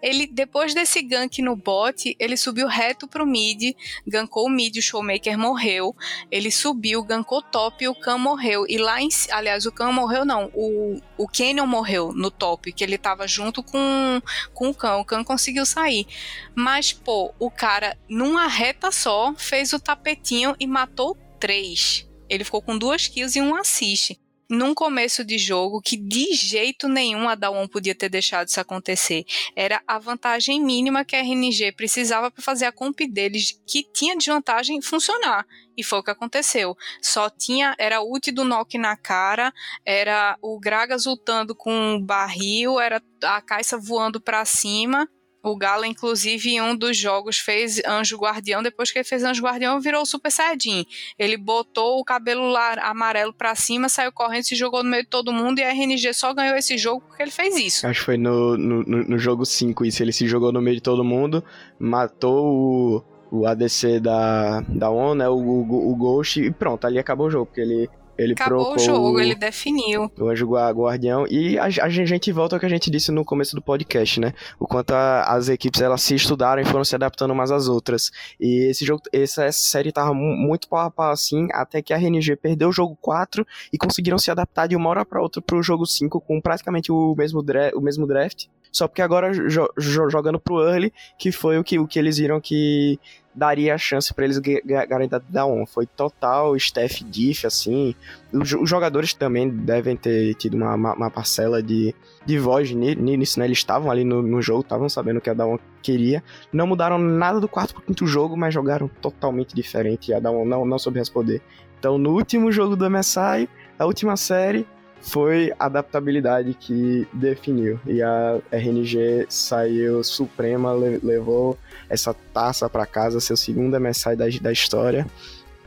Ele, 0.00 0.24
depois 0.28 0.72
desse 0.72 1.02
gank 1.02 1.42
no 1.42 1.56
bot, 1.56 2.14
ele 2.16 2.36
subiu 2.36 2.68
reto 2.68 3.08
pro 3.08 3.26
mid, 3.26 3.74
gankou 4.06 4.46
o 4.46 4.50
mid, 4.50 4.76
o 4.76 4.82
Showmaker 4.82 5.36
morreu. 5.36 5.96
Ele 6.30 6.50
subiu, 6.52 7.02
gankou 7.02 7.42
top 7.42 7.82
e 7.82 7.88
o 7.88 7.94
Khan 7.94 8.18
morreu. 8.18 8.64
E 8.68 8.78
lá 8.78 9.02
em. 9.02 9.08
Aliás, 9.32 9.66
o 9.66 9.72
Khan 9.72 9.90
morreu, 9.90 10.24
não. 10.24 10.48
O, 10.54 11.00
o 11.18 11.26
Canyon 11.26 11.66
morreu 11.66 12.12
no 12.12 12.30
top, 12.30 12.72
que 12.72 12.84
ele 12.84 12.96
tava 12.96 13.26
junto 13.26 13.64
com, 13.64 14.22
com 14.54 14.68
o 14.68 14.74
Khan. 14.74 14.98
O 14.98 15.04
Khan 15.04 15.24
conseguiu 15.24 15.66
sair. 15.66 16.06
Mas 16.54 16.99
pô, 17.04 17.34
o 17.38 17.50
cara, 17.50 17.96
numa 18.08 18.46
reta 18.46 18.90
só, 18.90 19.34
fez 19.36 19.72
o 19.72 19.80
tapetinho 19.80 20.54
e 20.58 20.66
matou 20.66 21.16
três. 21.38 22.08
Ele 22.28 22.44
ficou 22.44 22.62
com 22.62 22.78
duas 22.78 23.08
kills 23.08 23.38
e 23.38 23.42
um 23.42 23.54
assist. 23.54 24.18
Num 24.48 24.74
começo 24.74 25.24
de 25.24 25.38
jogo 25.38 25.80
que 25.80 25.96
de 25.96 26.34
jeito 26.34 26.88
nenhum 26.88 27.28
a 27.28 27.36
Dawn 27.36 27.68
podia 27.68 27.94
ter 27.94 28.08
deixado 28.08 28.48
isso 28.48 28.60
acontecer. 28.60 29.24
Era 29.54 29.80
a 29.86 29.96
vantagem 29.96 30.60
mínima 30.60 31.04
que 31.04 31.14
a 31.14 31.20
RNG 31.20 31.70
precisava 31.70 32.32
para 32.32 32.42
fazer 32.42 32.64
a 32.64 32.72
comp 32.72 32.98
deles, 33.08 33.60
que 33.64 33.84
tinha 33.92 34.16
desvantagem, 34.16 34.82
funcionar. 34.82 35.46
E 35.76 35.84
foi 35.84 36.00
o 36.00 36.02
que 36.02 36.10
aconteceu. 36.10 36.76
Só 37.00 37.30
tinha, 37.30 37.76
era 37.78 38.02
ult 38.02 38.32
do 38.32 38.44
Nock 38.44 38.76
na 38.76 38.96
cara, 38.96 39.52
era 39.86 40.36
o 40.42 40.58
Gragas 40.58 41.06
lutando 41.06 41.54
com 41.54 41.94
o 41.94 42.04
barril, 42.04 42.80
era 42.80 43.00
a 43.22 43.40
Caixa 43.40 43.78
voando 43.78 44.20
para 44.20 44.44
cima 44.44 45.08
O 45.42 45.56
Galo, 45.56 45.84
inclusive, 45.84 46.50
em 46.50 46.60
um 46.60 46.76
dos 46.76 46.96
jogos 46.96 47.38
fez 47.38 47.80
Anjo 47.86 48.18
Guardião. 48.18 48.62
Depois 48.62 48.90
que 48.90 48.98
ele 48.98 49.04
fez 49.04 49.24
Anjo 49.24 49.42
Guardião, 49.42 49.80
virou 49.80 50.04
Super 50.04 50.30
Saiyajin. 50.30 50.84
Ele 51.18 51.36
botou 51.36 51.98
o 51.98 52.04
cabelo 52.04 52.54
amarelo 52.82 53.32
pra 53.32 53.54
cima, 53.54 53.88
saiu 53.88 54.12
correndo, 54.12 54.44
se 54.44 54.54
jogou 54.54 54.82
no 54.82 54.90
meio 54.90 55.02
de 55.02 55.08
todo 55.08 55.32
mundo 55.32 55.58
e 55.58 55.62
a 55.62 55.70
RNG 55.70 56.12
só 56.12 56.34
ganhou 56.34 56.56
esse 56.56 56.76
jogo 56.76 57.00
porque 57.06 57.22
ele 57.22 57.30
fez 57.30 57.56
isso. 57.56 57.86
Acho 57.86 58.00
que 58.00 58.06
foi 58.06 58.16
no, 58.16 58.56
no, 58.56 58.82
no 58.84 59.18
jogo 59.18 59.46
5 59.46 59.84
isso. 59.84 60.02
Ele 60.02 60.12
se 60.12 60.26
jogou 60.26 60.52
no 60.52 60.60
meio 60.60 60.76
de 60.76 60.82
todo 60.82 61.02
mundo, 61.02 61.42
matou 61.78 62.44
o, 62.46 63.04
o 63.30 63.46
ADC 63.46 64.00
da, 64.00 64.60
da 64.60 64.90
ONU, 64.90 65.14
né, 65.14 65.28
o, 65.28 65.36
o, 65.36 65.92
o 65.92 65.96
Ghost, 65.96 66.40
e 66.40 66.50
pronto, 66.50 66.86
ali 66.86 66.98
acabou 66.98 67.28
o 67.28 67.30
jogo, 67.30 67.46
porque 67.46 67.60
ele 67.60 67.88
ele 68.20 68.34
Acabou 68.34 68.74
o 68.74 68.78
jogo, 68.78 69.18
ele 69.18 69.34
definiu. 69.34 70.10
O 70.18 70.28
Anjo 70.28 70.46
Guardião. 70.46 71.26
E 71.28 71.58
a, 71.58 71.64
a, 71.64 71.88
gente 71.88 72.30
volta 72.30 72.56
ao 72.56 72.60
que 72.60 72.66
a 72.66 72.68
gente 72.68 72.90
disse 72.90 73.10
no 73.10 73.24
começo 73.24 73.56
do 73.56 73.62
podcast, 73.62 74.20
né? 74.20 74.34
O 74.58 74.66
quanto 74.66 74.92
a, 74.92 75.22
as 75.22 75.48
equipes 75.48 75.80
elas 75.80 76.02
se 76.02 76.14
estudaram 76.14 76.60
e 76.60 76.64
foram 76.64 76.84
se 76.84 76.94
adaptando 76.94 77.30
umas 77.32 77.50
às 77.50 77.66
outras. 77.66 78.10
E 78.38 78.68
esse 78.70 78.84
jogo, 78.84 79.02
essa 79.12 79.50
série 79.52 79.90
tava 79.90 80.12
muito 80.12 80.68
pau 80.68 80.80
a 80.80 80.90
pau 80.90 81.10
assim, 81.10 81.48
até 81.52 81.80
que 81.80 81.94
a 81.94 81.96
RNG 81.96 82.36
perdeu 82.36 82.68
o 82.68 82.72
jogo 82.72 82.96
4 83.00 83.46
e 83.72 83.78
conseguiram 83.78 84.18
se 84.18 84.30
adaptar 84.30 84.66
de 84.66 84.76
uma 84.76 84.90
hora 84.90 85.04
para 85.04 85.22
outra 85.22 85.40
pro 85.40 85.62
jogo 85.62 85.86
5 85.86 86.20
com 86.20 86.40
praticamente 86.40 86.92
o 86.92 87.14
mesmo, 87.16 87.42
o 87.74 87.80
mesmo 87.80 88.06
draft. 88.06 88.46
Só 88.72 88.86
porque 88.86 89.02
agora 89.02 89.32
jo 89.32 89.68
jogando 89.76 90.38
pro 90.38 90.62
early, 90.62 90.92
que 91.18 91.32
foi 91.32 91.58
o 91.58 91.64
que, 91.64 91.78
o 91.78 91.88
que 91.88 91.98
eles 91.98 92.18
viram 92.18 92.40
que 92.40 93.00
daria 93.34 93.74
a 93.74 93.78
chance 93.78 94.12
para 94.12 94.24
eles 94.24 94.38
ganharem 94.38 95.08
da 95.28 95.46
on. 95.46 95.64
Foi 95.66 95.86
total 95.86 96.58
Steph 96.58 97.02
diff, 97.02 97.46
assim. 97.46 97.94
Os, 98.32 98.48
jogadores 98.68 99.14
também 99.14 99.48
devem 99.48 99.96
ter 99.96 100.34
tido 100.34 100.56
uma, 100.56 100.74
uma, 100.74 100.94
uma 100.94 101.10
parcela 101.10 101.62
de, 101.62 101.94
de 102.24 102.38
voz 102.38 102.70
nisso, 102.72 103.38
né? 103.38 103.46
Eles 103.46 103.58
estavam 103.58 103.90
ali 103.90 104.04
no, 104.04 104.22
no 104.22 104.42
jogo, 104.42 104.60
estavam 104.60 104.88
sabendo 104.88 105.18
o 105.18 105.20
que 105.20 105.30
a 105.30 105.34
Dawn 105.34 105.58
queria. 105.82 106.22
Não 106.52 106.66
mudaram 106.66 106.98
nada 106.98 107.40
do 107.40 107.48
quarto 107.48 107.74
pro 107.74 107.82
quinto 107.82 108.06
jogo, 108.06 108.36
mas 108.36 108.52
jogaram 108.52 108.88
totalmente 109.00 109.54
diferente 109.54 110.10
e 110.10 110.14
a 110.14 110.20
Dawn 110.20 110.44
não, 110.44 110.64
não 110.64 110.78
soube 110.78 110.98
responder. 110.98 111.40
Então, 111.78 111.96
no 111.96 112.10
último 112.10 112.52
jogo 112.52 112.76
do 112.76 112.88
MSI, 112.90 113.48
a 113.78 113.86
última 113.86 114.16
série, 114.16 114.66
foi 115.02 115.52
a 115.58 115.66
adaptabilidade 115.66 116.54
que 116.54 117.06
definiu. 117.12 117.80
E 117.86 118.02
a 118.02 118.38
RNG 118.52 119.26
saiu 119.28 120.02
suprema, 120.04 120.72
levou 120.72 121.58
essa 121.88 122.14
taça 122.32 122.68
para 122.68 122.86
casa, 122.86 123.20
seu 123.20 123.36
segundo 123.36 123.78
MSI 123.80 124.16
da, 124.16 124.26
da 124.40 124.52
história, 124.52 125.06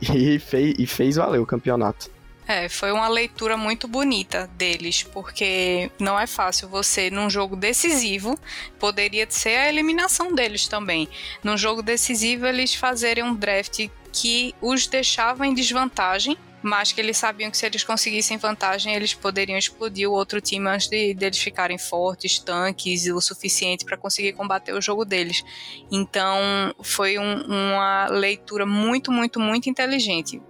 e 0.14 0.38
fez, 0.38 0.74
e 0.78 0.86
fez 0.86 1.16
valer 1.16 1.40
o 1.40 1.46
campeonato. 1.46 2.14
É, 2.46 2.68
foi 2.68 2.92
uma 2.92 3.08
leitura 3.08 3.56
muito 3.56 3.88
bonita 3.88 4.50
deles, 4.58 5.02
porque 5.02 5.90
não 5.98 6.20
é 6.20 6.26
fácil 6.26 6.68
você, 6.68 7.10
num 7.10 7.30
jogo 7.30 7.56
decisivo, 7.56 8.38
poderia 8.78 9.26
ser 9.30 9.56
a 9.56 9.68
eliminação 9.68 10.34
deles 10.34 10.68
também. 10.68 11.08
Num 11.42 11.56
jogo 11.56 11.82
decisivo, 11.82 12.46
eles 12.46 12.74
fazerem 12.74 13.24
um 13.24 13.34
draft 13.34 13.88
que 14.12 14.54
os 14.60 14.86
deixava 14.86 15.46
em 15.46 15.54
desvantagem 15.54 16.36
mas 16.64 16.92
que 16.92 17.00
eles 17.00 17.18
sabiam 17.18 17.50
que 17.50 17.58
se 17.58 17.66
eles 17.66 17.84
conseguissem 17.84 18.38
vantagem, 18.38 18.94
eles 18.94 19.12
poderiam 19.12 19.58
explodir 19.58 20.08
o 20.08 20.14
outro 20.14 20.40
time 20.40 20.66
antes 20.66 20.88
de 20.88 21.12
deles 21.12 21.38
ficarem 21.38 21.76
fortes, 21.76 22.38
tanques 22.38 23.06
o 23.06 23.20
suficiente 23.20 23.84
para 23.84 23.98
conseguir 23.98 24.32
combater 24.32 24.72
o 24.72 24.80
jogo 24.80 25.04
deles. 25.04 25.44
Então, 25.92 26.74
foi 26.82 27.18
um, 27.18 27.42
uma 27.42 28.06
leitura 28.06 28.64
muito, 28.64 29.12
muito, 29.12 29.38
muito 29.38 29.68
inteligente. 29.68 30.40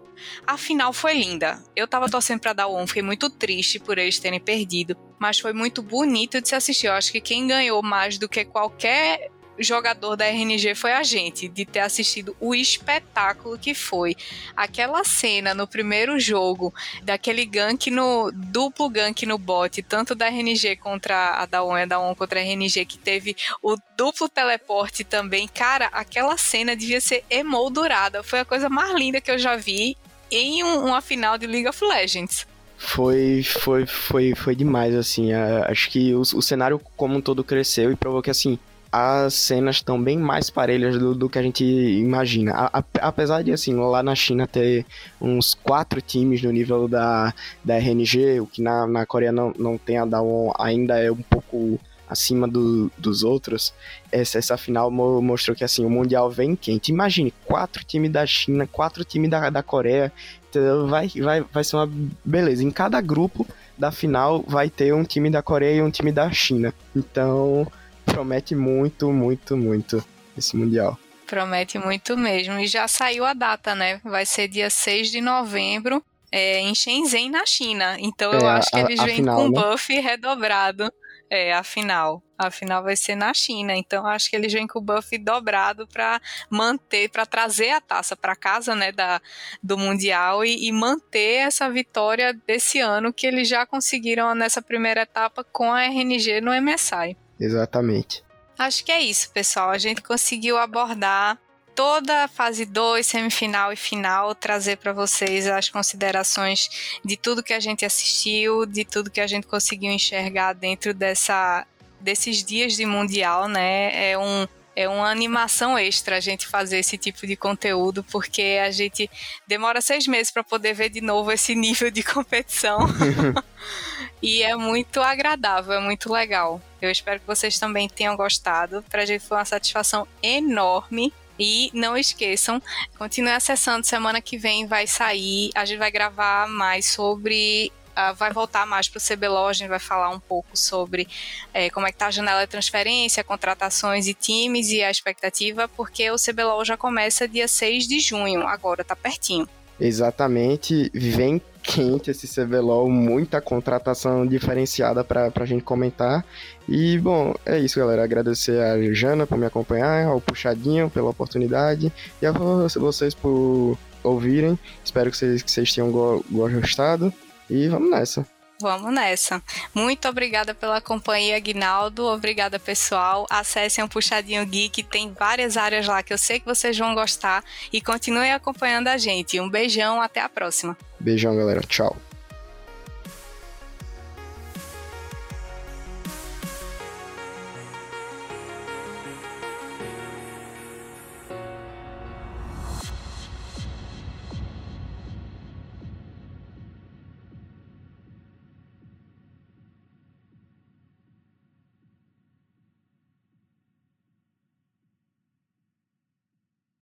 A 0.47 0.57
final 0.57 0.93
foi 0.93 1.15
linda. 1.15 1.61
Eu 1.75 1.89
tava 1.89 2.09
torcendo 2.09 2.41
pra 2.41 2.53
dar 2.53 2.69
um, 2.69 2.87
fiquei 2.87 3.03
muito 3.03 3.29
triste 3.29 3.81
por 3.81 3.99
eles 3.99 4.21
terem 4.21 4.41
perdido, 4.41 4.97
mas 5.19 5.41
foi 5.41 5.53
muito 5.53 5.83
bonito 5.83 6.41
de 6.41 6.49
se 6.49 6.55
assistir. 6.55 6.87
Eu 6.87 6.93
acho 6.93 7.11
que 7.11 7.21
quem 7.21 7.49
ganhou 7.49 7.83
mais 7.83 8.19
do 8.19 8.29
que 8.29 8.45
qualquer 8.45 9.31
jogador 9.59 10.17
da 10.17 10.27
RNG 10.27 10.75
foi 10.75 10.93
a 10.93 11.03
gente, 11.03 11.49
de 11.49 11.65
ter 11.65 11.81
assistido 11.81 12.37
o 12.41 12.55
espetáculo 12.55 13.59
que 13.59 13.75
foi. 13.75 14.17
Aquela 14.57 15.05
cena 15.05 15.55
no 15.55 15.67
primeiro 15.67 16.19
jogo, 16.19 16.73
daquele 17.03 17.45
gank 17.45 17.91
no. 17.91 18.31
duplo 18.33 18.89
gank 18.89 19.25
no 19.27 19.39
bot, 19.39 19.83
tanto 19.83 20.15
da 20.15 20.27
RNG 20.27 20.77
contra 20.77 21.41
a 21.41 21.47
Daon 21.47 21.79
e 21.79 21.83
a 21.83 21.87
Daon 21.87 22.15
contra 22.15 22.41
a 22.41 22.43
RNG, 22.43 22.85
que 22.85 22.99
teve 22.99 23.37
o 23.63 23.77
duplo 23.97 24.29
teleporte 24.29 25.05
também. 25.05 25.49
Cara, 25.49 25.87
aquela 25.93 26.37
cena 26.37 26.77
devia 26.77 27.01
ser 27.01 27.25
emoldurada. 27.31 28.23
Foi 28.23 28.41
a 28.41 28.45
coisa 28.45 28.69
mais 28.69 28.95
linda 28.95 29.21
que 29.21 29.31
eu 29.31 29.39
já 29.39 29.57
vi 29.57 29.97
em 30.31 30.65
um, 30.65 30.87
uma 30.87 31.01
final 31.01 31.39
de 31.39 31.47
League 31.47 31.69
of 31.69 31.85
Legends 31.85 32.47
foi 32.77 33.43
foi 33.43 33.87
foi 33.87 34.35
foi 34.35 34.55
demais 34.55 34.95
assim 34.95 35.33
acho 35.33 35.89
que 35.91 36.13
o, 36.13 36.21
o 36.21 36.43
cenário 36.43 36.81
como 36.97 37.17
um 37.17 37.21
todo 37.21 37.45
cresceu 37.45 37.91
e 37.91 37.97
provou 37.97 38.21
que 38.21 38.31
assim 38.31 38.59
as 38.97 39.35
cenas 39.35 39.77
estão 39.77 40.01
bem 40.01 40.17
mais 40.17 40.51
parelhas 40.51 40.97
do, 40.97 41.17
do 41.17 41.29
que 41.29 41.37
a 41.37 41.43
gente 41.43 41.65
imagina. 41.65 42.53
A, 42.53 42.79
a, 42.79 42.85
apesar 43.01 43.43
de, 43.43 43.51
assim, 43.51 43.75
lá 43.75 44.05
na 44.05 44.15
China 44.15 44.47
ter 44.47 44.87
uns 45.21 45.53
quatro 45.53 46.01
times 46.01 46.41
no 46.41 46.53
nível 46.53 46.87
da, 46.87 47.35
da 47.65 47.77
RNG, 47.77 48.39
o 48.39 48.47
que 48.47 48.63
na, 48.63 48.87
na 48.87 49.05
Coreia 49.05 49.33
não, 49.33 49.53
não 49.59 49.77
tem 49.77 49.99
a 49.99 50.05
Dawon 50.05 50.53
ainda 50.57 50.97
é 50.97 51.11
um 51.11 51.23
pouco 51.23 51.81
acima 52.09 52.47
do, 52.47 52.89
dos 52.97 53.25
outros, 53.25 53.75
essa, 54.13 54.39
essa 54.39 54.57
final 54.57 54.93
mostrou 54.93 55.57
que 55.57 55.65
assim 55.65 55.85
o 55.85 55.91
Mundial 55.91 56.31
vem 56.31 56.55
quente. 56.55 56.93
Imagine, 56.93 57.35
quatro 57.45 57.83
times 57.83 58.13
da 58.13 58.25
China, 58.25 58.65
quatro 58.65 59.03
times 59.05 59.29
da, 59.29 59.51
da 59.51 59.63
Coreia, 59.63 60.13
então 60.49 60.87
vai, 60.87 61.09
vai, 61.09 61.41
vai 61.41 61.65
ser 61.65 61.75
uma 61.75 61.91
beleza. 62.25 62.63
Em 62.63 62.71
cada 62.71 63.01
grupo 63.01 63.45
da 63.77 63.91
final 63.91 64.45
vai 64.47 64.71
ter 64.71 64.95
um 64.95 65.03
time 65.03 65.31
da 65.31 65.43
Coreia 65.43 65.79
e 65.79 65.83
um 65.83 65.91
time 65.91 66.13
da 66.13 66.31
China. 66.31 66.73
Então 66.95 67.67
promete 68.15 68.55
muito, 68.55 69.13
muito, 69.13 69.57
muito 69.57 70.05
esse 70.39 70.57
Mundial. 70.57 70.99
Promete 71.27 71.79
muito 71.79 72.17
mesmo. 72.17 72.59
E 72.59 72.67
já 72.67 72.87
saiu 72.87 73.25
a 73.25 73.35
data, 73.35 73.75
né? 73.75 74.01
Vai 74.05 74.25
ser 74.25 74.47
dia 74.47 74.71
6 74.71 75.11
de 75.11 75.21
novembro 75.21 76.03
é, 76.31 76.61
em 76.61 76.75
Shenzhen, 76.75 77.31
na 77.31 77.45
China. 77.45 77.97
Então 77.99 78.33
é, 78.33 78.37
eu 78.37 78.49
acho 78.49 78.71
que 78.71 78.79
eles 78.79 79.03
vêm 79.03 79.25
com 79.25 79.49
né? 79.49 79.61
buff 79.61 79.93
redobrado. 80.01 80.93
É, 81.31 81.55
a 81.55 81.63
final. 81.65 82.23
A 82.39 82.51
final 82.51 82.83
vai 82.83 82.97
ser 82.97 83.17
na 83.17 83.33
China, 83.33 83.75
então 83.75 84.07
acho 84.07 84.29
que 84.29 84.37
eles 84.37 84.53
vêm 84.53 84.67
com 84.67 84.79
o 84.79 84.83
buff 84.83 85.17
dobrado 85.17 85.87
para 85.87 86.21
manter, 86.51 87.09
para 87.09 87.25
trazer 87.25 87.71
a 87.71 87.81
taça 87.81 88.15
para 88.15 88.37
casa, 88.37 88.75
né, 88.75 88.93
da, 88.93 89.21
do 89.63 89.79
mundial 89.79 90.45
e, 90.45 90.67
e, 90.67 90.73
manter 90.73 91.47
essa 91.47 91.71
vitória 91.71 92.35
desse 92.47 92.79
ano 92.79 93.13
que 93.13 93.27
eles 93.27 93.49
já 93.49 93.65
conseguiram 93.65 94.35
nessa 94.35 94.61
primeira 94.61 95.03
etapa 95.03 95.43
com 95.45 95.73
a 95.73 95.85
RNG 95.85 96.41
no 96.41 96.53
MSI. 96.53 97.17
Exatamente. 97.39 98.23
Acho 98.59 98.85
que 98.85 98.93
é 98.93 99.01
isso, 99.01 99.31
pessoal. 99.31 99.71
A 99.71 99.79
gente 99.79 100.01
conseguiu 100.01 100.57
abordar 100.57 101.39
toda 101.75 102.25
a 102.25 102.29
fase 102.29 102.65
2, 102.65 103.05
semifinal 103.05 103.73
e 103.73 103.77
final, 103.77 104.35
trazer 104.35 104.77
para 104.77 104.93
vocês 104.93 105.47
as 105.47 105.69
considerações 105.69 106.99
de 107.05 107.17
tudo 107.17 107.43
que 107.43 107.53
a 107.53 107.59
gente 107.59 107.85
assistiu, 107.85 108.65
de 108.65 108.85
tudo 108.85 109.11
que 109.11 109.21
a 109.21 109.27
gente 109.27 109.47
conseguiu 109.47 109.91
enxergar 109.91 110.53
dentro 110.53 110.95
dessa, 110.95 111.67
desses 112.01 112.45
dias 112.45 112.75
de 112.75 112.87
Mundial, 112.87 113.49
né? 113.49 114.11
É 114.11 114.19
um 114.19 114.47
é 114.77 114.89
uma 114.89 115.09
animação 115.09 115.79
extra 115.79 116.17
a 116.17 116.21
gente 116.21 116.49
fazer 116.49 116.79
esse 116.79 116.99
tipo 116.99 117.27
de 117.27 117.37
conteúdo, 117.37 118.03
porque 118.11 118.59
a 118.61 118.71
gente 118.71 119.09
demora 119.47 119.81
seis 119.81 120.07
meses 120.07 120.33
para 120.33 120.43
poder 120.43 120.75
ver 120.75 120.89
de 120.89 121.01
novo 121.01 121.31
esse 121.31 121.55
nível 121.55 121.91
de 121.91 122.03
competição. 122.03 122.81
e 124.25 124.43
é 124.43 124.57
muito 124.57 125.03
agradável, 125.03 125.75
é 125.75 125.81
muito 125.81 126.11
legal. 126.11 126.59
Eu 126.81 126.91
espero 126.91 127.21
que 127.21 127.27
vocês 127.27 127.59
também 127.59 127.91
tenham 127.91 128.17
gostado. 128.17 128.83
Para 128.89 129.03
a 129.03 129.05
gente 129.05 129.23
foi 129.23 129.37
uma 129.37 129.45
satisfação 129.45 130.09
enorme. 130.23 131.13
E 131.39 131.69
não 131.75 131.95
esqueçam, 131.97 132.63
continue 132.97 133.33
acessando. 133.33 133.85
Semana 133.85 134.23
que 134.23 134.39
vem 134.39 134.67
vai 134.67 134.87
sair. 134.87 135.51
A 135.55 135.67
gente 135.67 135.79
vai 135.79 135.91
gravar 135.91 136.49
mais 136.49 136.87
sobre 136.87 137.71
Uh, 137.97 138.13
vai 138.17 138.33
voltar 138.33 138.67
mais 138.67 138.89
para 138.89 138.99
o 138.99 139.01
CBLOL, 139.01 139.47
a 139.47 139.53
gente 139.53 139.69
vai 139.69 139.79
falar 139.79 140.09
um 140.09 140.19
pouco 140.19 140.57
sobre 140.57 141.07
é, 141.53 141.71
como 141.71 141.87
é 141.87 141.91
que 141.91 141.95
está 141.95 142.09
a 142.09 142.11
janela 142.11 142.41
de 142.41 142.49
transferência, 142.49 143.23
contratações 143.23 144.09
e 144.09 144.15
times 144.15 144.71
e 144.71 144.83
a 144.83 144.91
expectativa, 144.91 145.69
porque 145.69 146.11
o 146.11 146.17
CBLOL 146.17 146.65
já 146.65 146.77
começa 146.77 147.29
dia 147.29 147.47
6 147.47 147.87
de 147.87 148.01
junho, 148.01 148.49
agora 148.49 148.83
está 148.83 148.97
pertinho. 148.97 149.49
Exatamente, 149.81 150.91
vem 150.95 151.41
quente 151.63 152.11
esse 152.11 152.29
CBLOL, 152.29 152.89
muita 152.91 153.41
contratação 153.41 154.27
diferenciada 154.27 155.03
para 155.03 155.33
a 155.35 155.47
gente 155.47 155.65
comentar. 155.65 156.25
E 156.69 156.99
bom, 156.99 157.35
é 157.45 157.59
isso, 157.59 157.79
galera. 157.79 158.05
Agradecer 158.05 158.61
a 158.61 158.93
Jana 158.93 159.27
por 159.27 159.39
me 159.39 159.47
acompanhar, 159.47 160.07
ao 160.07 160.21
Puxadinho 160.21 160.91
pela 160.91 161.11
oportunidade 161.11 161.93
e 162.21 162.27
a 162.27 162.33
vocês 162.33 163.15
por 163.15 163.79
ouvirem. 164.03 164.59
Espero 164.85 165.11
que 165.11 165.17
vocês, 165.17 165.43
que 165.43 165.51
vocês 165.51 165.75
tenham 165.75 165.91
gostado. 166.31 167.13
E 167.49 167.67
vamos 167.69 167.91
nessa. 167.91 168.27
Vamos 168.61 168.93
nessa. 168.93 169.43
Muito 169.75 170.09
obrigada 170.09 170.55
pela 170.55 170.81
companhia, 170.81 171.37
Aguinaldo. 171.37 172.07
Obrigada, 172.07 172.59
pessoal. 172.59 173.27
Acessem 173.29 173.85
o 173.85 173.89
Puxadinho 173.89 174.45
Geek, 174.47 174.83
tem 174.85 175.13
várias 175.13 175.57
áreas 175.57 175.87
lá 175.87 176.03
que 176.03 176.13
eu 176.13 176.19
sei 176.19 176.41
que 176.41 176.47
vocês 176.47 176.77
vão 176.79 176.95
gostar. 176.95 177.45
E 177.73 177.81
continuem 177.81 178.33
acompanhando 178.33 178.89
a 178.89 178.97
gente. 178.97 179.41
Um 179.41 179.49
beijão, 179.49 180.01
até 180.01 180.21
a 180.21 180.29
próxima. 180.29 180.77
Beijão, 181.01 181.37
galera. 181.37 181.61
Tchau. 181.61 181.97